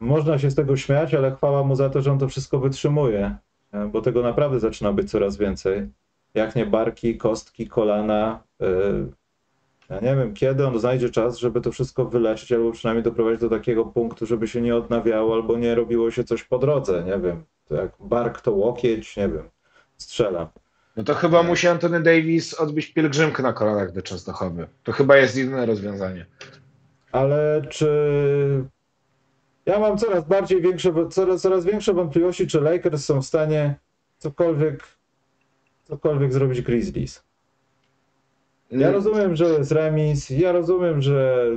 można 0.00 0.38
się 0.38 0.50
z 0.50 0.54
tego 0.54 0.76
śmiać, 0.76 1.14
ale 1.14 1.36
chwała 1.36 1.64
mu 1.64 1.76
za 1.76 1.90
to, 1.90 2.02
że 2.02 2.12
on 2.12 2.18
to 2.18 2.28
wszystko 2.28 2.58
wytrzymuje, 2.58 3.36
e, 3.72 3.86
bo 3.86 4.00
tego 4.00 4.22
naprawdę 4.22 4.60
zaczyna 4.60 4.92
być 4.92 5.10
coraz 5.10 5.36
więcej. 5.36 5.88
Jak 6.34 6.56
nie 6.56 6.66
barki, 6.66 7.16
kostki, 7.16 7.68
kolana, 7.68 8.42
yy, 8.60 9.12
ja 9.90 10.00
nie 10.00 10.16
wiem, 10.16 10.34
kiedy 10.34 10.66
on 10.66 10.78
znajdzie 10.78 11.10
czas, 11.10 11.38
żeby 11.38 11.60
to 11.60 11.72
wszystko 11.72 12.04
wyleczyć, 12.04 12.52
albo 12.52 12.72
przynajmniej 12.72 13.04
doprowadzić 13.04 13.40
do 13.40 13.48
takiego 13.48 13.84
punktu, 13.84 14.26
żeby 14.26 14.48
się 14.48 14.60
nie 14.60 14.76
odnawiało, 14.76 15.34
albo 15.34 15.58
nie 15.58 15.74
robiło 15.74 16.10
się 16.10 16.24
coś 16.24 16.44
po 16.44 16.58
drodze, 16.58 17.04
nie 17.04 17.18
wiem. 17.18 17.44
To 17.68 17.74
jak 17.74 17.90
bark 18.00 18.40
to 18.40 18.52
łokieć, 18.52 19.16
nie 19.16 19.28
wiem. 19.28 19.48
Strzelam. 19.96 20.48
No 20.96 21.04
to 21.04 21.14
chyba 21.14 21.42
musi 21.42 21.68
Anthony 21.68 22.02
Davis 22.02 22.54
odbyć 22.54 22.86
pielgrzymkę 22.86 23.42
na 23.42 23.52
kolanach 23.52 23.92
do 23.92 24.02
Częstochowy. 24.02 24.68
To 24.82 24.92
chyba 24.92 25.16
jest 25.16 25.36
jedyne 25.36 25.66
rozwiązanie. 25.66 26.26
Ale 27.12 27.62
czy. 27.68 28.64
Ja 29.66 29.78
mam 29.78 29.98
coraz 29.98 30.24
bardziej 30.24 30.62
większe, 30.62 30.92
coraz, 31.10 31.42
coraz 31.42 31.64
większe 31.64 31.94
wątpliwości, 31.94 32.46
czy 32.46 32.60
Lakers 32.60 33.04
są 33.04 33.22
w 33.22 33.26
stanie 33.26 33.74
cokolwiek, 34.18 34.84
cokolwiek 35.84 36.32
zrobić 36.32 36.62
Grizzlies. 36.62 37.24
Ja 38.70 38.90
rozumiem, 38.90 39.36
że 39.36 39.44
jest 39.44 39.72
remis, 39.72 40.30
ja 40.30 40.52
rozumiem, 40.52 41.02
że 41.02 41.48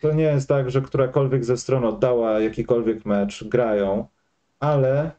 to 0.00 0.12
nie 0.12 0.24
jest 0.24 0.48
tak, 0.48 0.70
że 0.70 0.82
którakolwiek 0.82 1.44
ze 1.44 1.56
stron 1.56 1.84
oddała 1.84 2.40
jakikolwiek 2.40 3.04
mecz, 3.04 3.44
grają, 3.44 4.06
ale 4.64 5.10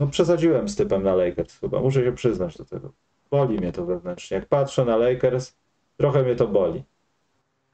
no 0.00 0.06
przesadziłem 0.06 0.68
z 0.68 0.76
typem 0.76 1.02
na 1.02 1.14
Lakers 1.14 1.58
chyba, 1.58 1.80
muszę 1.80 2.04
się 2.04 2.12
przyznać 2.12 2.56
do 2.56 2.64
tego. 2.64 2.92
Boli 3.30 3.58
mnie 3.58 3.72
to 3.72 3.86
wewnętrznie. 3.86 4.34
Jak 4.34 4.46
patrzę 4.46 4.84
na 4.84 4.96
Lakers, 4.96 5.54
trochę 5.96 6.22
mnie 6.22 6.36
to 6.36 6.48
boli. 6.48 6.82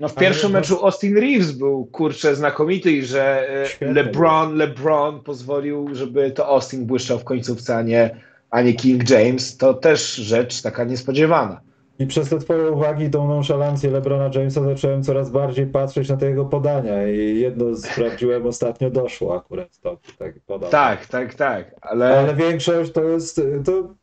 No 0.01 0.09
w 0.09 0.15
pierwszym 0.15 0.53
no- 0.53 0.59
meczu 0.59 0.85
Austin 0.85 1.17
Reeves 1.17 1.51
był 1.51 1.87
kurczę 1.87 2.37
znakomity 2.37 2.93
i 2.93 3.03
że 3.03 3.51
e, 3.63 3.67
Świetny 3.67 3.95
LeBron, 3.95 4.57
LeBron 4.57 5.23
pozwolił, 5.23 5.95
żeby 5.95 6.31
to 6.31 6.47
Austin 6.47 6.87
błyszczał 6.87 7.19
w 7.19 7.25
końcówce, 7.25 7.77
a 7.77 7.83
nie, 7.83 8.21
a 8.51 8.63
nie 8.63 8.75
King 8.75 9.11
James. 9.11 9.57
To 9.57 9.75
też 9.75 10.15
rzecz 10.15 10.63
taka 10.63 10.85
niespodziewana. 10.85 11.61
I 11.99 12.07
przez 12.07 12.29
te 12.29 12.39
twoje 12.39 12.71
uwagi 12.71 13.05
i 13.05 13.11
tą 13.11 13.29
nonszalancję 13.29 13.91
LeBrona 13.91 14.31
Jamesa 14.35 14.63
zacząłem 14.63 15.03
coraz 15.03 15.31
bardziej 15.31 15.67
patrzeć 15.67 16.09
na 16.09 16.17
te 16.17 16.27
jego 16.27 16.45
podania 16.45 17.09
i 17.09 17.39
jedno 17.39 17.77
sprawdziłem 17.77 18.47
ostatnio 18.47 18.91
doszło 18.91 19.37
akurat 19.37 19.79
to, 19.79 19.99
tak 20.19 20.41
podał. 20.41 20.71
Tak, 20.71 21.07
tak, 21.07 21.35
tak. 21.35 21.75
Ale, 21.81 22.19
Ale 22.19 22.35
większość 22.35 22.93
to 22.93 23.05
jest. 23.05 23.41
To 23.65 23.95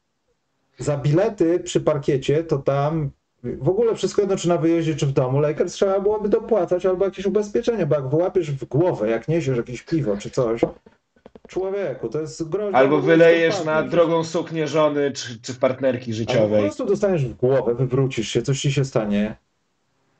za 0.77 0.97
bilety 0.97 1.59
przy 1.59 1.81
parkiecie 1.81 2.43
to 2.43 2.57
tam. 2.57 3.11
W 3.43 3.69
ogóle 3.69 3.95
wszystko 3.95 4.21
jedno, 4.21 4.37
czy 4.37 4.49
na 4.49 4.57
wyjeździe, 4.57 4.95
czy 4.95 5.05
w 5.05 5.11
domu, 5.11 5.39
Lakers 5.39 5.73
trzeba 5.73 5.99
byłoby 5.99 6.29
dopłacać 6.29 6.85
albo 6.85 7.05
jakieś 7.05 7.25
ubezpieczenie, 7.25 7.85
bo 7.85 7.95
jak 7.95 8.09
wyłapiesz 8.09 8.51
w 8.51 8.65
głowę, 8.65 9.09
jak 9.09 9.27
niesiesz 9.27 9.57
jakieś 9.57 9.83
piwo 9.83 10.17
czy 10.17 10.29
coś, 10.29 10.61
człowieku, 11.47 12.09
to 12.09 12.21
jest 12.21 12.49
groźba. 12.49 12.77
albo 12.77 12.99
wylejesz 13.01 13.65
na 13.65 13.83
drogą 13.83 14.23
suknię 14.23 14.67
żony 14.67 15.11
czy, 15.11 15.41
czy 15.41 15.53
partnerki 15.53 16.11
Albo 16.11 16.25
po 16.25 16.31
życiowej. 16.31 16.61
prostu 16.61 16.85
dostaniesz 16.85 17.25
w 17.25 17.33
głowę, 17.33 17.75
wywrócisz 17.75 18.27
się, 18.29 18.41
coś 18.41 18.61
ci 18.61 18.71
się 18.71 18.85
stanie. 18.85 19.35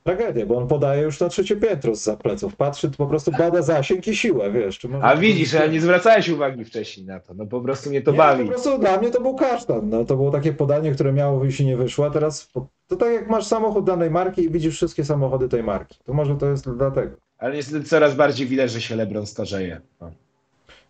Tragedia, 0.03 0.45
bo 0.45 0.57
on 0.57 0.67
podaje 0.67 1.01
już 1.01 1.19
na 1.19 1.29
trzecie 1.29 1.55
piętro 1.55 1.95
z 1.95 2.19
pleców. 2.19 2.55
Patrzy, 2.55 2.91
to 2.91 2.97
po 2.97 3.07
prostu 3.07 3.31
bada 3.31 3.61
zasięg 3.61 4.07
i 4.07 4.15
siłę, 4.15 4.51
wiesz. 4.51 4.79
A 5.01 5.15
widzisz, 5.15 5.53
ja 5.53 5.65
nie 5.67 5.81
zwracałeś 5.81 6.29
uwagi 6.29 6.65
wcześniej 6.65 7.05
na 7.05 7.19
to. 7.19 7.33
No 7.33 7.45
po 7.45 7.61
prostu 7.61 7.89
mnie 7.89 8.01
to 8.01 8.11
nie, 8.11 8.17
bawi. 8.17 8.43
Po 8.43 8.49
prostu 8.49 8.77
dla 8.79 8.97
mnie 8.97 9.11
to 9.11 9.21
był 9.21 9.35
kasztan. 9.35 9.89
No, 9.89 10.05
to 10.05 10.15
było 10.15 10.31
takie 10.31 10.53
podanie, 10.53 10.91
które 10.91 11.13
miało 11.13 11.39
wyjść 11.39 11.59
i 11.59 11.65
nie 11.65 11.77
wyszło. 11.77 12.05
A 12.05 12.09
teraz 12.09 12.51
to 12.87 12.95
tak 12.95 13.13
jak 13.13 13.29
masz 13.29 13.45
samochód 13.45 13.85
danej 13.85 14.11
marki 14.11 14.41
i 14.43 14.49
widzisz 14.49 14.75
wszystkie 14.75 15.05
samochody 15.05 15.49
tej 15.49 15.63
marki. 15.63 15.99
To 16.05 16.13
może 16.13 16.35
to 16.35 16.49
jest 16.49 16.69
dlatego. 16.69 17.15
Ale 17.37 17.55
niestety 17.55 17.85
coraz 17.85 18.15
bardziej 18.15 18.47
widać, 18.47 18.71
że 18.71 18.81
się 18.81 18.95
LeBron 18.95 19.25
starzeje. 19.25 19.81
No. 20.01 20.11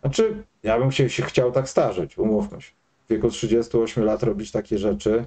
Znaczy, 0.06 0.44
ja 0.62 0.78
bym 0.78 0.92
się, 0.92 1.10
się 1.10 1.22
chciał 1.22 1.52
tak 1.52 1.68
starzeć, 1.68 2.18
umówmy 2.18 2.60
się. 2.60 2.72
W 3.06 3.10
wieku 3.10 3.30
38 3.30 4.04
lat 4.04 4.22
robić 4.22 4.50
takie 4.52 4.78
rzeczy 4.78 5.24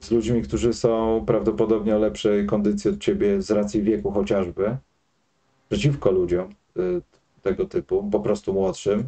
z 0.00 0.10
ludźmi, 0.10 0.42
którzy 0.42 0.72
są 0.72 1.24
prawdopodobnie 1.26 1.96
o 1.96 1.98
lepszej 1.98 2.46
kondycji 2.46 2.90
od 2.90 2.98
ciebie 2.98 3.42
z 3.42 3.50
racji 3.50 3.82
wieku 3.82 4.10
chociażby, 4.10 4.76
przeciwko 5.68 6.10
ludziom 6.10 6.54
y, 6.76 7.02
tego 7.42 7.64
typu, 7.66 8.10
po 8.10 8.20
prostu 8.20 8.52
młodszym. 8.52 9.04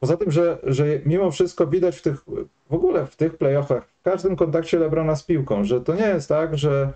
Poza 0.00 0.16
tym, 0.16 0.30
że, 0.30 0.58
że 0.62 0.84
mimo 1.06 1.30
wszystko 1.30 1.66
widać 1.66 1.96
w 1.96 2.02
tych, 2.02 2.24
w 2.70 2.74
ogóle 2.74 3.06
w 3.06 3.16
tych 3.16 3.36
playoffach, 3.36 3.88
w 3.88 4.02
każdym 4.02 4.36
kontakcie 4.36 4.78
Lebrona 4.78 5.16
z 5.16 5.22
piłką, 5.22 5.64
że 5.64 5.80
to 5.80 5.94
nie 5.94 6.06
jest 6.06 6.28
tak, 6.28 6.58
że 6.58 6.92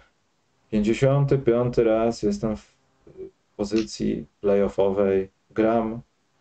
55 0.70 1.78
raz 1.78 2.22
jestem 2.22 2.56
w 2.56 2.74
pozycji 3.56 4.26
playoffowej, 4.40 5.28
gram 5.54 6.00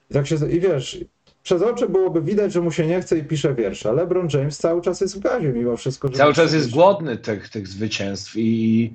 i 0.09 0.13
tak 0.13 0.27
się, 0.27 0.35
i 0.51 0.59
wiesz, 0.59 0.99
przez 1.43 1.61
oczy 1.61 1.89
byłoby 1.89 2.21
widać, 2.21 2.53
że 2.53 2.61
mu 2.61 2.71
się 2.71 2.87
nie 2.87 3.01
chce 3.01 3.17
i 3.17 3.23
pisze 3.23 3.55
wiersze. 3.55 3.93
LeBron 3.93 4.27
James 4.33 4.57
cały 4.57 4.81
czas 4.81 5.01
jest 5.01 5.15
w 5.15 5.19
gazie 5.19 5.49
mimo 5.49 5.77
wszystko. 5.77 6.09
Cały 6.09 6.33
czas 6.33 6.53
jest 6.53 6.71
głodny 6.71 7.17
tych, 7.17 7.49
tych 7.49 7.67
zwycięstw 7.67 8.33
i 8.35 8.93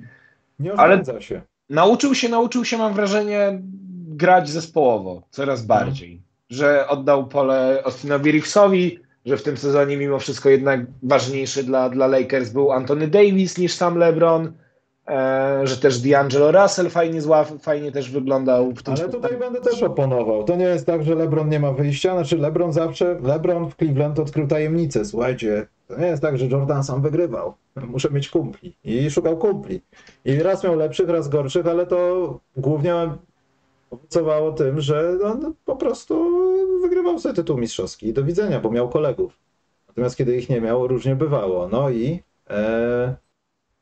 Nie 0.59 0.73
ale- 0.73 0.99
oszczędza 0.99 1.21
się. 1.21 1.41
nauczył 1.69 2.15
się, 2.15 2.29
nauczył 2.29 2.65
się, 2.65 2.77
mam 2.77 2.93
wrażenie, 2.93 3.61
grać 4.07 4.49
zespołowo 4.49 5.21
coraz 5.31 5.65
bardziej. 5.65 6.21
Że 6.49 6.87
oddał 6.87 7.27
pole 7.27 7.81
Austinowi 7.85 8.31
Reevesowi, 8.31 8.99
że 9.25 9.37
w 9.37 9.43
tym 9.43 9.57
sezonie 9.57 9.97
mimo 9.97 10.19
wszystko 10.19 10.49
jednak 10.49 10.85
ważniejszy 11.03 11.63
dla, 11.63 11.89
dla 11.89 12.07
Lakers 12.07 12.49
był 12.49 12.71
Anthony 12.71 13.07
Davis 13.07 13.57
niż 13.57 13.73
sam 13.73 13.97
LeBron, 13.97 14.51
że 15.63 15.77
też 15.77 15.99
D'Angelo 16.01 16.61
Russell 16.63 16.89
fajnie, 16.89 17.21
zła, 17.21 17.43
fajnie 17.43 17.91
też 17.91 18.11
wyglądał 18.11 18.71
w 18.71 18.83
tym 18.83 18.93
Ale 18.93 18.97
spotkaniu. 18.97 19.23
tutaj 19.23 19.37
będę 19.37 19.69
też 19.69 19.83
oponował. 19.83 20.43
To 20.43 20.55
nie 20.55 20.65
jest 20.65 20.85
tak, 20.85 21.03
że 21.03 21.15
LeBron 21.15 21.49
nie 21.49 21.59
ma 21.59 21.71
wyjścia. 21.71 22.13
Znaczy 22.13 22.37
LeBron 22.37 22.73
zawsze, 22.73 23.19
LeBron 23.23 23.69
w 23.69 23.75
Cleveland 23.75 24.19
odkrył 24.19 24.47
tajemnicę. 24.47 25.05
Słuchajcie, 25.05 25.67
to 25.87 25.97
nie 25.99 26.07
jest 26.07 26.21
tak, 26.21 26.37
że 26.37 26.45
Jordan 26.45 26.83
sam 26.83 27.01
wygrywał. 27.01 27.53
Muszę 27.75 28.09
mieć 28.09 28.29
kumpli. 28.29 28.75
I 28.83 29.09
szukał 29.11 29.37
kumpli. 29.37 29.81
I 30.25 30.43
raz 30.43 30.63
miał 30.63 30.75
lepszych, 30.75 31.09
raz 31.09 31.29
gorszych, 31.29 31.67
ale 31.67 31.85
to 31.85 32.39
głównie 32.57 32.95
owocowało 33.91 34.51
tym, 34.51 34.81
że 34.81 35.17
on 35.23 35.53
po 35.65 35.75
prostu 35.75 36.31
wygrywał 36.81 37.19
sobie 37.19 37.35
tytuł 37.35 37.57
mistrzowski. 37.57 38.07
I 38.07 38.13
do 38.13 38.23
widzenia, 38.23 38.59
bo 38.59 38.71
miał 38.71 38.89
kolegów. 38.89 39.39
Natomiast 39.87 40.17
kiedy 40.17 40.37
ich 40.37 40.49
nie 40.49 40.61
miał, 40.61 40.87
różnie 40.87 41.15
bywało. 41.15 41.67
No 41.67 41.89
i 41.89 42.23
e, 42.49 43.15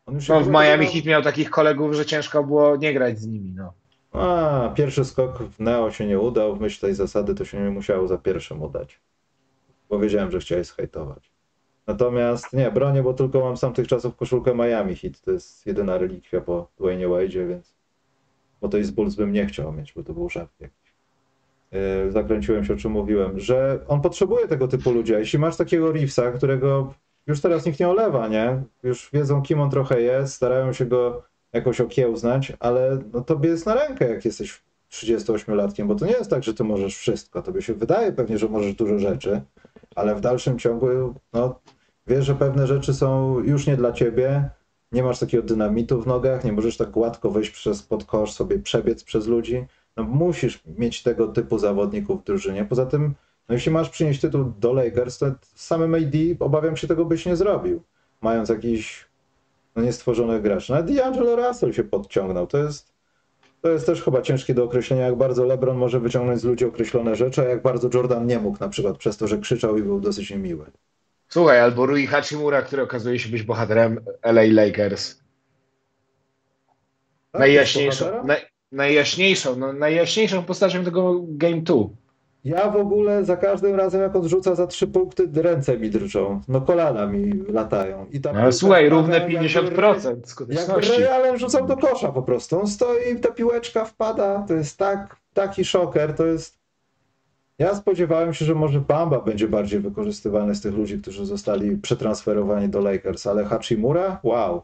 No, 0.07 0.41
w 0.41 0.49
Miami 0.49 0.87
Heat 0.87 1.05
miał 1.05 1.21
takich 1.21 1.49
kolegów, 1.49 1.93
że 1.93 2.05
ciężko 2.05 2.43
było 2.43 2.75
nie 2.75 2.93
grać 2.93 3.19
z 3.19 3.27
nimi. 3.27 3.53
No. 3.55 3.73
A, 4.11 4.69
pierwszy 4.75 5.05
skok 5.05 5.43
w 5.43 5.59
Neo 5.59 5.91
się 5.91 6.05
nie 6.05 6.19
udał. 6.19 6.55
W 6.55 6.61
myśl 6.61 6.81
tej 6.81 6.95
zasady 6.95 7.35
to 7.35 7.45
się 7.45 7.61
nie 7.61 7.69
musiało 7.69 8.07
za 8.07 8.17
pierwszym 8.17 8.61
udać. 8.61 8.99
Bo 9.89 9.99
wiedziałem, 9.99 10.31
że 10.31 10.39
chciałeś 10.39 10.67
zhejtować. 10.67 11.31
Natomiast 11.87 12.53
nie, 12.53 12.71
bronię, 12.71 13.03
bo 13.03 13.13
tylko 13.13 13.39
mam 13.39 13.57
z 13.57 13.59
tamtych 13.59 13.87
czasów 13.87 14.15
koszulkę 14.15 14.55
Miami 14.55 14.95
Heat. 14.95 15.21
To 15.21 15.31
jest 15.31 15.65
jedyna 15.65 15.97
relikwia 15.97 16.41
po 16.41 16.67
Dwayne 16.77 17.07
Wade'zie, 17.07 17.47
więc... 17.47 17.75
Bo 18.61 18.69
to 18.69 18.77
i 18.77 18.83
z 18.83 18.91
Bulls 18.91 19.15
bym 19.15 19.31
nie 19.31 19.45
chciał 19.45 19.73
mieć, 19.73 19.93
bo 19.93 20.03
to 20.03 20.13
był 20.13 20.29
żart 20.29 20.51
jakiś. 20.59 20.95
Yy, 21.71 22.11
zakręciłem 22.11 22.65
się, 22.65 22.73
o 22.73 22.77
czym 22.77 22.91
mówiłem, 22.91 23.39
że 23.39 23.79
on 23.87 24.01
potrzebuje 24.01 24.47
tego 24.47 24.67
typu 24.67 24.91
ludzi. 24.91 25.15
A 25.15 25.19
jeśli 25.19 25.39
masz 25.39 25.57
takiego 25.57 25.91
Reevesa, 25.91 26.31
którego 26.31 26.93
już 27.27 27.41
teraz 27.41 27.65
nikt 27.65 27.79
nie 27.79 27.89
olewa, 27.89 28.27
nie? 28.27 28.63
Już 28.83 29.09
wiedzą, 29.13 29.41
kim 29.41 29.61
on 29.61 29.69
trochę 29.69 30.01
jest, 30.01 30.33
starają 30.33 30.73
się 30.73 30.85
go 30.85 31.23
jakoś 31.53 31.81
okiełznać, 31.81 32.53
ale 32.59 32.99
no 33.13 33.21
tobie 33.21 33.49
jest 33.49 33.65
na 33.65 33.75
rękę, 33.75 34.09
jak 34.09 34.25
jesteś 34.25 34.63
38-latkiem, 34.91 35.87
bo 35.87 35.95
to 35.95 36.05
nie 36.05 36.11
jest 36.11 36.29
tak, 36.29 36.43
że 36.43 36.53
ty 36.53 36.63
możesz 36.63 36.97
wszystko. 36.97 37.41
Tobie 37.41 37.61
się 37.61 37.73
wydaje 37.73 38.11
pewnie, 38.11 38.37
że 38.37 38.49
możesz 38.49 38.73
dużo 38.73 38.99
rzeczy, 38.99 39.41
ale 39.95 40.15
w 40.15 40.21
dalszym 40.21 40.59
ciągu 40.59 40.87
no, 41.33 41.59
wiesz, 42.07 42.25
że 42.25 42.35
pewne 42.35 42.67
rzeczy 42.67 42.93
są 42.93 43.39
już 43.39 43.67
nie 43.67 43.77
dla 43.77 43.91
ciebie, 43.91 44.49
nie 44.91 45.03
masz 45.03 45.19
takiego 45.19 45.43
dynamitu 45.43 46.01
w 46.01 46.07
nogach, 46.07 46.43
nie 46.43 46.53
możesz 46.53 46.77
tak 46.77 46.91
gładko 46.91 47.31
wejść 47.31 47.51
przez 47.51 47.83
pod 47.83 48.03
kosz, 48.03 48.31
sobie 48.31 48.59
przebiec 48.59 49.03
przez 49.03 49.27
ludzi. 49.27 49.65
No, 49.97 50.03
musisz 50.03 50.63
mieć 50.77 51.03
tego 51.03 51.27
typu 51.27 51.57
zawodników 51.57 52.21
w 52.21 52.23
drużynie. 52.23 52.65
Poza 52.65 52.85
tym, 52.85 53.15
no, 53.49 53.55
jeśli 53.55 53.71
masz 53.71 53.89
przynieść 53.89 54.21
tytuł 54.21 54.53
do 54.59 54.73
Lakers, 54.73 55.17
to 55.17 55.25
samym 55.55 55.95
AD 55.95 56.15
obawiam 56.39 56.77
się 56.77 56.87
tego 56.87 57.05
byś 57.05 57.25
nie 57.25 57.35
zrobił. 57.35 57.83
Mając 58.21 58.49
jakiś 58.49 59.05
no, 59.75 59.83
niestworzonych 59.83 60.41
graczy. 60.41 60.71
Nawet 60.71 60.87
D'Angelo 60.87 61.47
Russell 61.47 61.73
się 61.73 61.83
podciągnął. 61.83 62.47
To 62.47 62.57
jest, 62.57 62.93
to 63.61 63.69
jest 63.69 63.85
też 63.85 64.03
chyba 64.03 64.21
ciężkie 64.21 64.53
do 64.53 64.63
określenia, 64.63 65.05
jak 65.05 65.15
bardzo 65.15 65.45
LeBron 65.45 65.77
może 65.77 65.99
wyciągnąć 65.99 66.41
z 66.41 66.43
ludzi 66.43 66.65
określone 66.65 67.15
rzeczy, 67.15 67.41
a 67.41 67.43
jak 67.43 67.61
bardzo 67.61 67.89
Jordan 67.93 68.27
nie 68.27 68.39
mógł, 68.39 68.57
na 68.59 68.69
przykład 68.69 68.97
przez 68.97 69.17
to, 69.17 69.27
że 69.27 69.37
krzyczał 69.37 69.77
i 69.77 69.83
był 69.83 69.99
dosyć 69.99 70.29
niemiły. 70.29 70.65
Słuchaj, 71.29 71.59
albo 71.59 71.85
Rui 71.85 72.07
Hachimura, 72.07 72.61
który 72.61 72.81
okazuje 72.81 73.19
się 73.19 73.29
być 73.29 73.43
bohaterem 73.43 73.99
LA 74.21 74.41
Lakers. 74.51 75.15
Tak, 77.31 77.39
najjaśniejszą, 77.39 78.25
naj, 78.25 78.41
najjaśniejszą, 78.71 79.55
no, 79.55 79.73
najjaśniejszą 79.73 80.43
postacią 80.43 80.83
tego 80.83 81.21
Game 81.27 81.61
2. 81.61 81.75
Ja 82.45 82.69
w 82.69 82.75
ogóle 82.75 83.25
za 83.25 83.37
każdym 83.37 83.75
razem, 83.75 84.01
jak 84.01 84.15
on 84.15 84.29
rzuca 84.29 84.55
za 84.55 84.67
trzy 84.67 84.87
punkty, 84.87 85.29
ręce 85.35 85.77
mi 85.77 85.89
drżą. 85.89 86.41
No 86.47 86.61
kolana 86.61 87.05
mi 87.05 87.33
latają. 87.47 88.05
I 88.11 88.21
ta 88.21 88.33
No, 88.33 88.51
słuchaj, 88.51 88.85
wpada, 88.85 89.01
równe 89.01 89.19
jakby 89.19 89.33
50% 89.33 90.05
Jakby 90.09 90.27
skuteczności. 90.27 91.01
Realem 91.01 91.37
rzucał 91.37 91.67
do 91.67 91.77
kosza 91.77 92.11
po 92.11 92.21
prostu. 92.21 92.59
On 92.59 92.67
stoi, 92.67 93.19
ta 93.21 93.31
piłeczka 93.31 93.85
wpada. 93.85 94.45
To 94.47 94.53
jest 94.53 94.77
tak, 94.77 95.15
taki 95.33 95.65
szoker. 95.65 96.13
To 96.13 96.25
jest. 96.25 96.59
Ja 97.59 97.75
spodziewałem 97.75 98.33
się, 98.33 98.45
że 98.45 98.55
może 98.55 98.81
Bamba 98.81 99.21
będzie 99.21 99.47
bardziej 99.47 99.79
wykorzystywany 99.79 100.55
z 100.55 100.61
tych 100.61 100.73
ludzi, 100.73 100.99
którzy 100.99 101.25
zostali 101.25 101.77
przetransferowani 101.77 102.69
do 102.69 102.81
Lakers, 102.81 103.27
ale 103.27 103.45
Hachimura? 103.45 104.19
Wow. 104.23 104.61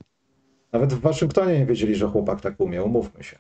Nawet 0.72 0.94
w 0.94 1.00
Waszyngtonie 1.00 1.60
nie 1.60 1.66
wiedzieli, 1.66 1.96
że 1.96 2.08
chłopak 2.08 2.42
tak 2.42 2.54
umie, 2.58 2.84
umówmy 2.84 3.24
się. 3.24 3.40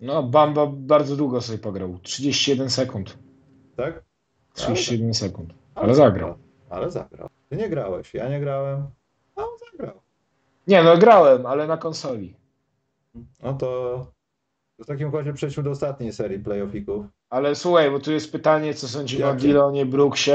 No, 0.00 0.22
Bamba 0.22 0.66
bardzo 0.66 1.16
długo 1.16 1.40
sobie 1.40 1.58
pograł. 1.58 1.98
31 2.02 2.70
sekund. 2.70 3.25
Tak? 3.76 4.02
31 4.54 5.14
sekund. 5.14 5.54
Ale 5.74 5.94
zagrał. 5.94 6.34
Ale 6.70 6.90
zagrał. 6.90 7.28
Ty 7.48 7.56
nie 7.56 7.68
grałeś, 7.68 8.14
ja 8.14 8.28
nie 8.28 8.40
grałem, 8.40 8.86
a 9.36 9.40
on 9.40 9.48
zagrał. 9.70 10.00
Nie, 10.66 10.82
no 10.82 10.98
grałem, 10.98 11.46
ale 11.46 11.66
na 11.66 11.76
konsoli. 11.76 12.36
No 13.42 13.54
to 13.54 14.06
w 14.78 14.86
takim 14.86 15.08
układzie 15.08 15.32
przejdźmy 15.32 15.62
do 15.62 15.70
ostatniej 15.70 16.12
serii 16.12 16.38
playoffików. 16.38 17.06
Ale 17.30 17.54
słuchaj, 17.54 17.90
bo 17.90 18.00
tu 18.00 18.12
jest 18.12 18.32
pytanie, 18.32 18.74
co 18.74 18.88
sądzimy 18.88 19.24
o 19.24 19.28
Jakie? 19.28 19.40
Dilonie 19.40 19.86
Brooksie, 19.86 20.30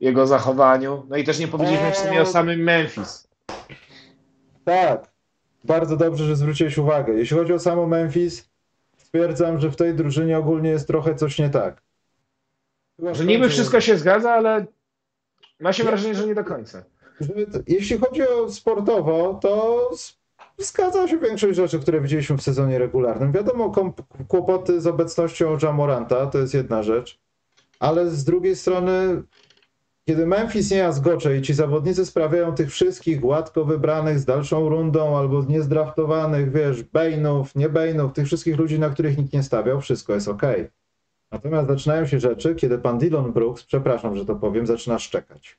jego 0.00 0.26
zachowaniu. 0.26 1.06
No 1.08 1.16
i 1.16 1.24
też 1.24 1.38
nie 1.38 1.48
powiedzieliśmy 1.48 1.90
w 1.90 1.96
sumie 1.96 2.18
o 2.18 2.20
Eee. 2.20 2.26
samym 2.26 2.60
Memphis. 2.60 3.28
Tak, 4.64 5.10
bardzo 5.64 5.96
dobrze, 5.96 6.24
że 6.24 6.36
zwróciłeś 6.36 6.78
uwagę. 6.78 7.12
Jeśli 7.14 7.36
chodzi 7.36 7.52
o 7.52 7.58
samo 7.58 7.86
Memphis, 7.86 8.50
stwierdzam, 8.96 9.60
że 9.60 9.70
w 9.70 9.76
tej 9.76 9.94
drużynie 9.94 10.38
ogólnie 10.38 10.70
jest 10.70 10.86
trochę 10.86 11.14
coś 11.14 11.38
nie 11.38 11.50
tak. 11.50 11.82
Że 13.12 13.24
niby 13.24 13.48
wszystko 13.48 13.80
się 13.80 13.98
zgadza, 13.98 14.32
ale 14.32 14.66
ma 15.60 15.72
się 15.72 15.82
Nie. 15.82 15.88
wrażenie, 15.88 16.14
że 16.14 16.26
nie 16.26 16.34
do 16.34 16.44
końca. 16.44 16.84
Jeśli 17.66 17.98
chodzi 17.98 18.22
o 18.28 18.50
sportowo, 18.50 19.38
to 19.42 19.90
zgadza 20.58 21.08
się 21.08 21.18
większość 21.18 21.56
rzeczy, 21.56 21.78
które 21.78 22.00
widzieliśmy 22.00 22.36
w 22.36 22.42
sezonie 22.42 22.78
regularnym. 22.78 23.32
Wiadomo, 23.32 23.72
kłopoty 24.28 24.80
z 24.80 24.86
obecnością 24.86 25.58
Jamoranta 25.62 26.26
to 26.26 26.38
jest 26.38 26.54
jedna 26.54 26.82
rzecz, 26.82 27.18
ale 27.80 28.10
z 28.10 28.24
drugiej 28.24 28.56
strony, 28.56 29.22
kiedy 30.04 30.26
Memphis 30.26 30.70
nie 30.70 30.76
jazgocze 30.76 31.36
i 31.36 31.42
ci 31.42 31.54
zawodnicy 31.54 32.06
sprawiają 32.06 32.54
tych 32.54 32.70
wszystkich 32.70 33.20
gładko 33.20 33.64
wybranych 33.64 34.18
z 34.18 34.24
dalszą 34.24 34.68
rundą 34.68 35.18
albo 35.18 35.44
niezdraftowanych, 35.44 36.52
wiesz, 36.52 36.82
Bainów, 36.82 37.54
nie 37.54 37.68
Bainów, 37.68 38.12
tych 38.12 38.26
wszystkich 38.26 38.58
ludzi, 38.58 38.78
na 38.78 38.90
których 38.90 39.18
nikt 39.18 39.32
nie 39.32 39.42
stawiał, 39.42 39.80
wszystko 39.80 40.14
jest 40.14 40.28
ok. 40.28 40.42
Natomiast 41.32 41.68
zaczynają 41.68 42.06
się 42.06 42.20
rzeczy, 42.20 42.54
kiedy 42.54 42.78
pan 42.78 42.98
Dillon 42.98 43.32
Brooks, 43.32 43.64
przepraszam, 43.64 44.16
że 44.16 44.24
to 44.24 44.36
powiem, 44.36 44.66
zaczyna 44.66 44.98
szczekać. 44.98 45.58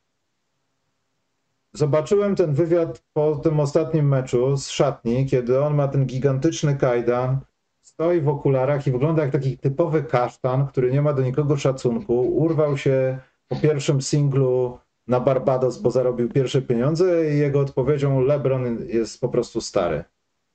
Zobaczyłem 1.74 2.36
ten 2.36 2.54
wywiad 2.54 3.04
po 3.14 3.36
tym 3.36 3.60
ostatnim 3.60 4.08
meczu 4.08 4.58
z 4.58 4.70
szatni, 4.70 5.26
kiedy 5.26 5.64
on 5.64 5.76
ma 5.76 5.88
ten 5.88 6.06
gigantyczny 6.06 6.76
kajdan, 6.76 7.40
stoi 7.82 8.22
w 8.22 8.30
okularach 8.30 8.88
i 8.88 8.92
wygląda 8.92 9.24
jak 9.24 9.32
taki 9.32 9.58
typowy 9.58 10.04
kasztan, 10.04 10.68
który 10.68 10.92
nie 10.92 11.02
ma 11.02 11.14
do 11.14 11.22
nikogo 11.22 11.58
szacunku. 11.58 12.22
Urwał 12.22 12.78
się 12.78 13.20
po 13.48 13.56
pierwszym 13.56 14.02
singlu 14.02 14.78
na 15.08 15.20
Barbados, 15.20 15.78
bo 15.78 15.92
zarobił 15.92 16.30
pierwsze 16.30 16.62
pieniądze 16.62 17.34
i 17.34 17.38
jego 17.38 17.60
odpowiedzią 17.60 18.22
LeBron 18.22 18.78
jest 18.88 19.22
po 19.22 19.30
prostu 19.30 19.62
stary. 19.62 20.04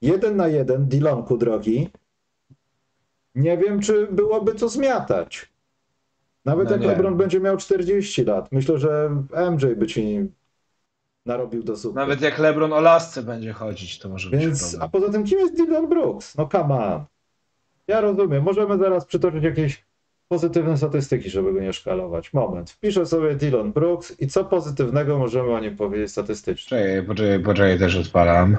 Jeden 0.02 0.36
na 0.36 0.48
jeden, 0.48 0.88
Dilonku 0.88 1.38
drogi, 1.38 1.90
nie 3.34 3.58
wiem, 3.58 3.80
czy 3.80 4.06
byłoby 4.10 4.54
co 4.54 4.68
zmiatać. 4.68 5.52
Nawet 6.44 6.64
No 6.66 6.72
jak 6.72 6.80
nie. 6.80 6.86
LeBron 6.86 7.16
będzie 7.16 7.40
miał 7.40 7.56
40 7.56 8.24
lat, 8.24 8.52
myślę, 8.52 8.78
że 8.78 9.10
MJ 9.50 9.66
by 9.76 9.86
ci 9.86 10.30
narobił 11.26 11.62
do 11.62 11.76
zupy. 11.76 11.96
Nawet 11.96 12.20
jak 12.20 12.38
LeBron 12.38 12.72
o 12.72 12.80
lasce 12.80 13.22
będzie 13.22 13.52
chodzić, 13.52 13.98
to 13.98 14.08
może 14.08 14.30
być 14.30 14.40
Więc, 14.40 14.64
a 14.74 14.78
problem. 14.78 14.90
poza 14.90 15.12
tym, 15.12 15.24
kim 15.24 15.38
jest 15.38 15.56
Dylan 15.56 15.88
Brooks? 15.88 16.36
No 16.36 16.48
come 16.52 16.74
on. 16.94 17.04
Ja 17.88 18.00
rozumiem, 18.00 18.42
możemy 18.42 18.78
zaraz 18.78 19.04
przytoczyć 19.04 19.44
jakieś 19.44 19.84
pozytywne 20.28 20.76
statystyki, 20.76 21.30
żeby 21.30 21.52
go 21.52 21.60
nie 21.60 21.72
szkalować. 21.72 22.32
Moment. 22.32 22.70
Wpiszę 22.70 23.06
sobie 23.06 23.34
Dylan 23.34 23.72
Brooks 23.72 24.20
i 24.20 24.28
co 24.28 24.44
pozytywnego 24.44 25.18
możemy 25.18 25.50
o 25.50 25.60
nim 25.60 25.76
powiedzieć 25.76 26.10
statystycznie. 26.10 26.78
Poczekaj, 26.78 27.06
poczekaj, 27.06 27.40
poczekaj 27.44 27.78
też 27.78 27.96
odpalam. 27.96 28.56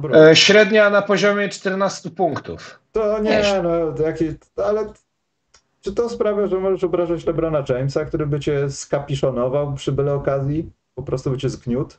Brooks. 0.00 0.18
E, 0.18 0.36
średnia 0.36 0.90
na 0.90 1.02
poziomie 1.02 1.48
14 1.48 2.10
punktów. 2.10 2.80
To 2.92 3.18
nie, 3.18 3.30
Wiesz. 3.30 3.52
no, 3.62 4.04
jaki, 4.04 4.24
ale 4.64 4.92
czy 5.80 5.92
to 5.92 6.08
sprawia, 6.08 6.46
że 6.46 6.56
możesz 6.60 6.84
obrażać 6.84 7.26
LeBrona 7.26 7.64
Jamesa, 7.68 8.04
który 8.04 8.26
by 8.26 8.40
cię 8.40 8.70
skapiszonował 8.70 9.74
przy 9.74 9.92
byle 9.92 10.14
okazji? 10.14 10.70
Po 10.94 11.02
prostu 11.02 11.30
by 11.30 11.38
cię 11.38 11.48
zgniótł? 11.48 11.96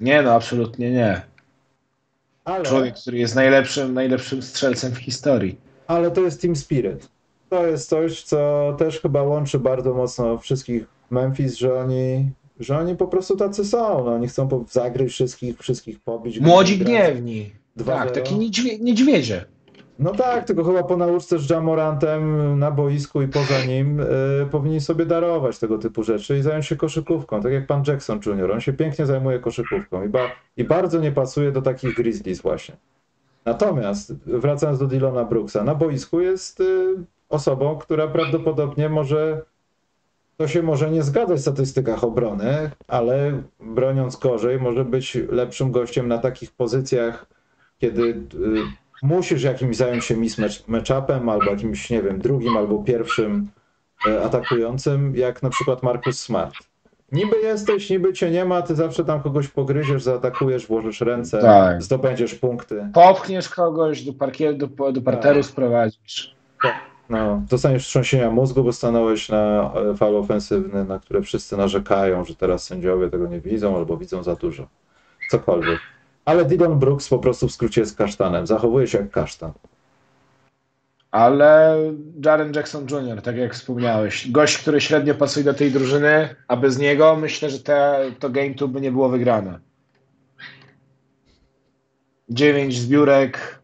Nie 0.00 0.22
no, 0.22 0.32
absolutnie 0.32 0.90
nie. 0.90 1.22
Ale, 2.44 2.64
Człowiek, 2.64 2.94
który 2.94 3.18
jest 3.18 3.34
najlepszym, 3.34 3.94
najlepszym 3.94 4.42
strzelcem 4.42 4.92
w 4.92 4.98
historii. 4.98 5.60
ale 5.86 6.10
to 6.10 6.20
jest 6.20 6.42
Team 6.42 6.56
Spirit. 6.56 7.08
To 7.50 7.66
jest 7.66 7.88
coś, 7.88 8.22
co 8.22 8.74
też 8.78 9.00
chyba 9.00 9.22
łączy 9.22 9.58
bardzo 9.58 9.94
mocno 9.94 10.38
wszystkich 10.38 10.84
Memphis, 11.10 11.56
że 11.56 11.74
oni, 11.80 12.30
że 12.60 12.78
oni 12.78 12.96
po 12.96 13.06
prostu 13.06 13.36
tacy 13.36 13.64
są. 13.64 14.04
No, 14.04 14.14
oni 14.14 14.28
chcą 14.28 14.64
zagryźć 14.70 15.14
wszystkich, 15.14 15.58
wszystkich 15.58 16.00
pobić. 16.00 16.40
Młodzi 16.40 16.78
gniewni. 16.78 17.52
2-0. 17.76 17.84
Tak, 17.84 18.10
taki 18.10 18.38
niedźwie, 18.38 18.78
niedźwiedzie. 18.78 19.44
No 19.98 20.12
tak, 20.12 20.44
tylko 20.44 20.64
chyba 20.64 20.82
po 20.82 20.96
nauczce 20.96 21.38
z 21.38 21.50
Jamorantem 21.50 22.58
na 22.58 22.70
boisku 22.70 23.22
i 23.22 23.28
poza 23.28 23.64
nim 23.64 24.00
y, 24.00 24.06
powinni 24.50 24.80
sobie 24.80 25.06
darować 25.06 25.58
tego 25.58 25.78
typu 25.78 26.02
rzeczy 26.02 26.38
i 26.38 26.42
zająć 26.42 26.66
się 26.66 26.76
koszykówką, 26.76 27.42
tak 27.42 27.52
jak 27.52 27.66
pan 27.66 27.82
Jackson 27.86 28.20
Jr. 28.26 28.52
On 28.52 28.60
się 28.60 28.72
pięknie 28.72 29.06
zajmuje 29.06 29.38
koszykówką 29.38 30.04
i, 30.04 30.08
ba, 30.08 30.20
i 30.56 30.64
bardzo 30.64 31.00
nie 31.00 31.12
pasuje 31.12 31.52
do 31.52 31.62
takich 31.62 31.94
Grizzlies 31.94 32.40
właśnie. 32.40 32.76
Natomiast 33.44 34.14
wracając 34.26 34.78
do 34.78 34.86
Dylona 34.86 35.24
Brooksa, 35.24 35.64
na 35.64 35.74
boisku 35.74 36.20
jest 36.20 36.60
y, 36.60 36.94
osobą, 37.28 37.76
która 37.76 38.08
prawdopodobnie 38.08 38.88
może 38.88 39.42
to 40.38 40.48
się 40.48 40.62
może 40.62 40.90
nie 40.90 41.02
zgadzać 41.02 41.38
w 41.38 41.42
statystykach 41.42 42.04
obrony, 42.04 42.70
ale 42.88 43.42
broniąc 43.60 44.16
gorzej, 44.16 44.60
może 44.60 44.84
być 44.84 45.18
lepszym 45.30 45.72
gościem 45.72 46.08
na 46.08 46.18
takich 46.18 46.52
pozycjach, 46.52 47.26
kiedy 47.78 48.02
y, 48.02 48.24
musisz 49.02 49.42
jakimś 49.42 49.76
zająć 49.76 50.04
się 50.04 50.16
mismatch-upem, 50.16 51.30
albo 51.30 51.50
jakimś, 51.50 51.90
nie 51.90 52.02
wiem, 52.02 52.18
drugim 52.18 52.56
albo 52.56 52.82
pierwszym 52.82 53.48
e, 54.06 54.22
atakującym, 54.22 55.16
jak 55.16 55.42
na 55.42 55.50
przykład 55.50 55.82
Marcus 55.82 56.20
Smart. 56.20 56.54
Niby 57.12 57.36
jesteś, 57.42 57.90
niby 57.90 58.12
cię 58.12 58.30
nie 58.30 58.44
ma, 58.44 58.62
ty 58.62 58.74
zawsze 58.74 59.04
tam 59.04 59.22
kogoś 59.22 59.48
pogryziesz, 59.48 60.02
zaatakujesz, 60.02 60.66
włożysz 60.66 61.00
ręce, 61.00 61.40
Tak. 61.40 61.82
zdobędziesz 61.82 62.34
punkty. 62.34 62.88
Popchniesz 62.94 63.48
kogoś, 63.48 64.02
do, 64.02 64.12
do, 64.52 64.92
do 64.92 65.02
parteru 65.02 65.42
sprowadzisz. 65.42 66.34
No, 67.08 67.42
dostaniesz 67.50 67.84
wstrząsienia 67.84 68.30
mózgu, 68.30 68.64
bo 68.64 68.72
stanąłeś 68.72 69.28
na 69.28 69.72
e, 69.74 69.96
faul 69.96 70.16
ofensywny, 70.16 70.84
na 70.84 70.98
które 70.98 71.22
wszyscy 71.22 71.56
narzekają, 71.56 72.24
że 72.24 72.34
teraz 72.34 72.64
sędziowie 72.64 73.10
tego 73.10 73.26
nie 73.26 73.40
widzą 73.40 73.76
albo 73.76 73.96
widzą 73.96 74.22
za 74.22 74.36
dużo. 74.36 74.68
Cokolwiek. 75.30 75.80
Ale 76.24 76.44
Dylan 76.44 76.78
Brooks 76.78 77.08
po 77.08 77.18
prostu 77.18 77.48
w 77.48 77.52
skrócie 77.52 77.80
jest 77.80 77.96
kasztanem. 77.96 78.46
Zachowuje 78.46 78.86
się 78.86 78.98
jak 78.98 79.10
kasztan. 79.10 79.52
Ale 81.10 81.78
Jaren 82.24 82.54
Jackson 82.54 82.86
Jr., 82.90 83.22
tak 83.22 83.36
jak 83.36 83.54
wspomniałeś, 83.54 84.30
gość, 84.30 84.58
który 84.58 84.80
średnio 84.80 85.14
pasuje 85.14 85.44
do 85.44 85.54
tej 85.54 85.70
drużyny, 85.70 86.36
a 86.48 86.56
bez 86.56 86.78
niego 86.78 87.16
myślę, 87.16 87.50
że 87.50 87.60
te, 87.60 88.00
to 88.18 88.30
game 88.30 88.54
tu 88.54 88.68
by 88.68 88.80
nie 88.80 88.92
było 88.92 89.08
wygrane. 89.08 89.58
9 92.28 92.78
zbiórek. 92.78 93.57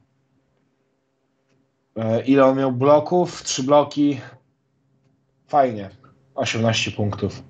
E, 1.96 2.24
Ile 2.24 2.44
on 2.44 2.58
miał 2.58 2.72
bloków? 2.72 3.42
3 3.42 3.62
bloki. 3.62 4.20
Fajnie. 5.46 5.90
18 6.34 6.90
punktów. 6.90 7.42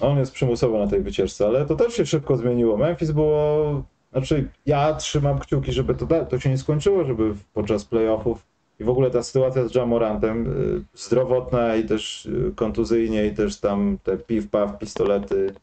On 0.00 0.18
jest 0.18 0.32
przymusowo 0.32 0.78
na 0.78 0.86
tej 0.86 1.02
wycieczce, 1.02 1.46
ale 1.46 1.66
to 1.66 1.76
też 1.76 1.94
się 1.94 2.06
szybko 2.06 2.36
zmieniło. 2.36 2.76
Memphis 2.76 3.10
było. 3.10 3.82
Znaczy, 4.12 4.48
ja 4.66 4.94
trzymam 4.94 5.38
kciuki, 5.38 5.72
żeby 5.72 5.94
to, 5.94 6.06
to 6.24 6.38
się 6.38 6.50
nie 6.50 6.58
skończyło, 6.58 7.04
żeby 7.04 7.34
podczas 7.52 7.84
playoffów 7.84 8.46
i 8.80 8.84
w 8.84 8.88
ogóle 8.88 9.10
ta 9.10 9.22
sytuacja 9.22 9.68
z 9.68 9.74
Jamorantem 9.74 10.46
y, 10.46 10.84
zdrowotna 10.94 11.76
i 11.76 11.84
też 11.84 12.26
y, 12.26 12.52
kontuzyjnie, 12.56 13.26
i 13.26 13.34
też 13.34 13.60
tam 13.60 13.98
te 14.02 14.16
piw-paw, 14.16 14.78
pistolety, 14.78 15.54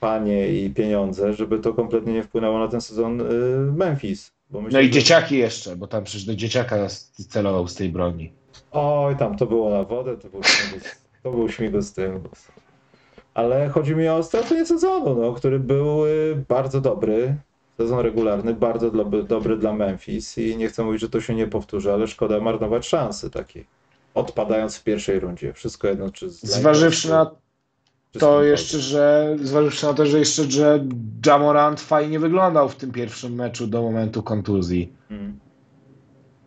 panie 0.00 0.48
i 0.48 0.70
pieniądze, 0.70 1.32
żeby 1.32 1.58
to 1.58 1.74
kompletnie 1.74 2.12
nie 2.12 2.22
wpłynęło 2.22 2.58
na 2.58 2.68
ten 2.68 2.80
sezon 2.80 3.20
y, 3.20 3.24
Memphis. 3.72 4.33
Myślę, 4.60 4.78
No 4.80 4.80
i 4.80 4.84
że- 4.84 4.90
dzieciaki 4.90 5.38
jeszcze, 5.38 5.76
bo 5.76 5.86
tam 5.86 6.04
przecież 6.04 6.24
do 6.26 6.34
dzieciaka 6.34 6.76
celował 7.28 7.68
z 7.68 7.74
tej 7.74 7.88
broni. 7.88 8.32
Oj, 8.72 9.16
tam 9.16 9.36
to 9.36 9.46
było 9.46 9.70
na 9.70 9.84
wodę, 9.84 10.16
to 10.16 10.28
był 10.28 10.42
śmigus, 10.42 10.82
to 11.22 11.30
był 11.30 11.48
śmigus 11.48 11.92
tyngus. 11.92 12.48
Ale 13.34 13.68
chodzi 13.68 13.96
mi 13.96 14.08
o 14.08 14.16
ostatnie 14.16 14.66
sezonu, 14.66 15.14
no, 15.22 15.32
który 15.32 15.58
był 15.58 16.06
y, 16.06 16.44
bardzo 16.48 16.80
dobry. 16.80 17.36
Sezon 17.76 17.98
regularny, 18.00 18.54
bardzo 18.54 18.90
dobry 19.22 19.56
dla 19.56 19.72
Memphis 19.72 20.38
i 20.38 20.56
nie 20.56 20.68
chcę 20.68 20.84
mówić, 20.84 21.00
że 21.00 21.08
to 21.08 21.20
się 21.20 21.34
nie 21.34 21.46
powtórzy, 21.46 21.92
ale 21.92 22.06
szkoda 22.08 22.40
marnować 22.40 22.86
szansy 22.86 23.30
takiej. 23.30 23.66
Odpadając 24.14 24.76
w 24.76 24.84
pierwszej 24.84 25.20
rundzie. 25.20 25.52
Wszystko 25.52 25.88
jedno, 25.88 26.10
czy 26.10 26.30
Zważywszy 26.30 27.08
na 27.10 27.30
to 28.18 28.44
jeszcze, 28.44 28.78
że 28.78 29.36
zważywszy 29.42 29.86
na 29.86 29.94
to, 29.94 30.06
że 30.06 30.18
jeszcze, 30.18 30.44
że 30.44 30.84
Jamorant 31.26 31.80
fajnie 31.80 32.18
wyglądał 32.18 32.68
w 32.68 32.76
tym 32.76 32.92
pierwszym 32.92 33.34
meczu 33.34 33.66
do 33.66 33.82
momentu 33.82 34.22
kontuzji. 34.22 34.92
Mm. 35.10 35.38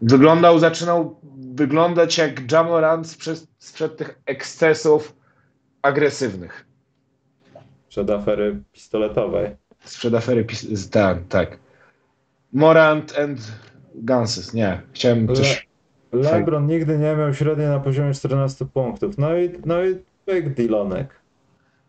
Wyglądał, 0.01 0.59
zaczynał 0.59 1.15
wyglądać 1.37 2.17
jak 2.17 2.51
Jamorant 2.51 3.07
sprzed, 3.07 3.47
sprzed 3.57 3.97
tych 3.97 4.19
ekscesów 4.25 5.15
agresywnych. 5.81 6.65
Przed 7.89 8.09
afery 8.09 8.61
pistoletowej. 8.71 9.55
Sprzed 9.83 10.13
afery 10.13 10.45
pis- 10.45 10.89
tak, 10.89 11.17
tak. 11.29 11.59
Morant 12.53 13.19
and 13.19 13.39
Ganses, 13.95 14.53
nie. 14.53 14.81
Chciałem 14.93 15.35
coś... 15.35 15.67
LeBron 16.11 16.67
nigdy 16.67 16.97
nie 16.97 17.15
miał 17.15 17.33
średniej 17.33 17.67
na 17.67 17.79
poziomie 17.79 18.13
14 18.13 18.65
punktów. 18.65 19.17
No 19.17 19.37
i, 19.37 19.51
no 19.65 19.85
i 19.85 19.95
Big 20.27 20.53
Dilonek. 20.53 21.16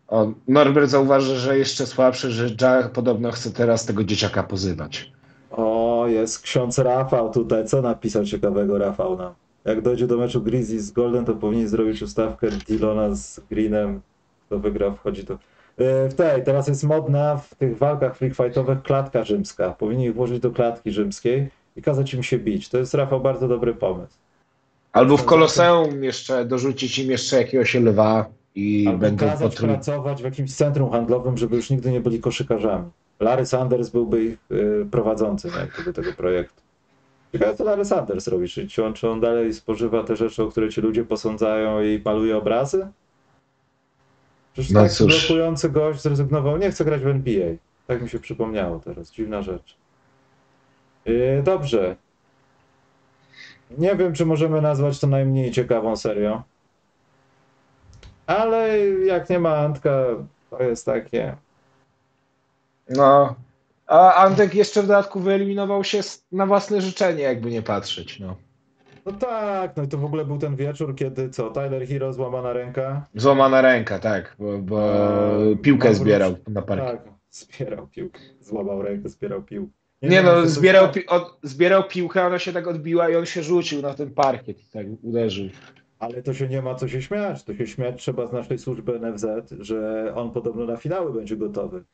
O, 0.09 0.33
Norbert 0.49 0.91
zauważy, 0.91 1.37
że 1.37 1.59
jeszcze 1.59 1.87
słabszy, 1.87 2.31
że 2.31 2.47
Ja 2.61 2.89
podobno 2.89 3.31
chce 3.31 3.51
teraz 3.51 3.85
tego 3.87 4.05
dzieciaka 4.05 4.43
pozywać. 4.43 5.13
O, 5.51 6.05
jest 6.09 6.41
ksiądz 6.41 6.79
Rafał 6.79 7.31
tutaj. 7.33 7.67
Co 7.67 7.83
napisał 7.83 8.25
ciekawego 8.25 8.79
Rafał 8.79 9.17
nam? 9.17 9.33
Jak 9.65 9.83
dojdzie 9.83 10.07
do 10.07 10.17
meczu 10.17 10.43
Grizzlies 10.43 10.85
z 10.85 10.91
Golden, 10.91 11.25
to 11.25 11.35
powinni 11.35 11.69
zrobić 11.69 12.03
ustawkę 12.03 12.49
Dylona 12.69 13.15
z 13.15 13.41
Greenem. 13.51 14.01
Kto 14.47 14.59
wygra, 14.59 14.91
wchodzi 14.91 15.25
to. 15.25 15.39
Yy, 15.79 16.09
W 16.09 16.15
tej, 16.15 16.45
teraz 16.45 16.69
jest 16.69 16.85
modna 16.85 17.37
w 17.37 17.55
tych 17.55 17.79
walkach 17.79 18.17
freak 18.17 18.35
fightowych 18.35 18.83
klatka 18.83 19.25
rzymska. 19.25 19.71
Powinni 19.71 20.05
ich 20.05 20.15
włożyć 20.15 20.41
do 20.41 20.51
klatki 20.51 20.93
rzymskiej 20.93 21.49
i 21.77 21.83
kazać 21.83 22.15
im 22.15 22.23
się 22.23 22.39
bić. 22.39 22.69
To 22.69 22.79
jest, 22.79 22.95
Rafał, 22.95 23.21
bardzo 23.21 23.49
dobry 23.49 23.75
pomysł. 23.75 24.15
Albo 24.93 25.17
w 25.17 25.25
Koloseum 25.25 26.05
jeszcze 26.05 26.45
dorzucić 26.45 26.99
im 26.99 27.11
jeszcze 27.11 27.37
jakiegoś 27.37 27.75
lwa 27.75 28.27
i 28.59 28.87
Albo 28.87 28.99
będą 28.99 29.27
kazać 29.27 29.57
pracować 29.57 30.21
w 30.23 30.25
jakimś 30.25 30.55
centrum 30.55 30.91
handlowym, 30.91 31.39
żeby 31.39 31.57
już 31.57 31.71
nigdy 31.71 31.93
nie 31.93 32.01
byli 32.01 32.21
koszykarzami. 32.21 32.91
Larry 33.21 33.47
Sanders 33.47 33.89
byłby 33.89 34.25
ich 34.25 34.39
yy, 34.51 34.87
prowadzącym 34.91 35.51
jakby 35.61 35.83
do 35.83 35.93
tego 35.93 36.13
projektu. 36.13 36.63
Ciekawe, 37.33 37.55
co 37.57 37.65
Larry 37.65 37.85
Sanders 37.85 38.29
robi. 38.29 38.49
Czy, 38.49 38.69
czy, 38.69 38.85
on, 38.85 38.95
czy 38.95 39.09
on 39.09 39.21
dalej 39.21 39.55
spożywa 39.55 40.03
te 40.03 40.17
rzeczy, 40.17 40.43
o 40.43 40.49
które 40.49 40.69
ci 40.69 40.81
ludzie 40.81 41.05
posądzają 41.05 41.83
i 41.83 42.03
maluje 42.05 42.37
obrazy? 42.37 42.89
Przecież 44.53 44.71
No 44.71 44.83
tak 44.83 44.93
cóż. 44.93 45.29
blokujący 45.29 45.71
gość 45.71 46.03
zrezygnował. 46.03 46.57
Nie 46.57 46.71
chce 46.71 46.85
grać 46.85 47.03
w 47.03 47.07
NBA. 47.07 47.47
Tak 47.87 48.03
mi 48.03 48.09
się 48.09 48.19
przypomniało 48.19 48.79
teraz. 48.79 49.13
Dziwna 49.13 49.43
rzecz. 49.43 49.77
Yy, 51.05 51.43
dobrze. 51.45 51.97
Nie 53.79 53.97
wiem, 53.97 54.13
czy 54.13 54.27
możemy 54.27 54.61
nazwać 54.61 55.01
to 55.01 55.07
najmniej 55.07 55.51
ciekawą 55.53 55.97
serią. 55.97 56.43
Ale 58.29 58.79
jak 58.89 59.31
nie 59.31 59.39
ma 59.39 59.57
Antka, 59.57 59.91
to 60.51 60.63
jest 60.63 60.87
takie. 60.87 61.37
No. 62.89 63.35
A 63.87 64.15
Antek 64.15 64.55
jeszcze 64.55 64.83
w 64.83 64.87
dodatku 64.87 65.21
wyeliminował 65.21 65.85
się 65.85 66.01
na 66.33 66.47
własne 66.47 66.81
życzenie, 66.81 67.23
jakby 67.23 67.51
nie 67.51 67.63
patrzeć. 67.63 68.21
No. 68.21 68.37
No 69.07 69.13
tak, 69.13 69.77
no 69.77 69.83
i 69.83 69.89
to 69.89 69.99
w 69.99 70.05
ogóle 70.05 70.25
był 70.25 70.39
ten 70.39 70.57
wieczór, 70.57 70.97
kiedy 70.97 71.31
co, 71.31 71.51
Tyler 71.51 71.89
Hero 71.89 72.13
złamana 72.13 72.53
ręka. 72.53 73.07
Złamana 73.15 73.61
ręka, 73.61 73.99
tak, 73.99 74.37
bo, 74.39 74.59
bo 74.59 74.83
piłkę 75.63 75.95
zbierał 75.95 76.35
na 76.49 76.63
park. 76.63 76.85
Tak, 76.85 76.99
zbierał 77.31 77.87
piłkę. 77.87 78.21
Złamał 78.41 78.83
rękę, 78.83 79.09
zbierał 79.09 79.43
piłkę. 79.43 79.73
Nie 80.03 80.09
wiem, 80.11 80.25
no, 80.27 80.47
zbierał, 80.47 80.83
jest- 80.83 80.95
pi- 80.95 81.07
od, 81.07 81.39
zbierał 81.43 81.85
piłkę, 81.85 82.27
ona 82.27 82.39
się 82.39 82.53
tak 82.53 82.67
odbiła 82.67 83.09
i 83.09 83.17
on 83.17 83.27
się 83.27 83.43
rzucił 83.43 83.83
na 83.83 83.95
ten 83.95 84.11
parkiet 84.11 84.61
i 84.61 84.71
tak 84.73 84.87
uderzył. 85.03 85.49
Ale 85.99 86.23
to 86.23 86.35
się 86.35 86.49
nie 86.49 86.63
ma 86.63 86.75
co 86.75 86.89
się 86.89 87.03
śmiać. 87.03 87.45
To 87.45 87.55
się 87.55 87.67
śmiać 87.67 88.03
trzeba 88.03 88.27
z 88.27 88.33
naszej 88.33 88.59
służby 88.59 89.01
NFZ, 89.01 89.27
że 89.61 90.13
on 90.15 90.31
podobno 90.31 90.67
na 90.67 90.77
finały 90.77 91.13
będzie 91.13 91.37
gotowy. 91.37 91.85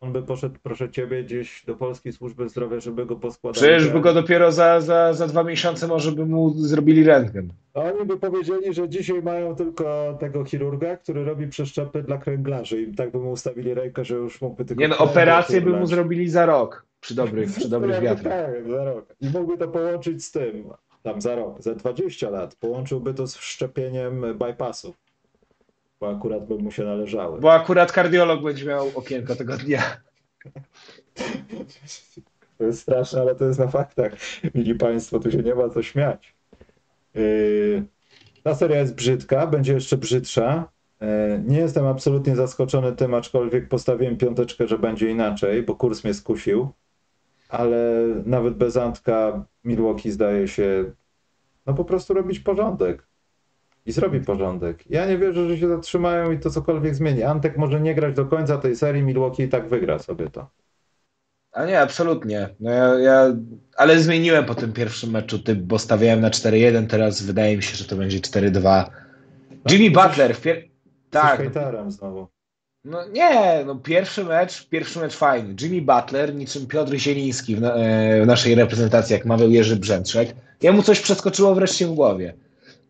On 0.00 0.12
by 0.12 0.22
poszedł, 0.22 0.54
proszę 0.62 0.90
ciebie, 0.90 1.24
gdzieś 1.24 1.64
do 1.66 1.74
Polskiej 1.74 2.12
Służby 2.12 2.48
Zdrowia, 2.48 2.80
żeby 2.80 3.06
go 3.06 3.16
poskładali. 3.16 3.66
Przecież 3.66 3.88
by 3.88 4.00
go 4.00 4.14
dopiero 4.14 4.52
za, 4.52 4.80
za, 4.80 5.12
za 5.12 5.26
dwa 5.26 5.44
miesiące 5.44 5.86
może 5.86 6.12
by 6.12 6.26
mu 6.26 6.50
zrobili 6.50 7.04
rentgen. 7.04 7.52
Oni 7.74 8.04
by 8.06 8.16
powiedzieli, 8.16 8.74
że 8.74 8.88
dzisiaj 8.88 9.22
mają 9.22 9.54
tylko 9.54 10.16
tego 10.20 10.44
chirurga, 10.44 10.96
który 10.96 11.24
robi 11.24 11.48
przeszczepy 11.48 12.02
dla 12.02 12.18
kręglarzy 12.18 12.82
i 12.82 12.94
tak 12.94 13.10
by 13.10 13.18
mu 13.18 13.30
ustawili 13.30 13.74
rękę, 13.74 14.04
że 14.04 14.14
już 14.14 14.40
mógłby 14.40 14.64
tylko 14.64 14.80
Nie 14.82 14.88
no, 14.88 14.98
operację 14.98 15.60
by 15.60 15.70
mu 15.70 15.86
zrobili 15.86 16.28
za 16.28 16.46
rok. 16.46 16.86
Przy 17.00 17.14
dobrych, 17.14 17.50
przy 17.50 17.68
dobrych 17.78 18.00
wiatrach. 18.00 18.46
Tak, 18.46 18.68
za 18.68 18.84
rok. 18.84 19.14
I 19.20 19.28
mógłby 19.28 19.58
to 19.58 19.68
połączyć 19.68 20.24
z 20.24 20.32
tym, 20.32 20.64
tam 21.02 21.20
za 21.20 21.34
rok, 21.34 21.62
za 21.62 21.74
20 21.74 22.30
lat. 22.30 22.54
Połączyłby 22.54 23.14
to 23.14 23.26
z 23.26 23.36
wszczepieniem 23.36 24.38
bypassów, 24.38 24.96
bo 26.00 26.10
akurat 26.10 26.46
by 26.46 26.58
mu 26.58 26.70
się 26.70 26.84
należały. 26.84 27.40
Bo 27.40 27.52
akurat 27.52 27.92
kardiolog 27.92 28.42
będzie 28.42 28.64
miał 28.64 28.90
okienko 28.94 29.36
tego 29.36 29.56
dnia. 29.56 29.82
To 32.58 32.64
jest 32.64 32.80
straszne, 32.80 33.20
ale 33.20 33.34
to 33.34 33.44
jest 33.44 33.58
na 33.58 33.68
faktach. 33.68 34.12
Mili 34.54 34.74
Państwo, 34.74 35.18
tu 35.18 35.30
się 35.30 35.38
nie 35.38 35.54
ma 35.54 35.68
co 35.68 35.82
śmiać. 35.82 36.34
Yy, 37.14 37.84
Ta 38.42 38.54
seria 38.54 38.78
jest 38.78 38.94
brzydka, 38.94 39.46
będzie 39.46 39.72
jeszcze 39.74 39.96
brzydsza. 39.96 40.68
Yy, 41.00 41.06
Nie 41.46 41.58
jestem 41.58 41.86
absolutnie 41.86 42.36
zaskoczony 42.36 42.92
tym, 42.92 43.14
aczkolwiek 43.14 43.68
postawiłem 43.68 44.16
piąteczkę, 44.16 44.68
że 44.68 44.78
będzie 44.78 45.10
inaczej, 45.10 45.62
bo 45.62 45.74
kurs 45.74 46.04
mnie 46.04 46.14
skusił. 46.14 46.68
Ale 47.48 48.06
nawet 48.26 48.54
bez 48.54 48.76
Antka 48.76 49.44
Milwaukee 49.64 50.10
zdaje 50.10 50.48
się 50.48 50.84
no 51.66 51.74
po 51.74 51.84
prostu 51.84 52.14
robić 52.14 52.40
porządek. 52.40 53.06
I 53.86 53.92
zrobi 53.92 54.20
porządek. 54.20 54.90
Ja 54.90 55.06
nie 55.06 55.18
wierzę, 55.18 55.48
że 55.48 55.58
się 55.58 55.68
zatrzymają 55.68 56.32
i 56.32 56.38
to 56.38 56.50
cokolwiek 56.50 56.94
zmieni. 56.94 57.22
Antek 57.22 57.56
może 57.56 57.80
nie 57.80 57.94
grać 57.94 58.14
do 58.14 58.26
końca 58.26 58.58
tej 58.58 58.76
serii, 58.76 59.02
Milwaukee 59.02 59.42
i 59.42 59.48
tak 59.48 59.68
wygra 59.68 59.98
sobie 59.98 60.30
to. 60.30 60.50
A 61.52 61.66
nie, 61.66 61.80
absolutnie. 61.80 62.48
No 62.60 62.70
ja, 62.70 62.98
ja, 62.98 63.36
ale 63.76 64.00
zmieniłem 64.00 64.44
po 64.44 64.54
tym 64.54 64.72
pierwszym 64.72 65.10
meczu 65.10 65.38
typ, 65.38 65.58
bo 65.58 65.78
stawiałem 65.78 66.20
na 66.20 66.30
4-1, 66.30 66.86
teraz 66.86 67.22
wydaje 67.22 67.56
mi 67.56 67.62
się, 67.62 67.76
że 67.76 67.84
to 67.84 67.96
będzie 67.96 68.18
4-2. 68.18 68.84
Jimmy 69.70 69.84
Jesteś- 69.84 69.92
Butler 70.08 70.34
w 70.34 70.40
pier... 70.40 70.68
Tak. 71.10 71.36
Hejterem 71.36 71.90
znowu. 71.90 72.28
No 72.84 73.08
nie, 73.08 73.64
no 73.66 73.76
pierwszy 73.76 74.24
mecz, 74.24 74.68
pierwszy 74.68 74.98
mecz 74.98 75.16
fajny. 75.16 75.54
Jimmy 75.60 75.82
Butler, 75.82 76.34
niczym 76.34 76.66
Piotr 76.66 76.94
Zieliński 76.96 77.56
w, 77.56 77.60
na, 77.60 77.74
e, 77.74 78.22
w 78.22 78.26
naszej 78.26 78.54
reprezentacji, 78.54 79.12
jak 79.12 79.24
mawiał 79.24 79.50
Jerzy 79.50 79.76
Brzęczek, 79.76 80.34
jemu 80.62 80.82
coś 80.82 81.00
przeskoczyło 81.00 81.54
wreszcie 81.54 81.86
w 81.86 81.94
głowie. 81.94 82.34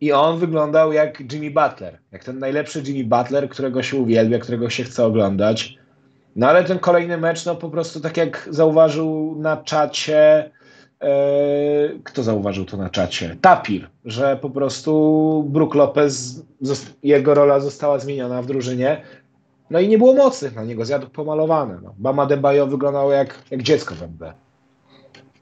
I 0.00 0.12
on 0.12 0.38
wyglądał 0.38 0.92
jak 0.92 1.32
Jimmy 1.32 1.50
Butler, 1.50 1.98
jak 2.12 2.24
ten 2.24 2.38
najlepszy 2.38 2.82
Jimmy 2.86 3.04
Butler, 3.04 3.48
którego 3.48 3.82
się 3.82 3.96
uwielbia, 3.96 4.38
którego 4.38 4.70
się 4.70 4.84
chce 4.84 5.04
oglądać. 5.04 5.78
No 6.36 6.48
ale 6.48 6.64
ten 6.64 6.78
kolejny 6.78 7.18
mecz, 7.18 7.46
no 7.46 7.54
po 7.54 7.70
prostu 7.70 8.00
tak 8.00 8.16
jak 8.16 8.48
zauważył 8.50 9.36
na 9.38 9.56
czacie, 9.56 10.50
e, 11.00 11.10
kto 12.04 12.22
zauważył 12.22 12.64
to 12.64 12.76
na 12.76 12.90
czacie? 12.90 13.36
Tapir, 13.40 13.88
że 14.04 14.36
po 14.36 14.50
prostu 14.50 15.44
Brook 15.48 15.74
Lopez, 15.74 16.42
jego 17.02 17.34
rola 17.34 17.60
została 17.60 17.98
zmieniona 17.98 18.42
w 18.42 18.46
drużynie. 18.46 19.02
No 19.70 19.80
i 19.80 19.88
nie 19.88 19.98
było 19.98 20.14
mocnych 20.14 20.54
na 20.54 20.64
niego, 20.64 20.84
zjadł 20.84 21.10
pomalowane. 21.10 21.78
No. 21.82 21.94
Bama 21.98 22.26
Debajo 22.26 22.66
wyglądał 22.66 23.10
jak, 23.10 23.42
jak 23.50 23.62
dziecko 23.62 23.94
w 23.94 24.02
MB. 24.02 24.22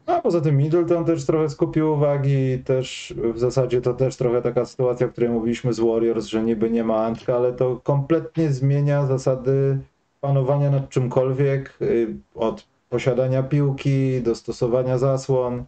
A 0.07 0.21
poza 0.21 0.41
tym 0.41 0.57
Middleton 0.57 1.05
też 1.05 1.27
trochę 1.27 1.49
skupił 1.49 1.93
uwagi, 1.93 2.59
też 2.65 3.15
w 3.35 3.39
zasadzie 3.39 3.81
to 3.81 3.95
też 3.95 4.17
trochę 4.17 4.43
taka 4.43 4.65
sytuacja, 4.65 5.07
o 5.07 5.11
której 5.11 5.31
mówiliśmy 5.31 5.73
z 5.73 5.81
Warriors, 5.81 6.27
że 6.27 6.43
niby 6.43 6.71
nie 6.71 6.85
ma 6.85 7.05
Antka, 7.05 7.37
ale 7.37 7.53
to 7.53 7.81
kompletnie 7.83 8.53
zmienia 8.53 9.07
zasady 9.07 9.79
panowania 10.21 10.71
nad 10.71 10.89
czymkolwiek, 10.89 11.79
y, 11.83 12.15
od 12.35 12.67
posiadania 12.89 13.43
piłki 13.43 14.23
do 14.23 14.35
stosowania 14.35 14.99
zasłon. 14.99 15.65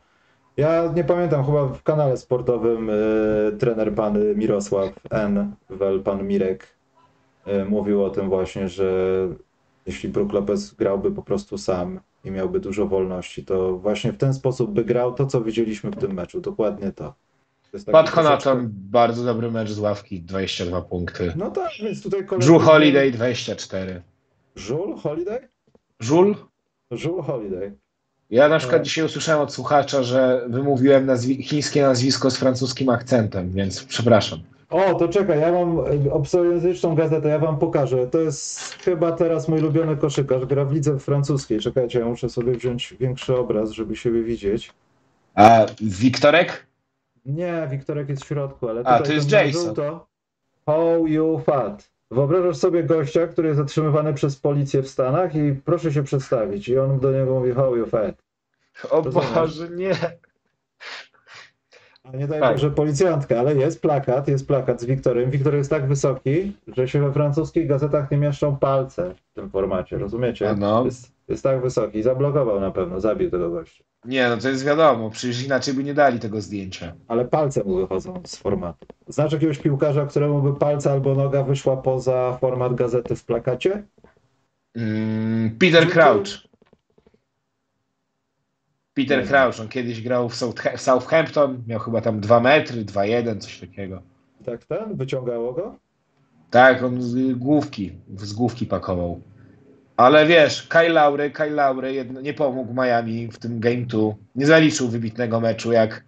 Ja 0.57 0.93
nie 0.97 1.05
pamiętam, 1.05 1.45
chyba 1.45 1.67
w 1.67 1.83
kanale 1.83 2.17
sportowym 2.17 2.91
y, 2.91 3.57
trener 3.59 3.95
pan 3.95 4.35
Mirosław 4.35 4.91
N. 5.11 5.55
Wel, 5.71 6.03
pan 6.03 6.27
Mirek 6.27 6.78
mówił 7.69 8.05
o 8.05 8.11
tym 8.11 8.29
właśnie, 8.29 8.69
że 8.69 8.93
jeśli 9.87 10.09
Brook 10.09 10.33
Lopez 10.33 10.75
grałby 10.75 11.11
po 11.13 11.23
prostu 11.23 11.59
sam 11.59 12.01
i 12.25 12.31
miałby 12.31 12.61
dużo 12.61 12.87
wolności, 12.87 13.45
to 13.45 13.79
właśnie 13.79 14.13
w 14.13 14.17
ten 14.17 14.35
sposób 14.35 14.71
by 14.71 14.85
grał 14.85 15.15
to, 15.15 15.27
co 15.27 15.41
widzieliśmy 15.41 15.91
w 15.91 15.97
tym 15.97 16.15
meczu. 16.15 16.41
Dokładnie 16.41 16.93
to. 16.93 17.15
Pat 17.93 18.11
Connaughton, 18.11 18.69
bardzo 18.73 19.25
dobry 19.25 19.51
mecz 19.51 19.71
z 19.71 19.79
ławki, 19.79 20.21
22 20.23 20.83
punkty. 20.83 21.33
No 21.37 21.51
tak, 21.51 21.71
więc 21.83 22.03
tutaj 22.03 22.27
kolejny... 22.27 22.47
Drew 22.53 22.63
Holiday, 22.63 23.11
24. 23.13 24.03
Żul 24.57 24.97
Holiday? 24.97 25.49
Żul? 26.01 26.37
Żul 26.91 27.23
Holiday. 27.23 27.73
Ja 28.31 28.49
na 28.49 28.59
przykład 28.59 28.81
Tak. 28.81 28.85
dzisiaj 28.87 29.05
usłyszałem 29.05 29.41
od 29.43 29.53
słuchacza, 29.53 30.03
że 30.03 30.47
wymówiłem 30.49 31.07
nazwi- 31.07 31.43
chińskie 31.43 31.83
nazwisko 31.83 32.31
z 32.31 32.37
francuskim 32.37 32.89
akcentem, 32.89 33.51
więc 33.53 33.85
przepraszam. 33.85 34.39
O, 34.71 34.95
to 34.95 35.09
czekaj, 35.09 35.41
ja 35.41 35.53
mam 35.53 35.79
e, 35.79 36.13
obcojęzyczną 36.13 36.95
gazetę, 36.95 37.29
ja 37.29 37.39
wam 37.39 37.59
pokażę. 37.59 38.07
To 38.07 38.19
jest 38.21 38.73
chyba 38.73 39.13
teraz 39.13 39.49
mój 39.49 39.59
ulubiony 39.61 39.97
koszykarz, 39.97 40.47
gra 40.47 40.65
w 40.65 40.73
lidze 40.73 40.99
francuskiej. 40.99 41.61
Czekajcie, 41.61 41.99
ja 41.99 42.05
muszę 42.07 42.29
sobie 42.29 42.53
wziąć 42.53 42.95
większy 43.01 43.37
obraz, 43.37 43.71
żeby 43.71 43.97
siebie 43.97 44.23
widzieć. 44.23 44.73
A 45.35 45.67
Wiktorek? 45.81 46.67
Nie, 47.27 47.69
Wiktorek 47.71 48.09
jest 48.09 48.25
w 48.25 48.27
środku, 48.27 48.69
ale 48.69 48.83
A, 48.85 48.99
to 49.01 49.13
jest 49.13 49.31
Jason. 49.33 49.65
żółto. 49.65 50.07
How 50.67 51.07
you 51.07 51.39
fat. 51.39 51.91
Wyobrażasz 52.11 52.57
sobie 52.57 52.85
gościa, 52.85 53.27
który 53.27 53.49
jest 53.49 53.59
zatrzymywany 53.59 54.15
przez 54.15 54.37
policję 54.37 54.83
w 54.83 54.89
Stanach 54.89 55.35
i 55.35 55.55
proszę 55.65 55.93
się 55.93 56.03
przedstawić. 56.03 56.69
I 56.69 56.79
on 56.79 57.01
do 57.01 57.13
niego 57.13 57.35
mówi 57.35 57.53
how 57.55 57.77
you 57.77 57.87
fat. 57.87 58.23
O 58.91 59.03
Rozumiesz. 59.03 59.35
Boże, 59.35 59.69
nie. 59.71 59.95
A 62.15 62.17
nie 62.17 62.29
daj 62.29 62.41
Tak. 62.41 62.53
Boże 62.53 62.71
policjantka, 62.71 63.39
ale 63.39 63.55
jest 63.55 63.83
plakat, 63.83 64.29
jest 64.29 64.47
plakat 64.47 64.81
z 64.81 64.85
Wiktorem. 64.85 65.31
Wiktor 65.31 65.55
jest 65.55 65.71
tak 65.71 65.89
wysoki, 65.89 66.53
że 66.77 66.89
się 66.89 67.01
we 67.01 67.13
francuskich 67.13 67.69
gazetach 67.69 68.11
nie 68.11 68.17
mieszczą 68.17 68.57
palce 68.57 69.15
w 69.15 69.35
tym 69.35 69.51
formacie, 69.51 69.99
rozumiecie? 69.99 70.55
No. 70.59 70.85
Jest, 70.85 71.13
jest 71.29 71.43
tak 71.43 71.63
wysoki. 71.63 72.03
Zablokował 72.03 72.61
na 72.61 72.71
pewno, 72.71 73.01
zabił 73.01 73.31
tego 73.31 73.51
gościa. 73.51 73.85
Nie, 74.05 74.29
no 74.29 74.37
to 74.37 74.49
jest 74.49 74.65
wiadomo, 74.65 75.11
przecież 75.11 75.45
inaczej 75.45 75.75
by 75.75 75.85
nie 75.85 75.95
dali 75.95 76.19
tego 76.19 76.41
zdjęcia. 76.41 76.93
Ale 77.09 77.25
palce 77.25 77.65
mu 77.65 77.77
wychodzą 77.77 78.23
z 78.27 78.37
formatu. 78.37 78.87
Znasz 79.09 79.33
jakiegoś 79.33 79.59
piłkarza, 79.59 80.07
któremu 80.07 80.43
by 80.43 80.55
palce 80.59 80.93
albo 80.93 81.15
noga 81.15 81.43
wyszła 81.43 81.77
poza 81.77 82.39
format 82.41 82.75
gazety 82.75 83.17
w 83.17 83.25
plakacie? 83.25 83.83
Mm, 84.77 85.59
Peter 85.59 85.91
Crouch. 85.91 86.48
Peter 89.07 89.27
Crouch, 89.29 89.61
on 89.61 89.69
kiedyś 89.69 90.03
grał 90.03 90.29
w, 90.29 90.35
South- 90.35 90.77
w 90.77 90.81
Southampton, 90.81 91.63
miał 91.67 91.81
chyba 91.81 92.01
tam 92.01 92.21
2 92.21 92.41
metry, 92.41 92.85
2,1, 92.85 93.39
coś 93.39 93.61
takiego. 93.61 94.03
Tak 94.45 94.65
ten? 94.65 94.97
Wyciągało 94.97 95.53
go? 95.53 95.75
Tak, 96.51 96.83
on 96.83 97.03
z 97.03 97.33
główki, 97.39 97.93
z 98.17 98.33
główki 98.33 98.67
pakował. 98.67 99.21
Ale 99.97 100.27
wiesz, 100.27 100.63
Kyle 100.69 100.89
Lowry, 100.89 101.31
Kyle 101.31 101.51
Lowry 101.51 101.95
jedno, 101.95 102.21
nie 102.21 102.35
pomógł 102.35 102.75
Miami 102.75 103.29
w 103.29 103.39
tym 103.39 103.61
Game 103.61 103.77
2. 103.87 104.01
Nie 104.35 104.47
zaliczył 104.47 104.89
wybitnego 104.89 105.41
meczu 105.41 105.73
jak, 105.73 106.05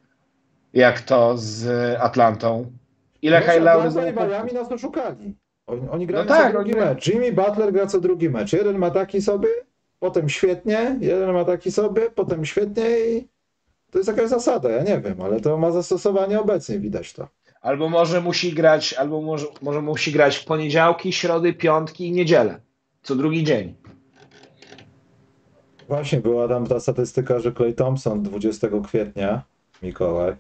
jak 0.73 1.01
to 1.01 1.33
z 1.39 1.67
Atlantą. 2.01 2.73
Ile 3.23 3.41
No, 3.41 3.47
Kyle 3.47 3.61
Lowry 3.61 3.89
Atlanta 3.89 4.25
i 4.25 4.29
Miami 4.29 4.53
nas 4.53 4.73
oszukali. 4.73 5.35
Oni, 5.67 5.89
oni 5.89 6.07
grają 6.07 6.25
No 6.25 6.29
tak, 6.29 6.47
co 6.47 6.59
drugi 6.59 6.75
mecz. 6.75 7.07
Jimmy 7.09 7.33
Butler 7.33 7.73
gra 7.73 7.87
co 7.87 8.01
drugi 8.01 8.31
mecz. 8.31 8.53
Jeden 8.53 8.79
ma 8.79 8.91
taki 8.91 9.23
sobie, 9.23 9.49
potem 10.01 10.29
świetnie, 10.29 10.99
jeden 11.01 11.33
ma 11.33 11.45
taki 11.45 11.73
sobie, 11.73 12.11
potem 12.11 12.45
świetnie 12.45 12.99
i 12.99 13.29
to 13.91 13.99
jest 13.99 14.09
jakaś 14.09 14.29
zasada, 14.29 14.69
ja 14.69 14.83
nie 14.83 15.01
wiem, 15.01 15.21
ale 15.21 15.41
to 15.41 15.57
ma 15.59 15.71
zastosowanie 15.71 16.41
obecnie, 16.41 16.79
widać 16.79 17.13
to. 17.13 17.29
Albo 17.61 17.89
może 17.89 18.21
musi 18.21 18.53
grać, 18.53 18.93
albo 18.93 19.21
może, 19.21 19.47
może 19.63 19.83
musi 19.83 20.13
grać 20.13 20.37
w 20.37 20.45
poniedziałki, 20.45 21.13
środy, 21.13 21.53
piątki 21.55 22.07
i 22.07 22.13
niedzielę. 22.13 22.61
Co 23.03 23.17
drugi 23.17 23.45
dzień. 23.45 23.75
Właśnie 25.89 26.21
była 26.21 26.49
tam 26.49 26.67
ta 26.67 26.81
statystyka, 26.81 27.39
że 27.39 27.53
Clay 27.53 27.73
Thompson 27.73 28.23
20 28.23 28.69
kwietnia, 28.85 29.43
Mikołaj, 29.83 30.37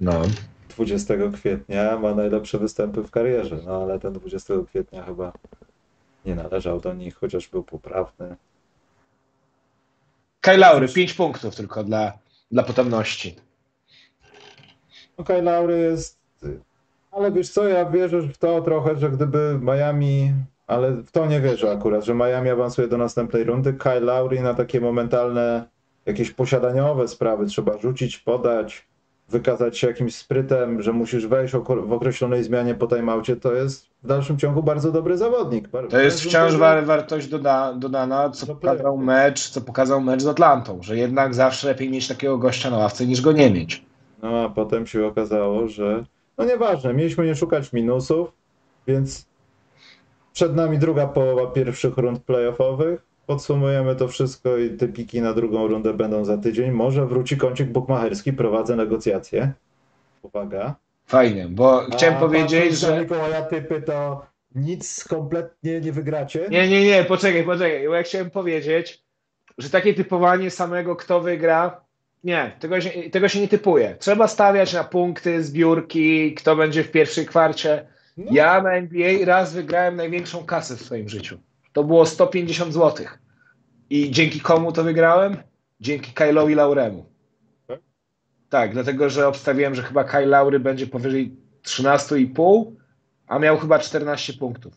No. 0.00 0.22
20 0.68 1.14
kwietnia 1.34 1.98
ma 1.98 2.14
najlepsze 2.14 2.58
występy 2.58 3.02
w 3.02 3.10
karierze, 3.10 3.58
no 3.66 3.82
ale 3.82 3.98
ten 4.00 4.12
20 4.12 4.54
kwietnia 4.66 5.02
chyba 5.02 5.32
nie 6.24 6.34
należał 6.34 6.80
do 6.80 6.94
nich, 6.94 7.16
chociaż 7.16 7.48
był 7.48 7.62
poprawny. 7.62 8.36
Kyle 10.40 10.56
Lowry, 10.56 10.88
5 10.88 11.14
punktów 11.14 11.56
tylko 11.56 11.84
dla, 11.84 12.12
dla 12.50 12.62
potomności. 12.62 13.36
Okej, 15.16 15.42
Laury 15.42 15.78
jest. 15.78 16.18
Ale 17.10 17.32
wiesz 17.32 17.50
co, 17.50 17.68
ja 17.68 17.90
wierzę 17.90 18.22
w 18.22 18.38
to 18.38 18.62
trochę, 18.62 18.96
że 18.96 19.10
gdyby 19.10 19.58
Miami. 19.62 20.34
Ale 20.66 20.92
w 20.92 21.10
to 21.10 21.26
nie 21.26 21.40
wierzę 21.40 21.70
akurat, 21.70 22.04
że 22.04 22.14
Miami 22.14 22.50
awansuje 22.50 22.88
do 22.88 22.98
następnej 22.98 23.44
rundy. 23.44 23.72
Kyle 23.72 24.00
Lowry 24.00 24.40
na 24.40 24.54
takie 24.54 24.80
momentalne, 24.80 25.68
jakieś 26.06 26.30
posiadaniowe 26.30 27.08
sprawy 27.08 27.46
trzeba 27.46 27.78
rzucić, 27.78 28.18
podać. 28.18 28.87
Wykazać 29.28 29.78
się 29.78 29.86
jakimś 29.86 30.14
sprytem, 30.16 30.82
że 30.82 30.92
musisz 30.92 31.26
wejść 31.26 31.54
w 31.86 31.92
określonej 31.92 32.44
zmianie 32.44 32.74
po 32.74 32.86
timeoutie, 32.86 33.36
to 33.36 33.52
jest 33.54 33.86
w 34.02 34.06
dalszym 34.06 34.38
ciągu 34.38 34.62
bardzo 34.62 34.92
dobry 34.92 35.18
zawodnik. 35.18 35.68
To 35.90 36.00
jest 36.00 36.20
wciąż 36.20 36.52
dobry- 36.52 36.58
wa- 36.58 36.82
wartość 36.82 37.28
doda, 37.28 37.72
dodana, 37.72 38.30
co 38.30 38.46
Do 38.46 38.54
pokazał 38.54 38.98
mecz, 38.98 39.48
co 39.48 39.60
pokazał 39.60 40.00
mecz 40.00 40.22
z 40.22 40.26
Atlantą, 40.26 40.78
że 40.82 40.96
jednak 40.96 41.34
zawsze 41.34 41.68
lepiej 41.68 41.90
mieć 41.90 42.08
takiego 42.08 42.38
gościa 42.38 42.70
na 42.70 42.76
ławce 42.78 43.06
niż 43.06 43.20
go 43.20 43.32
nie 43.32 43.50
mieć. 43.50 43.82
No 44.22 44.42
a 44.44 44.48
potem 44.48 44.86
się 44.86 45.06
okazało, 45.06 45.68
że 45.68 46.04
no 46.38 46.44
nieważne, 46.44 46.94
mieliśmy 46.94 47.26
nie 47.26 47.34
szukać 47.34 47.72
minusów, 47.72 48.32
więc 48.86 49.26
przed 50.32 50.56
nami 50.56 50.78
druga 50.78 51.06
połowa 51.06 51.46
pierwszych 51.46 51.96
rund 51.96 52.22
playoffowych. 52.22 53.07
Podsumujemy 53.28 53.96
to 53.96 54.08
wszystko 54.08 54.56
i 54.56 54.70
te 54.70 54.88
piki 54.88 55.20
na 55.20 55.34
drugą 55.34 55.66
rundę 55.66 55.94
będą 55.94 56.24
za 56.24 56.38
tydzień. 56.38 56.70
Może 56.70 57.06
wróci 57.06 57.36
kącik 57.36 57.68
bukmacherski, 57.68 58.32
prowadzę 58.32 58.76
negocjacje. 58.76 59.52
Uwaga. 60.22 60.74
Fajnie, 61.06 61.46
bo 61.50 61.80
chciałem 61.92 62.16
A 62.16 62.20
powiedzieć, 62.20 62.78
że... 62.78 63.00
Mikołaja 63.00 63.42
typy 63.42 63.82
to 63.82 64.26
nic 64.54 65.04
kompletnie 65.04 65.80
nie 65.80 65.92
wygracie. 65.92 66.46
Nie, 66.50 66.68
nie, 66.68 66.84
nie, 66.84 67.04
poczekaj, 67.04 67.44
poczekaj, 67.44 67.88
bo 67.88 67.94
ja 67.94 68.02
chciałem 68.02 68.30
powiedzieć, 68.30 69.02
że 69.58 69.70
takie 69.70 69.94
typowanie 69.94 70.50
samego, 70.50 70.96
kto 70.96 71.20
wygra, 71.20 71.80
nie, 72.24 72.56
tego 72.60 72.80
się, 72.80 73.10
tego 73.10 73.28
się 73.28 73.40
nie 73.40 73.48
typuje. 73.48 73.96
Trzeba 73.98 74.28
stawiać 74.28 74.72
na 74.72 74.84
punkty, 74.84 75.44
zbiórki, 75.44 76.34
kto 76.34 76.56
będzie 76.56 76.84
w 76.84 76.90
pierwszej 76.90 77.26
kwarcie. 77.26 77.86
No, 78.16 78.24
Ja 78.30 78.62
na 78.62 78.72
NBA 78.72 79.26
raz 79.26 79.54
wygrałem 79.54 79.96
największą 79.96 80.44
kasę 80.44 80.76
w 80.76 80.82
swoim 80.82 81.08
życiu. 81.08 81.38
To 81.72 81.84
było 81.84 82.06
150 82.06 82.72
zł. 82.72 83.06
I 83.90 84.10
dzięki 84.10 84.40
komu 84.40 84.72
to 84.72 84.84
wygrałem? 84.84 85.36
Dzięki 85.80 86.12
Kyle'owi 86.12 86.56
Lauremu. 86.56 87.04
Tak? 87.66 87.80
Tak, 88.48 88.72
dlatego 88.72 89.10
że 89.10 89.28
obstawiłem, 89.28 89.74
że 89.74 89.82
chyba 89.82 90.04
Kyle 90.04 90.26
Laury 90.26 90.60
będzie 90.60 90.86
powyżej 90.86 91.36
13,5, 91.62 92.72
a 93.26 93.38
miał 93.38 93.58
chyba 93.58 93.78
14 93.78 94.32
punktów. 94.32 94.74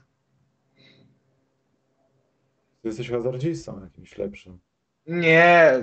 Ty 2.82 2.88
jesteś 2.88 3.10
hazardzistą 3.10 3.82
jakimś 3.84 4.18
lepszym. 4.18 4.60
Nie, 5.08 5.82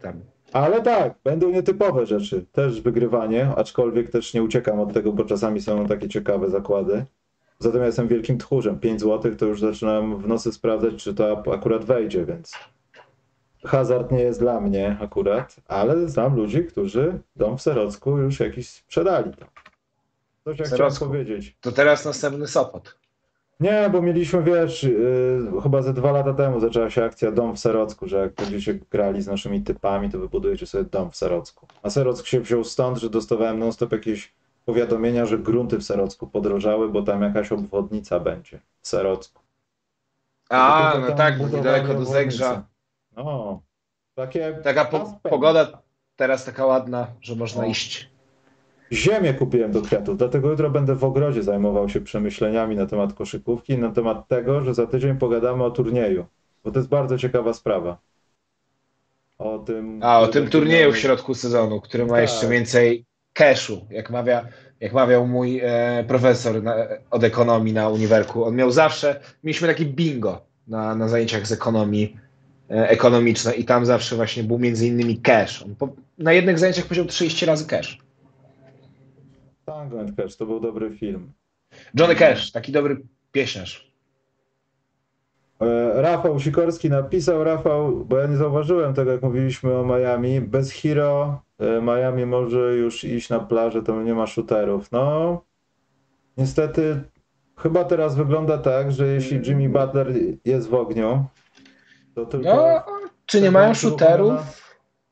tam. 0.00 0.20
Ale 0.52 0.82
tak, 0.82 1.14
będą 1.24 1.50
nietypowe 1.50 2.06
rzeczy. 2.06 2.46
Też 2.52 2.80
wygrywanie, 2.80 3.48
aczkolwiek 3.56 4.10
też 4.10 4.34
nie 4.34 4.42
uciekam 4.42 4.80
od 4.80 4.92
tego, 4.92 5.12
bo 5.12 5.24
czasami 5.24 5.60
są 5.60 5.86
takie 5.86 6.08
ciekawe 6.08 6.50
zakłady. 6.50 7.04
Zatem 7.58 7.80
ja 7.80 7.86
jestem 7.86 8.08
wielkim 8.08 8.38
tchórzem. 8.38 8.78
5 8.78 9.00
zł 9.00 9.36
to 9.36 9.46
już 9.46 9.60
zaczynam 9.60 10.22
w 10.22 10.28
nocy 10.28 10.52
sprawdzać, 10.52 10.94
czy 10.96 11.14
to 11.14 11.42
akurat 11.54 11.84
wejdzie, 11.84 12.24
więc 12.24 12.52
hazard 13.64 14.12
nie 14.12 14.20
jest 14.20 14.40
dla 14.40 14.60
mnie 14.60 14.96
akurat, 15.00 15.56
ale 15.66 16.08
znam 16.08 16.36
ludzi, 16.36 16.64
którzy 16.64 17.20
dom 17.36 17.58
w 17.58 17.62
Serocku 17.62 18.18
już 18.18 18.40
jakiś 18.40 18.68
sprzedali. 18.68 19.32
Coś 20.44 20.58
ja 20.58 20.64
chciałem 20.64 20.94
powiedzieć. 20.94 21.56
To 21.60 21.72
teraz 21.72 22.04
następny 22.04 22.46
Sopot. 22.46 22.98
Nie, 23.60 23.90
bo 23.92 24.02
mieliśmy, 24.02 24.42
wiesz, 24.42 24.82
yy, 24.82 25.62
chyba 25.62 25.82
ze 25.82 25.94
dwa 25.94 26.12
lata 26.12 26.34
temu 26.34 26.60
zaczęła 26.60 26.90
się 26.90 27.04
akcja 27.04 27.32
Dom 27.32 27.56
w 27.56 27.58
Serocku, 27.58 28.08
że 28.08 28.16
jak 28.16 28.34
będziecie 28.34 28.74
grali 28.74 29.22
z 29.22 29.26
naszymi 29.26 29.62
typami, 29.62 30.10
to 30.10 30.18
wybudujecie 30.18 30.66
sobie 30.66 30.84
dom 30.84 31.10
w 31.10 31.16
Serocku. 31.16 31.66
A 31.82 31.90
Serock 31.90 32.26
się 32.26 32.40
wziął 32.40 32.64
stąd, 32.64 32.98
że 32.98 33.10
dostawałem 33.10 33.58
non-stop 33.58 33.92
jakieś 33.92 34.32
powiadomienia, 34.68 35.26
że 35.26 35.38
grunty 35.38 35.78
w 35.78 35.84
Serocku 35.84 36.26
podrożały, 36.26 36.88
bo 36.88 37.02
tam 37.02 37.22
jakaś 37.22 37.52
obwodnica 37.52 38.20
będzie 38.20 38.60
w 38.80 38.88
Serocku. 38.88 39.42
A, 40.50 40.94
no 41.08 41.14
tak, 41.14 41.38
bo 41.38 41.48
niedaleko 41.48 41.94
do. 41.94 42.04
Zegrza. 42.04 42.66
No, 43.16 43.62
takie 44.14 44.58
Taka 44.64 44.84
po, 44.84 45.20
pogoda 45.22 45.82
teraz 46.16 46.44
taka 46.44 46.66
ładna, 46.66 47.06
że 47.20 47.36
można 47.36 47.62
O. 47.62 47.66
iść. 47.66 48.10
Ziemię 48.92 49.34
kupiłem 49.34 49.72
do 49.72 49.82
kwiatów, 49.82 50.18
dlatego 50.18 50.50
jutro 50.50 50.70
będę 50.70 50.94
w 50.94 51.04
ogrodzie 51.04 51.42
zajmował 51.42 51.88
się 51.88 52.00
przemyśleniami 52.00 52.76
na 52.76 52.86
temat 52.86 53.12
koszykówki 53.12 53.78
na 53.78 53.90
temat 53.90 54.28
tego, 54.28 54.64
że 54.64 54.74
za 54.74 54.86
tydzień 54.86 55.18
pogadamy 55.18 55.64
o 55.64 55.70
turnieju, 55.70 56.26
bo 56.64 56.70
to 56.70 56.78
jest 56.78 56.88
bardzo 56.88 57.18
ciekawa 57.18 57.52
sprawa. 57.54 57.98
O 59.38 59.58
tym. 59.58 60.00
A, 60.02 60.20
o 60.20 60.26
tym 60.28 60.48
turnieju 60.50 60.92
w 60.92 60.98
środku 60.98 61.34
sezonu, 61.34 61.80
który 61.80 62.06
ma 62.06 62.12
Tak. 62.12 62.22
jeszcze 62.22 62.48
więcej 62.48 63.07
cashu, 63.38 63.86
jak, 63.90 64.10
mawia, 64.10 64.48
jak 64.80 64.92
mawiał 64.92 65.26
mój 65.26 65.60
e, 65.62 66.04
profesor 66.08 66.62
na, 66.62 66.74
od 67.10 67.24
ekonomii 67.24 67.72
na 67.72 67.88
uniwerku. 67.88 68.44
On 68.44 68.56
miał 68.56 68.70
zawsze, 68.70 69.20
mieliśmy 69.44 69.68
taki 69.68 69.86
bingo 69.86 70.46
na, 70.68 70.94
na 70.94 71.08
zajęciach 71.08 71.46
z 71.46 71.52
ekonomii 71.52 72.16
e, 72.70 72.88
ekonomicznej 72.88 73.60
i 73.60 73.64
tam 73.64 73.86
zawsze 73.86 74.16
właśnie 74.16 74.42
był 74.42 74.58
między 74.58 74.86
innymi 74.86 75.18
cash. 75.18 75.62
On 75.62 75.74
po, 75.74 75.88
na 76.18 76.32
jednych 76.32 76.58
zajęciach 76.58 76.84
powiedział 76.84 77.06
30 77.06 77.46
razy 77.46 77.66
cash. 77.66 77.98
Tango 79.64 79.96
Cash, 80.16 80.36
to 80.36 80.46
był 80.46 80.60
dobry 80.60 80.96
film. 80.96 81.32
Johnny 81.94 82.14
Cash, 82.14 82.52
taki 82.52 82.72
dobry 82.72 83.02
pieśniarz. 83.32 83.87
E, 85.60 86.02
Rafał 86.02 86.40
Sikorski 86.40 86.90
napisał, 86.90 87.44
Rafał, 87.44 88.04
bo 88.04 88.18
ja 88.18 88.26
nie 88.26 88.36
zauważyłem 88.36 88.94
tego, 88.94 89.12
jak 89.12 89.22
mówiliśmy 89.22 89.74
o 89.78 89.84
Miami. 89.84 90.40
Bez 90.40 90.72
Hero 90.72 91.40
e, 91.58 91.82
Miami 91.82 92.26
może 92.26 92.58
już 92.76 93.04
iść 93.04 93.28
na 93.30 93.40
plażę, 93.40 93.82
to 93.82 94.02
nie 94.02 94.14
ma 94.14 94.26
shooterów. 94.26 94.92
No, 94.92 95.40
niestety, 96.36 97.00
chyba 97.56 97.84
teraz 97.84 98.16
wygląda 98.16 98.58
tak, 98.58 98.92
że 98.92 99.06
jeśli 99.06 99.40
Jimmy 99.48 99.68
Butler 99.68 100.12
jest 100.44 100.68
w 100.68 100.74
ogniu, 100.74 101.24
to 102.14 102.26
tylko. 102.26 102.48
No, 102.56 102.82
czy 103.26 103.40
nie 103.40 103.50
mają 103.50 103.74
shooterów? 103.74 104.32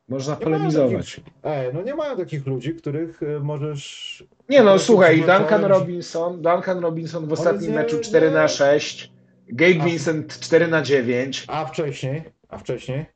Można 0.08 0.32
Nie 0.34 0.46
mają 0.46 0.58
polemizować. 0.58 1.14
takich- 1.16 1.32
Ej, 1.44 1.74
no 1.74 1.82
nie 1.82 1.94
mają 1.94 2.16
takich 2.16 2.46
ludzi, 2.46 2.74
których 2.74 3.22
e, 3.22 3.40
możesz. 3.40 4.24
Nie 4.48 4.62
no, 4.62 4.78
słuchaj, 4.78 5.16
Duncan 5.20 5.64
Robinson, 5.64 6.42
Duncan 6.42 6.78
Robinson 6.80 7.26
w 7.26 7.32
ostatnim 7.32 7.72
meczu 7.72 8.00
4 8.00 8.30
na 8.30 8.42
nie- 8.42 8.48
6, 8.48 9.12
Gabe 9.48 9.82
A- 9.82 9.84
Vincent 9.84 10.40
4 10.40 10.68
na 10.68 10.82
9. 10.82 11.44
A 11.48 11.64
wcześniej, 11.64 12.22
a 12.48 12.58
wcześniej. 12.58 13.06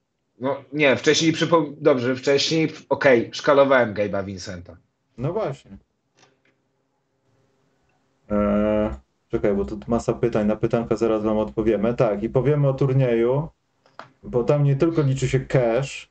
No 0.41 0.65
nie, 0.73 0.97
wcześniej 0.97 1.33
przypom... 1.33 1.77
dobrze, 1.81 2.17
wcześniej 2.17 2.73
okej, 2.89 3.31
szkalowałem 3.33 3.95
Gabe'a 3.95 4.25
Vincenta. 4.25 4.77
No 5.19 5.33
właśnie. 5.33 5.71
Eee, 8.31 8.91
czekaj, 9.29 9.55
bo 9.55 9.65
tu 9.65 9.81
masa 9.87 10.13
pytań. 10.13 10.47
Na 10.47 10.57
pytanka 10.57 10.97
zaraz 10.97 11.23
wam 11.23 11.39
odpowiemy. 11.39 11.95
Tak, 11.95 12.23
i 12.23 12.29
powiemy 12.29 12.69
o 12.69 12.75
turnieju, 12.75 13.49
bo 14.23 14.45
tam 14.45 14.65
nie 14.65 14.77
tylko 14.77 15.03
liczy 15.03 15.29
się 15.29 15.41
cash, 15.41 16.11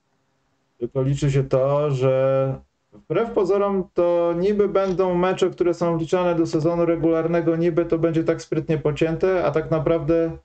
tylko 0.78 1.02
liczy 1.02 1.32
się 1.32 1.44
to, 1.44 1.92
że 1.92 2.60
wbrew 2.92 3.32
pozorom 3.32 3.90
to 3.94 4.34
niby 4.38 4.70
będą 4.70 5.16
mecze, 5.16 5.50
które 5.50 5.74
są 5.74 5.98
wliczane 5.98 6.36
do 6.36 6.46
sezonu 6.46 6.86
regularnego, 6.86 7.56
niby 7.56 7.86
to 7.86 8.00
będzie 8.00 8.24
tak 8.24 8.42
sprytnie 8.42 8.78
pocięte, 8.78 9.46
a 9.46 9.52
tak 9.52 9.72
naprawdę 9.72 10.38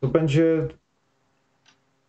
to 0.00 0.08
będzie 0.08 0.68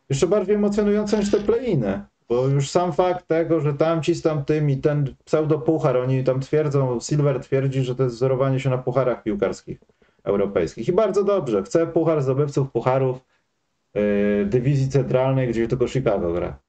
jeszcze 0.09 0.27
bardziej 0.27 0.55
emocjonujące 0.55 1.19
niż 1.19 1.31
te 1.31 1.39
play-iny. 1.39 2.01
Bo 2.29 2.47
już 2.47 2.69
sam 2.69 2.93
fakt 2.93 3.27
tego, 3.27 3.59
że 3.59 3.73
tamci 3.73 4.15
z 4.15 4.21
tamtymi, 4.21 4.77
ten 4.77 5.13
pseudo-puchar, 5.25 5.97
oni 5.97 6.23
tam 6.23 6.39
twierdzą, 6.39 6.99
Silver 6.99 7.39
twierdzi, 7.39 7.83
że 7.83 7.95
to 7.95 8.03
jest 8.03 8.15
wzorowanie 8.15 8.59
się 8.59 8.69
na 8.69 8.77
pucharach 8.77 9.23
piłkarskich 9.23 9.79
europejskich. 10.23 10.87
I 10.87 10.93
bardzo 10.93 11.23
dobrze. 11.23 11.63
Chce 11.63 11.87
puchar 11.87 12.21
zdobywców 12.21 12.71
pucharów 12.71 13.25
yy, 13.93 14.45
dywizji 14.45 14.89
centralnej, 14.89 15.47
gdzie 15.47 15.67
tylko 15.67 15.87
Chicago 15.87 16.33
gra. 16.33 16.59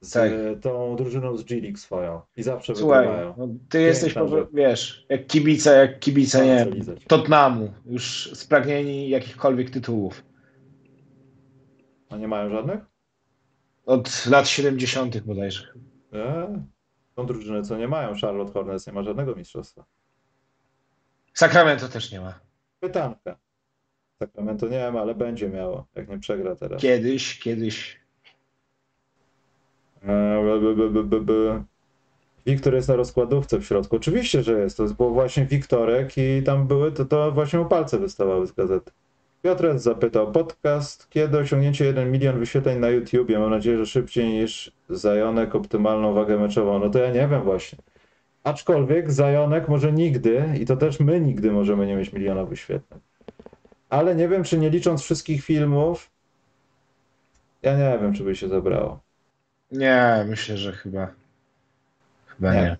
Z 0.00 0.10
Tak. 0.12 0.32
yy, 0.32 0.56
tą 0.56 0.96
drużyną 0.96 1.36
z 1.36 1.44
G-League 1.44 1.76
swoją. 1.78 2.20
I 2.36 2.42
zawsze 2.42 2.74
Słuchaj, 2.76 3.04
wygrywają. 3.06 3.34
no, 3.38 3.48
ty 3.68 3.80
jesteś, 3.82 4.12
rzecz. 4.14 4.48
wiesz, 4.52 5.06
jak 5.08 5.26
kibice, 5.26 5.76
jak 5.78 5.98
kibice, 5.98 6.46
nie. 6.46 6.66
Tottenhamu, 7.06 7.72
już 7.86 8.30
spragnieni 8.34 9.08
jakichkolwiek 9.08 9.70
tytułów. 9.70 10.24
A 12.10 12.16
nie 12.16 12.28
mają 12.28 12.50
żadnych? 12.50 12.80
Od 13.86 14.26
lat 14.26 14.48
70. 14.48 15.20
bodajże. 15.20 15.66
Nie. 16.12 16.62
Są 17.16 17.26
drużyny, 17.26 17.62
co 17.62 17.76
nie 17.78 17.88
mają. 17.88 18.14
Charlotte 18.20 18.52
Hornets 18.52 18.86
nie 18.86 18.92
ma 18.92 19.02
żadnego 19.02 19.34
mistrzostwa. 19.36 19.84
Sacramento 21.34 21.88
też 21.88 22.12
nie 22.12 22.20
ma. 22.20 22.40
Pytanka. 22.80 23.38
Sacramento 24.22 24.68
nie 24.68 24.90
ma, 24.90 25.00
ale 25.00 25.14
będzie 25.14 25.48
miało, 25.48 25.86
jak 25.94 26.08
nie 26.08 26.18
przegra 26.18 26.56
teraz. 26.56 26.82
Kiedyś, 26.82 27.38
kiedyś. 27.38 27.97
E, 30.02 31.20
b. 31.20 31.64
Wiktor 32.46 32.74
jest 32.74 32.88
na 32.88 32.96
rozkładówce 32.96 33.58
w 33.58 33.64
środku. 33.64 33.96
Oczywiście, 33.96 34.42
że 34.42 34.60
jest. 34.60 34.76
To 34.76 34.84
był 34.84 35.14
właśnie 35.14 35.44
Wiktorek 35.44 36.12
i 36.16 36.42
tam 36.42 36.66
były, 36.66 36.92
to, 36.92 37.04
to 37.04 37.32
właśnie 37.32 37.64
palce 37.64 37.98
wystawały 37.98 38.46
z 38.46 38.52
gazety. 38.52 38.90
Piotrek 39.42 39.78
zapytał, 39.78 40.32
podcast, 40.32 41.10
kiedy 41.10 41.38
osiągnięcie 41.38 41.84
1 41.84 42.12
milion 42.12 42.38
wyświetleń 42.38 42.78
na 42.78 42.88
YouTubie? 42.88 43.38
Mam 43.38 43.50
nadzieję, 43.50 43.78
że 43.78 43.86
szybciej 43.86 44.28
niż 44.28 44.72
Zajonek 44.88 45.54
optymalną 45.54 46.14
wagę 46.14 46.38
meczową. 46.38 46.78
No 46.78 46.90
to 46.90 46.98
ja 46.98 47.12
nie 47.12 47.28
wiem 47.28 47.42
właśnie. 47.42 47.78
Aczkolwiek 48.44 49.12
Zajonek 49.12 49.68
może 49.68 49.92
nigdy, 49.92 50.44
i 50.60 50.66
to 50.66 50.76
też 50.76 51.00
my 51.00 51.20
nigdy 51.20 51.52
możemy 51.52 51.86
nie 51.86 51.96
mieć 51.96 52.12
miliona 52.12 52.44
wyświetleń. 52.44 53.00
Ale 53.88 54.14
nie 54.14 54.28
wiem, 54.28 54.44
czy 54.44 54.58
nie 54.58 54.70
licząc 54.70 55.02
wszystkich 55.02 55.44
filmów, 55.44 56.10
ja 57.62 57.76
nie 57.76 57.98
wiem, 58.02 58.14
czy 58.14 58.24
by 58.24 58.36
się 58.36 58.48
zebrało. 58.48 59.00
Nie, 59.72 60.24
myślę, 60.28 60.56
że 60.56 60.72
chyba. 60.72 61.08
Chyba 62.26 62.54
nie. 62.54 62.60
Nie. 62.60 62.76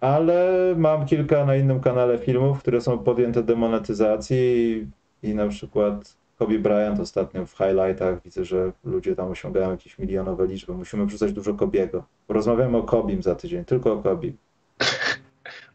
Ale 0.00 0.74
mam 0.76 1.06
kilka 1.06 1.44
na 1.44 1.56
innym 1.56 1.80
kanale 1.80 2.18
filmów, 2.18 2.58
które 2.58 2.80
są 2.80 2.98
podjęte 2.98 3.42
demonetyzacji 3.42 4.86
i, 5.22 5.34
na 5.34 5.48
przykład 5.48 6.14
Kobe 6.38 6.58
Bryant 6.58 7.00
ostatnio 7.00 7.46
w 7.46 7.52
highlightach 7.56 8.22
widzę, 8.24 8.44
że 8.44 8.72
ludzie 8.84 9.16
tam 9.16 9.30
osiągają 9.30 9.70
jakieś 9.70 9.98
milionowe 9.98 10.46
liczby. 10.46 10.72
Musimy 10.72 11.06
wrzucać 11.06 11.32
dużo 11.32 11.54
Kobiego. 11.54 12.04
Rozmawiamy 12.28 12.78
o 12.78 12.82
Kobim 12.82 13.22
za 13.22 13.34
tydzień, 13.34 13.64
tylko 13.64 13.92
o 13.92 13.96
Kobim. 14.02 14.36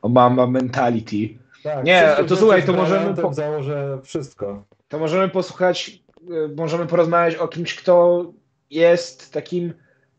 O 0.02 0.10
Mamba 0.10 0.48
Mentality. 0.48 1.30
Tak, 1.64 1.86
Nie, 1.86 2.10
to 2.28 2.36
słuchaj, 2.36 2.64
to 2.64 2.74
możemy 2.74 3.14
po- 3.16 3.34
założę 3.34 4.00
wszystko. 4.04 4.64
To 4.90 5.00
możemy 5.00 5.30
posłuchać, 5.30 6.04
y, 6.32 6.56
możemy 6.56 6.86
porozmawiać 6.86 7.36
o 7.36 7.48
kimś, 7.48 7.76
kto 7.76 8.26
jest 8.70 9.34
takim 9.34 9.74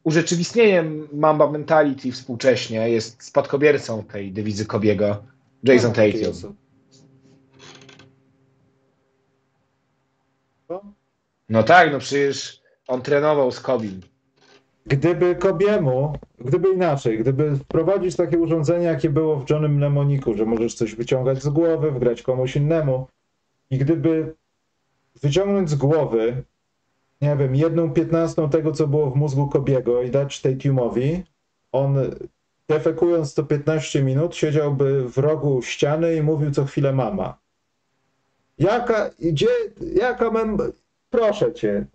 urzeczywistnieniem 0.05 1.09
Mamba 1.13 1.51
Mentality 1.51 2.13
współcześnie, 2.13 2.91
jest 2.91 3.23
spadkobiercą 3.23 4.03
tej 4.05 4.33
dewizy 4.33 4.67
Kobiego, 4.67 5.25
Jason 5.63 5.91
No, 5.91 5.97
Tatum. 5.97 6.21
jest. 6.21 6.47
No. 10.69 10.83
No 11.49 11.63
tak, 11.63 11.93
no 11.93 11.99
przecież 11.99 12.61
on 12.89 13.03
trenował 13.03 13.53
z 13.53 13.61
Kobim. 13.61 14.01
Gdyby 14.87 15.35
Kobiemu, 15.37 16.13
gdyby 16.39 16.69
inaczej, 16.73 17.19
gdyby 17.19 17.57
wprowadzić 17.57 18.17
takie 18.17 18.39
urządzenie, 18.39 18.85
jakie 18.85 19.11
było 19.11 19.37
w 19.37 19.51
Johnem 19.51 19.75
Mnemoniku, 19.75 20.35
że 20.35 20.45
możesz 20.45 20.75
coś 20.75 20.95
wyciągać 20.95 21.43
z 21.43 21.49
głowy, 21.49 21.91
wgrać 21.91 22.23
komuś 22.23 22.57
innemu 22.57 23.07
i 23.71 23.79
gdyby 23.79 24.35
wyciągnąć 25.23 25.71
z 25.71 25.75
głowy, 25.75 26.43
nie 27.25 27.37
wiem, 27.37 27.55
jedną 27.55 27.91
piętnastą 27.91 28.51
tego, 28.51 28.73
co 28.73 28.87
było 28.87 29.11
w 29.11 29.17
mózgu 29.17 29.49
Kobiego 29.49 30.03
i 30.03 30.11
dać 30.11 30.41
Tatumowi, 30.41 31.25
on 31.73 31.97
defekując 32.69 33.35
to 33.35 33.45
15 33.45 34.03
minut 34.03 34.37
siedziałby 34.37 35.09
w 35.09 35.19
rogu 35.19 35.63
ściany 35.63 36.17
i 36.17 36.23
mówił 36.23 36.51
co 36.51 36.65
chwilę 36.65 36.93
mama. 36.93 37.39
Jaka, 38.59 39.11
gdzie, 39.19 39.49
jaka 39.95 40.31
mem... 40.31 40.59
Proszę 41.11 41.53
cię. 41.53 41.87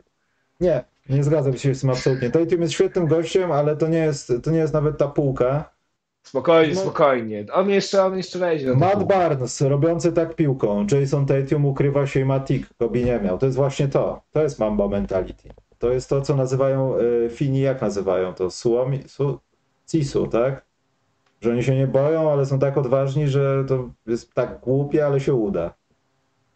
Nie, 0.59 0.83
nie 1.09 1.23
zgadzam 1.23 1.57
się 1.57 1.75
z 1.75 1.81
tym 1.81 1.89
absolutnie. 1.89 2.29
Tatum 2.29 2.61
jest 2.61 2.73
świetnym 2.73 3.07
gościem, 3.07 3.51
ale 3.51 3.77
to 3.77 3.87
nie 3.87 3.97
jest, 3.97 4.33
to 4.43 4.51
nie 4.51 4.59
jest 4.59 4.73
nawet 4.73 4.97
ta 4.97 5.07
półka. 5.07 5.71
Spokojnie, 6.23 6.73
No. 6.73 6.81
spokojnie. 6.81 7.45
On 7.53 7.69
jeszcze, 7.69 8.03
on 8.05 8.17
jeszcze 8.17 8.39
wejdzie. 8.39 8.65
do 8.65 8.75
Matt. 8.75 9.03
Barnes, 9.03 9.61
robiący 9.61 10.11
tak 10.13 10.35
piłką. 10.35 10.85
Jason 10.91 11.25
Tatum 11.25 11.65
ukrywa 11.65 12.07
się 12.07 12.19
i 12.19 12.25
ma 12.25 12.39
tik. 12.39 12.67
Kobi 12.77 13.05
nie 13.05 13.19
miał. 13.19 13.37
To 13.37 13.45
jest 13.45 13.55
właśnie 13.57 13.87
to. 13.87 14.21
To 14.31 14.41
jest 14.43 14.59
Mamba 14.59 14.87
Mentality. 14.87 15.49
To 15.79 15.91
jest 15.91 16.09
to, 16.09 16.21
co 16.21 16.35
nazywają 16.35 16.97
y, 16.97 17.29
Fini, 17.29 17.59
jak 17.61 17.81
nazywają 17.81 18.33
to? 18.33 18.51
Suomi, 18.51 19.03
su, 19.07 19.39
Cisu, 19.87 20.27
tak? 20.27 20.65
Że 21.41 21.51
oni 21.51 21.63
się 21.63 21.75
nie 21.75 21.87
boją, 21.87 22.31
ale 22.31 22.45
są 22.45 22.59
tak 22.59 22.77
odważni, 22.77 23.27
że 23.27 23.65
to 23.67 23.89
jest 24.07 24.33
tak 24.33 24.59
głupie, 24.59 25.05
ale 25.05 25.19
się 25.19 25.33
uda. 25.33 25.73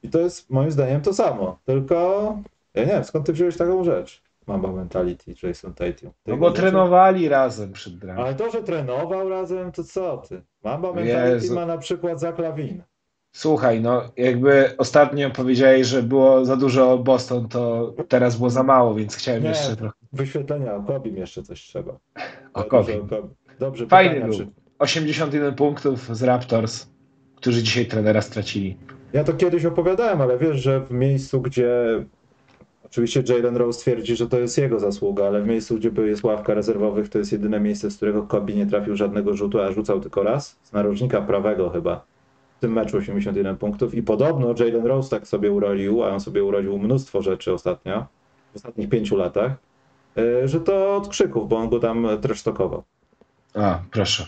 I 0.03 0.09
to 0.09 0.19
jest 0.19 0.49
moim 0.49 0.71
zdaniem 0.71 1.01
to 1.01 1.13
samo. 1.13 1.59
Tylko 1.65 2.37
ja 2.73 2.81
nie 2.83 2.91
wiem, 2.91 3.03
skąd 3.03 3.25
ty 3.25 3.33
wziąłeś 3.33 3.57
taką 3.57 3.83
rzecz? 3.83 4.22
Mamba 4.47 4.71
Mentality, 4.71 5.33
Jason 5.43 5.73
Tatum. 5.73 6.11
No 6.27 6.37
bo 6.37 6.51
trenowali 6.51 7.29
razem 7.29 7.71
przed 7.71 7.95
bramą. 7.95 8.21
Ale 8.23 8.35
to, 8.35 8.51
że 8.51 8.63
trenował 8.63 9.29
razem, 9.29 9.71
to 9.71 9.83
co 9.83 10.17
ty? 10.17 10.41
Mamba 10.63 10.93
Mentality 10.93 11.29
Jezu. 11.33 11.55
ma 11.55 11.65
na 11.65 11.77
przykład 11.77 12.19
Zach 12.19 12.39
Lawin. 12.39 12.83
Słuchaj, 13.35 13.81
no 13.81 14.01
jakby 14.17 14.77
ostatnio 14.77 15.29
powiedziałeś, 15.29 15.87
że 15.87 16.03
było 16.03 16.45
za 16.45 16.55
dużo 16.57 16.97
Boston, 16.97 17.47
to 17.47 17.93
teraz 18.07 18.37
było 18.37 18.49
za 18.49 18.63
mało, 18.63 18.95
więc 18.95 19.15
chciałem 19.15 19.43
Nie. 19.43 19.49
jeszcze 19.49 19.75
trochę. 19.75 19.93
Wyświetlenia 20.13 20.75
o 20.75 20.83
Kobim 20.83 21.17
jeszcze 21.17 21.43
coś 21.43 21.61
trzeba. 21.61 21.97
O 22.53 22.63
Kobim. 22.63 23.07
Dobrze, 23.59 23.87
Fajny 23.87 24.13
pytania, 24.15 24.37
był. 24.37 24.45
czy... 24.45 24.51
81 24.79 25.55
punktów 25.55 26.15
z 26.15 26.23
Raptors, 26.23 26.87
którzy 27.35 27.63
dzisiaj 27.63 27.85
trenera 27.85 28.21
stracili. 28.21 28.77
Ja 29.13 29.23
to 29.23 29.33
kiedyś 29.33 29.65
opowiadałem, 29.65 30.21
ale 30.21 30.37
wiesz, 30.37 30.57
że 30.61 30.79
w 30.79 30.91
miejscu, 30.91 31.41
gdzie 31.41 31.71
oczywiście 32.93 33.23
Jalen 33.29 33.57
Rose 33.57 33.79
twierdzi, 33.79 34.15
że 34.15 34.29
to 34.29 34.39
jest 34.39 34.57
jego 34.57 34.79
zasługa, 34.79 35.27
ale 35.27 35.41
w 35.41 35.47
miejscu, 35.47 35.75
gdzie 35.75 35.91
jest 35.97 36.23
ławka 36.23 36.53
rezerwowych, 36.53 37.09
to 37.09 37.17
jest 37.17 37.31
jedyne 37.31 37.59
miejsce, 37.59 37.91
z 37.91 37.95
którego 37.95 38.23
Kobi 38.23 38.55
nie 38.55 38.65
trafił 38.65 38.95
żadnego 38.95 39.33
rzutu, 39.33 39.61
a 39.61 39.71
rzucał 39.71 39.99
tylko 39.99 40.23
raz, 40.23 40.59
z 40.63 40.73
narożnika 40.73 41.21
prawego 41.21 41.69
chyba. 41.69 42.05
W 42.57 42.59
tym 42.59 42.73
meczu 42.73 42.97
81 42.97 43.57
punktów 43.57 43.95
i 43.95 44.03
podobno 44.03 44.55
Jalen 44.59 44.85
Rose 44.85 45.09
tak 45.09 45.27
sobie 45.27 45.51
urodził, 45.51 46.03
a 46.03 46.09
on 46.09 46.19
sobie 46.19 46.43
urodził 46.43 46.79
mnóstwo 46.79 47.21
rzeczy 47.21 47.53
ostatnio, 47.53 48.05
w 48.53 48.55
ostatnich 48.55 48.89
pięciu 48.89 49.17
latach, 49.17 49.51
y, 50.17 50.47
że 50.47 50.59
to 50.59 50.95
od 50.95 51.07
krzyków, 51.07 51.49
bo 51.49 51.57
on 51.57 51.69
go 51.69 51.79
tam 51.79 52.07
tresztokował. 52.21 52.83
A, 53.53 53.79
proszę. 53.91 54.25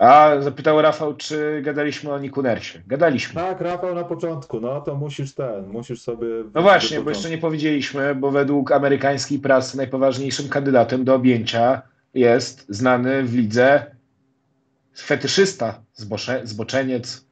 A 0.00 0.40
zapytał 0.40 0.82
Rafał, 0.82 1.14
czy 1.14 1.62
gadaliśmy 1.62 2.12
o 2.12 2.18
Niku 2.18 2.42
Nersie. 2.42 2.82
Gadaliśmy. 2.86 3.34
Tak, 3.34 3.60
Rafał 3.60 3.94
na 3.94 4.04
początku, 4.04 4.60
no 4.60 4.80
to 4.80 4.94
musisz 4.94 5.34
ten, 5.34 5.66
musisz 5.66 6.02
sobie... 6.02 6.26
No 6.54 6.62
właśnie, 6.62 7.00
bo 7.00 7.10
jeszcze 7.10 7.30
nie 7.30 7.38
powiedzieliśmy, 7.38 8.14
bo 8.14 8.30
według 8.30 8.72
amerykańskiej 8.72 9.38
prasy 9.38 9.76
najpoważniejszym 9.76 10.48
kandydatem 10.48 11.04
do 11.04 11.14
objęcia 11.14 11.82
jest 12.14 12.66
znany 12.68 13.22
w 13.22 13.34
lidze 13.34 13.96
fetyszysta, 14.96 15.82
zbocze, 15.94 16.40
zboczeniec 16.44 17.26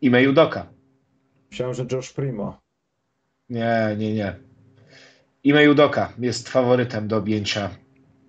Ime 0.00 0.22
Judoka. 0.22 0.66
Myślałem, 1.50 1.74
że 1.74 1.86
Josh 1.92 2.12
Primo. 2.12 2.60
Nie, 3.48 3.96
nie, 3.98 4.14
nie. 4.14 4.36
Ime 5.44 5.64
Judoka 5.64 6.12
jest 6.18 6.48
faworytem 6.48 7.08
do 7.08 7.16
objęcia 7.16 7.70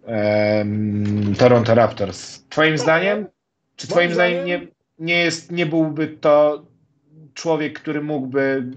em, 0.05 1.35
Toronto 1.37 1.75
Raptors. 1.75 2.43
Twoim 2.49 2.77
zdaniem? 2.77 3.34
Czy 3.75 3.87
twoim 3.87 4.13
zdaniem 4.13 4.45
nie, 4.45 4.67
nie, 4.99 5.23
jest, 5.23 5.51
nie 5.51 5.65
byłby 5.65 6.07
to 6.07 6.65
człowiek, 7.33 7.79
który 7.79 8.01
mógłby 8.01 8.71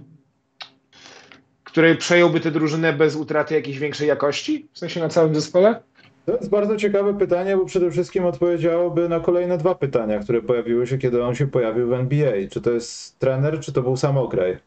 który 1.64 1.96
przejąłby 1.96 2.40
tę 2.40 2.50
drużynę 2.50 2.92
bez 2.92 3.16
utraty 3.16 3.54
jakiejś 3.54 3.78
większej 3.78 4.08
jakości? 4.08 4.68
W 4.72 4.78
sensie 4.78 5.00
na 5.00 5.08
całym 5.08 5.34
zespole? 5.34 5.80
To 6.26 6.32
jest 6.32 6.50
bardzo 6.50 6.76
ciekawe 6.76 7.18
pytanie, 7.18 7.56
bo 7.56 7.64
przede 7.64 7.90
wszystkim 7.90 8.24
odpowiedziałoby 8.24 9.08
na 9.08 9.20
kolejne 9.20 9.58
dwa 9.58 9.74
pytania, 9.74 10.18
które 10.18 10.42
pojawiły 10.42 10.86
się, 10.86 10.98
kiedy 10.98 11.24
on 11.24 11.34
się 11.34 11.46
pojawił 11.46 11.88
w 11.88 11.92
NBA. 11.92 12.32
Czy 12.50 12.60
to 12.60 12.70
jest 12.70 13.18
trener, 13.18 13.60
czy 13.60 13.72
to 13.72 13.82
był 13.82 13.96
samograj? 13.96 14.58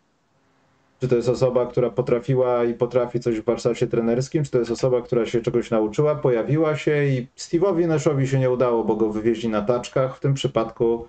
Czy 1.02 1.08
to 1.08 1.16
jest 1.16 1.30
osoba, 1.30 1.66
która 1.66 1.90
potrafiła 1.90 2.64
i 2.64 2.74
potrafi 2.74 3.20
coś 3.20 3.40
w 3.40 3.44
warsztacie 3.46 3.88
trenerskim, 3.88 4.44
czy 4.44 4.52
to 4.52 4.60
jest 4.60 4.72
osoba, 4.72 5.02
która 5.02 5.26
się 5.26 5.42
czegoś 5.42 5.72
nauczyła, 5.72 6.16
pojawiła 6.16 6.76
się 6.76 7.06
i 7.06 7.28
Steve'owi 7.38 7.88
Nashowi 7.88 8.28
się 8.28 8.40
nie 8.40 8.50
udało, 8.52 8.84
bo 8.84 8.96
go 8.96 9.10
wywieźli 9.10 9.50
na 9.50 9.62
taczkach. 9.62 10.18
W 10.18 10.20
tym 10.20 10.34
przypadku 10.34 11.08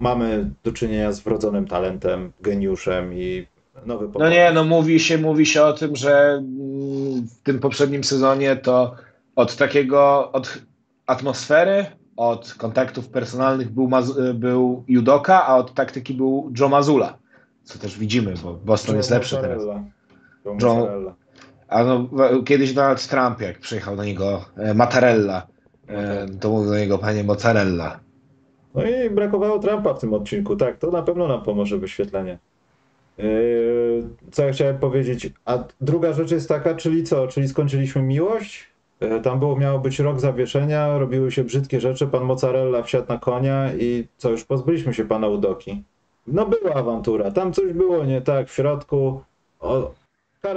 mamy 0.00 0.50
do 0.64 0.72
czynienia 0.72 1.12
z 1.12 1.20
wrodzonym 1.20 1.66
talentem, 1.66 2.32
geniuszem 2.40 3.14
i 3.14 3.46
nowy 3.86 4.06
No 4.06 4.12
pokolenie. 4.12 4.36
nie, 4.36 4.52
no 4.52 4.64
mówi 4.64 5.00
się, 5.00 5.18
mówi 5.18 5.46
się 5.46 5.62
o 5.64 5.72
tym, 5.72 5.96
że 5.96 6.28
mm, 6.30 7.26
w 7.28 7.42
tym 7.42 7.58
poprzednim 7.58 8.04
sezonie 8.04 8.56
to 8.56 8.94
od 9.36 9.56
takiego, 9.56 10.32
od 10.32 10.58
atmosfery, 11.06 11.86
od 12.16 12.54
kontaktów 12.54 13.08
personalnych 13.08 13.70
był, 13.70 13.88
Maz- 13.88 14.32
był 14.34 14.84
Judoka, 14.88 15.46
a 15.46 15.56
od 15.56 15.74
taktyki 15.74 16.14
był 16.14 16.52
Joe 16.58 16.68
Mazula. 16.68 17.18
Co 17.68 17.78
też 17.78 17.98
widzimy, 17.98 18.34
bo 18.42 18.54
Boston 18.54 18.96
jest 18.96 19.10
lepszy 19.10 19.36
teraz. 19.36 19.62
Mozzarella. 20.44 21.14
A 21.68 21.84
no, 21.84 22.08
kiedyś 22.44 22.72
Donald 22.72 23.08
Trump, 23.08 23.40
jak 23.40 23.58
przyjechał 23.58 23.96
do 23.96 24.04
niego 24.04 24.44
e, 24.56 24.74
Mattarella, 24.74 25.46
e, 25.88 26.26
to 26.40 26.50
mówił 26.50 26.70
do 26.70 26.78
niego 26.78 26.98
panie 26.98 27.24
Mozzarella. 27.24 28.00
No 28.74 28.82
i 28.82 29.10
brakowało 29.10 29.58
Trumpa 29.58 29.94
w 29.94 29.98
tym 29.98 30.14
odcinku. 30.14 30.56
Tak, 30.56 30.78
to 30.78 30.90
na 30.90 31.02
pewno 31.02 31.28
nam 31.28 31.42
pomoże 31.42 31.78
wyświetlenie. 31.78 32.38
Yy, 33.18 34.08
Co 34.32 34.44
ja 34.44 34.52
chciałem 34.52 34.78
powiedzieć? 34.78 35.32
A 35.44 35.58
druga 35.80 36.12
rzecz 36.12 36.30
jest 36.30 36.48
taka, 36.48 36.74
czyli 36.74 37.04
co? 37.04 37.26
Czyli 37.26 37.48
skończyliśmy 37.48 38.02
miłość? 38.02 38.66
Yy, 39.00 39.20
Tam 39.20 39.38
było, 39.38 39.56
miało 39.56 39.78
być 39.78 39.98
rok 39.98 40.20
zawieszenia, 40.20 40.98
robiły 40.98 41.32
się 41.32 41.44
brzydkie 41.44 41.80
rzeczy, 41.80 42.06
pan 42.06 42.24
Mozzarella 42.24 42.82
wsiadł 42.82 43.08
na 43.08 43.18
konia 43.18 43.74
i 43.74 44.08
co, 44.16 44.30
już 44.30 44.44
pozbyliśmy 44.44 44.94
się 44.94 45.04
pana 45.04 45.28
Udoki. 45.28 45.84
No 46.32 46.46
była 46.46 46.74
awantura, 46.74 47.30
tam 47.30 47.52
coś 47.52 47.72
było 47.72 48.04
nie 48.04 48.20
tak 48.20 48.48
w 48.48 48.54
środku. 48.54 49.20
O, 49.60 49.94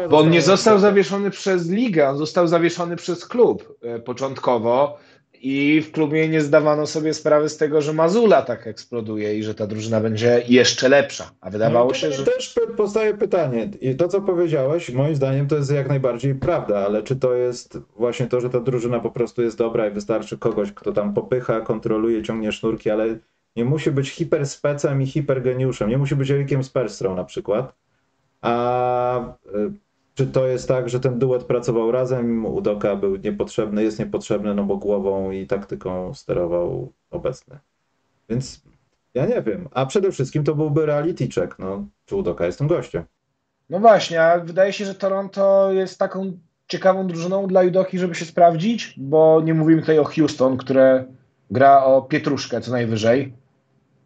Bo 0.09 0.17
on 0.17 0.29
nie 0.29 0.41
został 0.41 0.79
zawieszony 0.79 1.29
przez 1.31 1.69
ligę, 1.69 2.09
on 2.09 2.17
został 2.17 2.47
zawieszony 2.47 2.95
przez 2.95 3.27
klub 3.27 3.77
e, 3.81 3.99
początkowo 3.99 4.97
i 5.41 5.81
w 5.81 5.91
klubie 5.91 6.29
nie 6.29 6.41
zdawano 6.41 6.87
sobie 6.87 7.13
sprawy 7.13 7.49
z 7.49 7.57
tego, 7.57 7.81
że 7.81 7.93
Mazula 7.93 8.41
tak 8.41 8.67
eksploduje 8.67 9.37
i 9.37 9.43
że 9.43 9.55
ta 9.55 9.67
drużyna 9.67 10.01
będzie 10.01 10.43
jeszcze 10.47 10.89
lepsza. 10.89 11.31
A 11.41 11.49
wydawało 11.49 11.87
No, 11.87 11.93
się, 11.93 12.11
że... 12.11 12.23
Też 12.23 12.55
powstaje 12.77 13.13
pytanie, 13.13 13.69
i 13.81 13.95
to 13.95 14.07
co 14.07 14.21
powiedziałeś, 14.21 14.89
moim 14.89 15.15
zdaniem 15.15 15.47
to 15.47 15.55
jest 15.55 15.71
jak 15.71 15.89
najbardziej 15.89 16.35
prawda, 16.35 16.79
ale 16.85 17.03
czy 17.03 17.15
to 17.15 17.33
jest 17.33 17.77
właśnie 17.95 18.27
to, 18.27 18.41
że 18.41 18.49
ta 18.49 18.59
drużyna 18.59 18.99
po 18.99 19.11
prostu 19.11 19.41
jest 19.41 19.57
dobra 19.57 19.87
i 19.87 19.91
wystarczy 19.91 20.37
kogoś, 20.37 20.71
kto 20.71 20.91
tam 20.91 21.13
popycha, 21.13 21.61
kontroluje, 21.61 22.23
ciągnie 22.23 22.51
sznurki, 22.51 22.89
ale 22.89 23.17
nie 23.55 23.65
musi 23.65 23.91
być 23.91 24.09
hiperspecem 24.09 25.01
i 25.01 25.05
hipergeniuszem, 25.05 25.89
nie 25.89 25.97
musi 25.97 26.15
być 26.15 26.31
Erikiem 26.31 26.63
Sperstrą 26.63 27.15
na 27.15 27.23
przykład, 27.23 27.75
a 28.41 29.19
y, 29.55 29.71
Czy 30.15 30.27
to 30.27 30.47
jest 30.47 30.67
tak, 30.67 30.89
że 30.89 30.99
ten 30.99 31.19
duet 31.19 31.43
pracował 31.43 31.91
razem, 31.91 32.45
Udoka 32.45 32.95
był 32.95 33.15
niepotrzebny, 33.15 33.83
jest 33.83 33.99
niepotrzebny, 33.99 34.55
no 34.55 34.63
bo 34.63 34.77
głową 34.77 35.31
i 35.31 35.47
taktyką 35.47 36.13
sterował 36.13 36.91
obecny. 37.11 37.59
Więc 38.29 38.61
ja 39.13 39.25
nie 39.25 39.41
wiem. 39.41 39.69
A 39.71 39.85
przede 39.85 40.11
wszystkim 40.11 40.43
to 40.43 40.55
byłby 40.55 40.85
reality 40.85 41.27
check, 41.35 41.59
no. 41.59 41.85
Czy 42.05 42.15
Udoka 42.15 42.45
jest 42.45 42.57
tym 42.57 42.67
gościem? 42.67 43.03
No 43.69 43.79
właśnie, 43.79 44.23
a 44.23 44.39
wydaje 44.39 44.73
się, 44.73 44.85
że 44.85 44.95
Toronto 44.95 45.71
jest 45.71 45.99
taką 45.99 46.37
ciekawą 46.67 47.07
drużyną 47.07 47.47
dla 47.47 47.63
Judoki, 47.63 47.99
żeby 47.99 48.15
się 48.15 48.25
sprawdzić, 48.25 48.93
bo 48.97 49.41
nie 49.41 49.53
mówimy 49.53 49.81
tutaj 49.81 49.99
o 49.99 50.03
Houston, 50.03 50.57
które 50.57 51.05
gra 51.51 51.83
o 51.83 52.01
pietruszkę 52.01 52.61
co 52.61 52.71
najwyżej. 52.71 53.33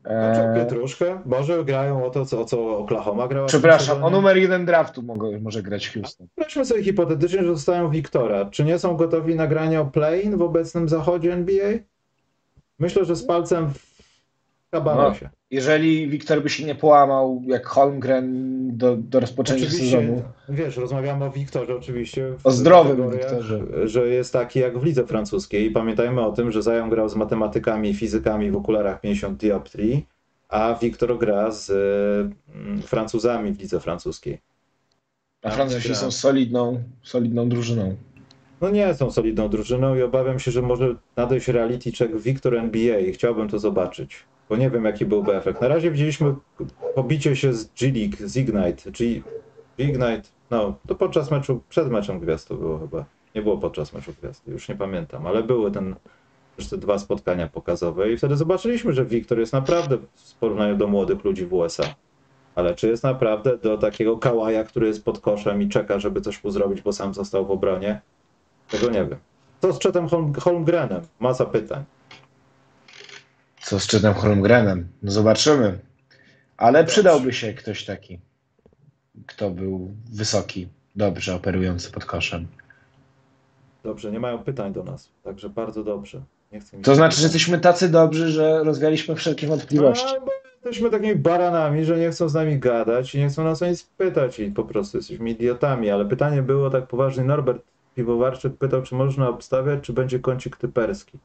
Znaczy, 0.05 0.41
Eee, 0.41 0.55
Pietruszkę? 0.55 1.21
Może 1.25 1.65
grają 1.65 2.05
o 2.05 2.09
to, 2.09 2.25
co, 2.25 2.41
o 2.41 2.45
co 2.45 2.77
Oklahoma 2.77 3.27
grała? 3.27 3.47
przepraszam, 3.47 4.03
o 4.03 4.09
numer 4.09 4.37
jeden 4.37 4.65
draftu 4.65 5.03
mogę, 5.03 5.39
może 5.39 5.63
grać 5.63 5.89
Houston. 5.89 6.27
Weźmy 6.37 6.65
sobie 6.65 6.83
hipotetycznie, 6.83 7.39
że 7.41 7.47
dostają 7.47 7.89
Wiktora. 7.89 8.45
Czy 8.45 8.63
nie 8.63 8.79
są 8.79 8.95
gotowi 8.97 9.35
na 9.35 9.47
granie 9.47 9.81
o 9.81 9.85
play-in 9.85 10.37
w 10.37 10.41
obecnym 10.41 10.89
zachodzie 10.89 11.33
NBA? 11.33 11.71
Myślę, 12.79 13.05
że 13.05 13.15
z 13.15 13.25
palcem 13.25 13.69
w 13.73 13.79
kabanosie. 14.71 15.29
Jeżeli 15.55 16.07
Wiktor 16.07 16.43
by 16.43 16.49
się 16.49 16.65
nie 16.65 16.75
połamał 16.75 17.41
jak 17.45 17.65
Holmgren 17.65 18.77
do, 18.77 18.97
do 18.97 19.19
rozpoczęcia 19.19 19.69
sezonu. 19.69 20.21
wiesz, 20.49 20.77
rozmawiamy 20.77 21.25
o 21.25 21.31
Wiktorze 21.31 21.75
oczywiście. 21.75 22.33
O 22.43 22.51
zdrowym 22.51 23.11
Wiktorze. 23.11 23.61
Że 23.85 24.07
jest 24.07 24.33
taki 24.33 24.59
jak 24.59 24.79
w 24.79 24.83
lidze 24.83 25.07
francuskiej. 25.07 25.65
I 25.65 25.71
pamiętajmy 25.71 26.21
o 26.21 26.31
tym, 26.31 26.51
że 26.51 26.61
Zają 26.61 26.89
grał 26.89 27.09
z 27.09 27.15
matematykami 27.15 27.89
i 27.89 27.93
fizykami 27.93 28.51
w 28.51 28.55
okularach 28.55 29.01
50 29.01 29.39
dioptrii, 29.39 30.05
a 30.49 30.77
Wiktor 30.81 31.17
gra 31.17 31.51
z 31.51 31.69
mm, 32.55 32.81
Francuzami 32.81 33.51
w 33.51 33.59
lidze 33.59 33.79
francuskiej. 33.79 34.41
A 35.43 35.51
Francuzi 35.51 35.87
gra. 35.87 35.95
są 35.95 36.11
solidną, 36.11 36.83
solidną 37.03 37.49
drużyną. 37.49 37.95
No 38.61 38.69
nie 38.69 38.93
są 38.93 39.11
solidną 39.11 39.49
drużyną 39.49 39.95
i 39.95 40.01
obawiam 40.01 40.39
się, 40.39 40.51
że 40.51 40.61
może 40.61 40.95
nadejść 41.15 41.47
reality 41.47 41.91
check 41.91 42.15
Victor 42.15 42.55
NBA 42.55 42.99
i 42.99 43.13
chciałbym 43.13 43.49
to 43.49 43.59
zobaczyć, 43.59 44.23
bo 44.49 44.57
nie 44.57 44.69
wiem 44.69 44.85
jaki 44.85 45.05
byłby 45.05 45.35
efekt. 45.35 45.61
Na 45.61 45.67
razie 45.67 45.91
widzieliśmy 45.91 46.35
pobicie 46.95 47.35
się 47.35 47.53
z 47.53 47.65
G 47.73 47.91
League, 47.91 48.17
z 48.19 48.37
Ignite, 48.37 48.91
G, 48.91 49.21
Ignite, 49.77 50.23
no 50.51 50.75
to 50.87 50.95
podczas 50.95 51.31
meczu, 51.31 51.61
przed 51.69 51.89
meczem 51.89 52.19
gwiazd 52.19 52.47
to 52.47 52.55
było 52.55 52.79
chyba, 52.79 53.05
nie 53.35 53.41
było 53.41 53.57
podczas 53.57 53.93
meczu 53.93 54.13
gwiazd, 54.21 54.47
już 54.47 54.69
nie 54.69 54.75
pamiętam, 54.75 55.27
ale 55.27 55.43
były 55.43 55.71
ten, 55.71 55.95
te 56.69 56.77
dwa 56.77 56.99
spotkania 56.99 57.47
pokazowe 57.47 58.11
i 58.11 58.17
wtedy 58.17 58.35
zobaczyliśmy, 58.35 58.93
że 58.93 59.05
Victor 59.05 59.39
jest 59.39 59.53
naprawdę 59.53 59.97
w 60.15 60.33
porównaniu 60.33 60.77
do 60.77 60.87
młodych 60.87 61.23
ludzi 61.23 61.45
w 61.45 61.53
USA. 61.53 61.83
Ale 62.55 62.75
czy 62.75 62.87
jest 62.87 63.03
naprawdę 63.03 63.57
do 63.57 63.77
takiego 63.77 64.17
kałaja, 64.17 64.63
który 64.63 64.87
jest 64.87 65.05
pod 65.05 65.19
koszem 65.19 65.61
i 65.61 65.69
czeka, 65.69 65.99
żeby 65.99 66.21
coś 66.21 66.43
mu 66.43 66.51
zrobić, 66.51 66.81
bo 66.81 66.93
sam 66.93 67.13
został 67.13 67.45
w 67.45 67.51
obronie? 67.51 68.01
Tego 68.69 68.89
nie 68.89 69.05
wiem. 69.05 69.19
Co 69.61 69.73
z 69.73 69.79
Chetem 69.79 70.07
Holm 70.07 70.33
Holmgrenem? 70.33 71.01
Masa 71.19 71.45
pytań. 71.45 71.83
Co 73.61 73.79
z 73.79 73.87
Chetem 73.87 74.13
Holmgrenem? 74.13 74.87
No 75.03 75.11
zobaczymy. 75.11 75.79
Ale 76.57 76.83
przydałby 76.83 77.33
się 77.33 77.53
ktoś 77.53 77.85
taki, 77.85 78.19
kto 79.25 79.49
był 79.49 79.95
wysoki, 80.13 80.67
dobrze 80.95 81.35
operujący 81.35 81.91
pod 81.91 82.05
koszem. 82.05 82.47
Dobrze, 83.83 84.11
nie 84.11 84.19
mają 84.19 84.43
pytań 84.43 84.73
do 84.73 84.83
nas, 84.83 85.09
także 85.23 85.49
bardzo 85.49 85.83
dobrze. 85.83 86.21
Nie 86.51 86.59
chcę 86.59 86.77
mi 86.77 86.83
To 86.83 86.95
znaczy, 86.95 87.17
że 87.17 87.23
jesteśmy 87.23 87.59
tacy 87.59 87.89
dobrzy, 87.89 88.31
że 88.31 88.63
rozwialiśmy 88.63 89.15
wszelkie 89.15 89.47
wątpliwości. 89.47 90.15
A, 90.17 90.19
bo 90.19 90.31
jesteśmy 90.55 90.89
takimi 90.89 91.15
baranami, 91.15 91.85
że 91.85 91.97
nie 91.97 92.09
chcą 92.09 92.29
z 92.29 92.33
nami 92.33 92.59
gadać 92.59 93.15
i 93.15 93.19
nie 93.19 93.29
chcą 93.29 93.43
nas 93.43 93.61
o 93.61 93.67
nic 93.67 93.83
pytać 93.83 94.39
i 94.39 94.51
po 94.51 94.63
prostu 94.63 94.97
jesteśmy 94.97 95.29
idiotami. 95.29 95.89
Ale 95.89 96.05
pytanie 96.05 96.41
było 96.41 96.69
tak 96.69 96.87
poważnie. 96.87 97.23
Norbert 97.23 97.61
Piwowarczyk 97.95 98.57
pytał, 98.57 98.81
czy 98.81 98.95
można 98.95 99.29
obstawiać, 99.29 99.83
czy 99.83 99.93
będzie 99.93 100.19
kącik 100.19 100.57
typerski. 100.57 101.17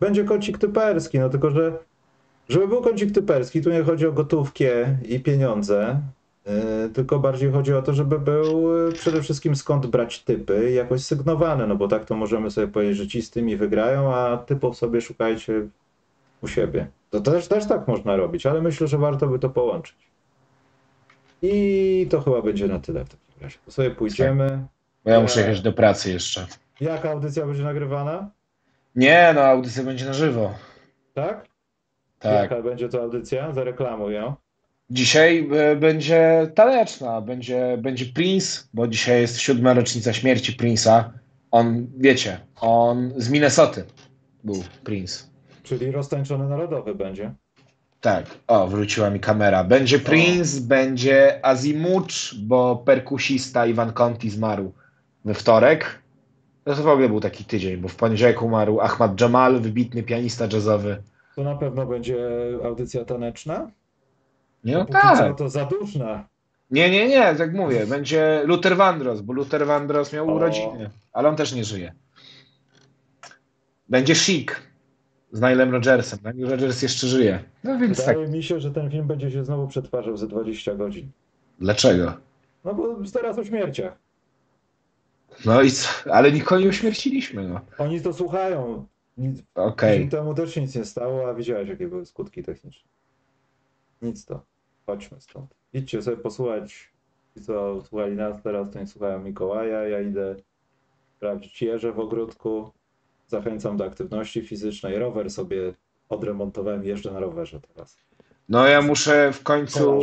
Będzie 0.00 0.24
kącik 0.24 0.58
typerski, 0.58 1.18
no 1.18 1.28
tylko, 1.28 1.50
że 1.50 1.78
żeby 2.48 2.68
był 2.68 2.82
kącik 2.82 3.12
typerski, 3.12 3.62
tu 3.62 3.70
nie 3.70 3.82
chodzi 3.82 4.06
o 4.06 4.12
gotówkę 4.12 4.96
i 5.08 5.20
pieniądze, 5.20 6.00
yy, 6.46 6.52
tylko 6.94 7.18
bardziej 7.18 7.52
chodzi 7.52 7.74
o 7.74 7.82
to, 7.82 7.92
żeby 7.92 8.18
był 8.18 8.76
yy, 8.86 8.92
przede 8.92 9.22
wszystkim 9.22 9.56
skąd 9.56 9.86
brać 9.86 10.22
typy 10.22 10.70
jakoś 10.70 11.04
sygnowane, 11.04 11.66
no 11.66 11.76
bo 11.76 11.88
tak 11.88 12.04
to 12.04 12.16
możemy 12.16 12.50
sobie 12.50 12.68
powiedzieć, 12.68 12.96
że 12.96 13.08
ci 13.08 13.22
z 13.22 13.30
tymi 13.30 13.56
wygrają, 13.56 14.14
a 14.14 14.36
typów 14.36 14.76
sobie 14.76 15.00
szukajcie 15.00 15.68
u 16.42 16.48
siebie. 16.48 16.86
To 17.10 17.20
też, 17.20 17.48
też 17.48 17.66
tak 17.66 17.88
można 17.88 18.16
robić, 18.16 18.46
ale 18.46 18.62
myślę, 18.62 18.86
że 18.86 18.98
warto 18.98 19.26
by 19.26 19.38
to 19.38 19.50
połączyć. 19.50 19.96
I 21.42 22.06
to 22.10 22.20
chyba 22.20 22.42
będzie 22.42 22.68
na 22.68 22.78
tyle 22.78 23.04
w 23.04 23.08
takim 23.08 23.42
razie. 23.42 23.58
To 23.64 23.72
sobie 23.72 23.90
pójdziemy. 23.90 24.66
Bo 25.04 25.10
ja 25.10 25.20
muszę 25.20 25.40
jechać 25.40 25.60
do 25.60 25.72
pracy 25.72 26.12
jeszcze. 26.12 26.46
Jaka 26.80 27.10
audycja 27.10 27.46
będzie 27.46 27.62
nagrywana? 27.62 28.30
Nie, 28.96 29.32
no 29.34 29.40
audycja 29.40 29.82
będzie 29.82 30.04
na 30.04 30.12
żywo. 30.12 30.54
Tak? 31.14 31.46
Tak. 32.18 32.50
Jaka 32.50 32.62
będzie 32.62 32.88
to 32.88 33.02
audycja? 33.02 33.52
Zareklamuj 33.52 34.14
ją. 34.14 34.34
Dzisiaj 34.90 35.48
e, 35.52 35.76
będzie 35.76 36.50
taneczna, 36.54 37.20
będzie, 37.20 37.78
będzie 37.78 38.06
Prince, 38.06 38.68
bo 38.74 38.88
dzisiaj 38.88 39.20
jest 39.20 39.38
siódma 39.38 39.74
rocznica 39.74 40.12
śmierci 40.12 40.56
Prince'a. 40.56 41.04
On, 41.50 41.86
wiecie, 41.96 42.40
on 42.60 43.12
z 43.16 43.30
Minnesoty 43.30 43.84
był 44.44 44.64
Prince. 44.84 45.30
Czyli 45.62 45.90
roztańczony 45.90 46.48
narodowy 46.48 46.94
będzie. 46.94 47.34
Tak, 48.00 48.26
o, 48.46 48.66
wróciła 48.66 49.10
mi 49.10 49.20
kamera. 49.20 49.64
Będzie 49.64 49.98
Prince, 49.98 50.58
będzie 50.58 51.46
Azimucz, 51.46 52.34
bo 52.38 52.76
perkusista 52.76 53.66
Ivan 53.66 53.92
Conti 53.92 54.30
zmarł 54.30 54.72
we 55.24 55.34
wtorek. 55.34 56.02
No 56.66 56.74
to 56.74 56.82
w 56.82 56.88
ogóle 56.88 57.08
był 57.08 57.20
taki 57.20 57.44
tydzień, 57.44 57.76
bo 57.76 57.88
w 57.88 57.96
poniedziałek 57.96 58.42
umarł 58.42 58.80
Ahmad 58.80 59.20
Jamal, 59.20 59.60
wybitny 59.60 60.02
pianista 60.02 60.46
jazzowy. 60.52 61.02
To 61.36 61.42
na 61.42 61.56
pewno 61.56 61.86
będzie 61.86 62.18
audycja 62.64 63.04
taneczna? 63.04 63.70
Nie, 64.64 64.74
no 64.74 64.84
tak. 64.84 65.38
to 65.38 65.48
zaduszna. 65.48 66.28
Nie, 66.70 66.90
nie, 66.90 67.08
nie, 67.08 67.34
tak 67.34 67.54
mówię. 67.54 67.86
Będzie 67.86 68.42
Luther 68.44 68.76
Vandross, 68.76 69.20
bo 69.20 69.32
Luther 69.32 69.66
Vandross 69.66 70.12
miał 70.12 70.30
O. 70.30 70.34
urodziny, 70.34 70.90
ale 71.12 71.28
on 71.28 71.36
też 71.36 71.52
nie 71.52 71.64
żyje. 71.64 71.92
Będzie 73.88 74.14
Chic 74.14 74.52
z 75.32 75.40
Nilem 75.40 75.72
Rodgersem. 75.72 76.18
Nile 76.34 76.50
Rodgers 76.50 76.82
jeszcze 76.82 77.06
żyje. 77.06 77.44
No 77.64 77.78
więc 77.78 78.04
tak. 78.04 78.16
Wydaje 78.16 78.36
mi 78.36 78.42
się, 78.42 78.60
że 78.60 78.70
ten 78.70 78.90
film 78.90 79.06
będzie 79.06 79.30
się 79.30 79.44
znowu 79.44 79.68
przetwarzał 79.68 80.16
za 80.16 80.26
20 80.26 80.74
godzin. 80.74 81.10
Dlaczego? 81.58 82.12
No 82.64 82.74
bo 82.74 82.96
teraz 83.12 83.38
o 83.38 83.44
śmierciach. 83.44 84.03
No 85.44 85.62
i 85.62 85.70
co? 85.70 85.88
Ale 86.12 86.32
nikogo 86.32 86.60
nie 86.60 86.68
uśmierciliśmy, 86.68 87.48
no. 87.48 87.60
Oni 87.78 88.00
to 88.00 88.12
słuchają. 88.12 88.86
Nic, 89.16 89.42
Okej. 89.54 90.08
Temu 90.08 90.34
też 90.34 90.56
nic 90.56 90.74
nie 90.74 90.84
stało, 90.84 91.28
a 91.28 91.34
widziałeś, 91.34 91.68
jakie 91.68 91.88
były 91.88 92.06
skutki 92.06 92.42
techniczne. 92.42 92.90
Nic 94.02 94.24
to. 94.24 94.44
Chodźmy 94.86 95.20
stąd. 95.20 95.54
Idźcie 95.72 96.02
sobie 96.02 96.16
posłuchać. 96.16 96.92
Ci, 97.34 97.44
co 97.44 97.82
słuchali 97.82 98.16
nas 98.16 98.42
teraz, 98.42 98.70
to 98.72 98.78
nie 98.78 98.86
słuchają 98.86 99.18
Mikołaja. 99.18 99.88
Ja 99.88 100.00
idę 100.00 100.36
sprawdzić 101.16 101.62
jeże 101.62 101.92
w 101.92 102.00
ogródku. 102.00 102.70
Zachęcam 103.26 103.76
do 103.76 103.84
aktywności 103.84 104.42
fizycznej. 104.42 104.98
Rower 104.98 105.30
sobie 105.30 105.72
odremontowałem, 106.08 106.84
jeżdżę 106.84 107.10
na 107.10 107.20
rowerze 107.20 107.60
teraz. 107.60 107.96
No 108.48 108.66
ja 108.66 108.82
muszę 108.82 109.32
w 109.32 109.42
końcu, 109.42 110.00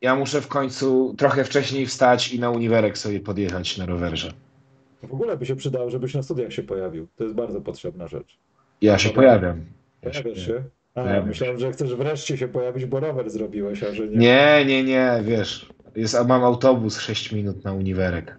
ja 0.00 0.16
muszę 0.16 0.40
w 0.40 0.48
końcu 0.48 1.14
trochę 1.18 1.44
wcześniej 1.44 1.86
wstać 1.86 2.32
i 2.32 2.40
na 2.40 2.50
uniwerek 2.50 2.98
sobie 2.98 3.20
podjechać 3.20 3.78
na 3.78 3.86
rowerze. 3.86 4.32
W 5.02 5.12
ogóle 5.12 5.36
by 5.36 5.46
się 5.46 5.56
przydało, 5.56 5.90
żebyś 5.90 6.14
na 6.14 6.22
studiach 6.22 6.52
się 6.52 6.62
pojawił. 6.62 7.06
To 7.16 7.24
jest 7.24 7.36
bardzo 7.36 7.60
potrzebna 7.60 8.08
rzecz. 8.08 8.38
Ja 8.80 8.98
się 8.98 9.10
pojawiam. 9.10 9.64
Ja 10.02 10.12
się 10.12 10.22
Pojawiasz 10.22 10.46
się? 10.46 10.64
A, 10.94 11.02
Pojawiam 11.02 11.28
myślałem, 11.28 11.58
że 11.58 11.72
chcesz 11.72 11.94
wreszcie 11.94 12.36
się 12.36 12.48
pojawić, 12.48 12.86
bo 12.86 13.00
rower 13.00 13.30
zrobiłeś, 13.30 13.82
a 13.82 13.94
że 13.94 14.08
nie. 14.08 14.16
Nie, 14.16 14.64
nie, 14.66 14.84
nie, 14.84 15.20
wiesz. 15.24 15.68
Jest, 15.96 16.14
a 16.14 16.24
mam 16.24 16.44
autobus 16.44 16.98
6 16.98 17.32
minut 17.32 17.64
na 17.64 17.72
uniwerek. 17.72 18.38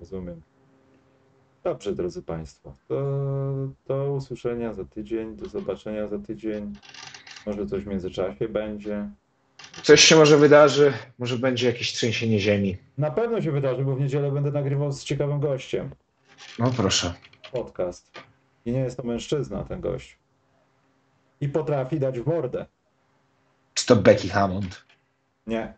Rozumiem. 0.00 0.40
Dobrze, 1.64 1.92
drodzy 1.92 2.22
Państwo. 2.22 2.74
To 2.88 2.94
do 3.88 4.12
usłyszenia 4.12 4.72
za 4.72 4.84
tydzień, 4.84 5.36
do 5.36 5.48
zobaczenia 5.48 6.06
za 6.08 6.18
tydzień. 6.18 6.72
Może 7.46 7.66
coś 7.66 7.84
w 7.84 7.86
międzyczasie 7.86 8.48
będzie. 8.48 9.08
Coś 9.82 10.00
się 10.04 10.16
może 10.16 10.36
wydarzy, 10.38 10.92
może 11.18 11.38
będzie 11.38 11.66
jakieś 11.66 11.92
trzęsienie 11.92 12.38
ziemi. 12.40 12.76
Na 12.98 13.10
pewno 13.10 13.42
się 13.42 13.52
wydarzy, 13.52 13.84
bo 13.84 13.96
w 13.96 14.00
niedzielę 14.00 14.32
będę 14.32 14.50
nagrywał 14.50 14.92
z 14.92 15.04
ciekawym 15.04 15.40
gościem 15.40 15.90
No 16.58 16.70
proszę. 16.76 17.14
podcast. 17.52 18.10
I 18.64 18.72
nie 18.72 18.78
jest 18.80 18.96
to 18.96 19.02
mężczyzna, 19.02 19.64
ten 19.64 19.80
gość. 19.80 20.18
I 21.40 21.48
potrafi 21.48 22.00
dać 22.00 22.20
w 22.20 22.26
mordę. 22.26 22.66
Czy 23.74 23.86
to 23.86 23.96
Becky 23.96 24.28
Hammond? 24.28 24.84
Nie. 25.46 25.74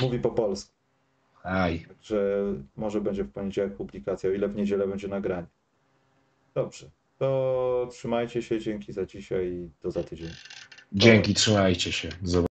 Mówi 0.00 0.18
po 0.18 0.30
polsku. 0.30 0.72
Aj. 1.42 1.80
Także 1.88 2.42
może 2.76 3.00
będzie 3.00 3.24
w 3.24 3.32
poniedziałek 3.32 3.76
publikacja, 3.76 4.30
o 4.30 4.32
ile 4.32 4.48
w 4.48 4.56
niedzielę 4.56 4.86
będzie 4.88 5.08
nagranie. 5.08 5.46
Dobrze. 6.54 6.90
To 7.18 7.88
trzymajcie 7.92 8.42
się, 8.42 8.60
dzięki 8.60 8.92
za 8.92 9.06
dzisiaj 9.06 9.46
i 9.52 9.70
do 9.82 9.90
za 9.90 10.02
tydzień. 10.04 10.30
Dzięki, 10.92 11.34
trzymajcie 11.34 11.92
się. 11.92 12.08
Zob- 12.24 12.49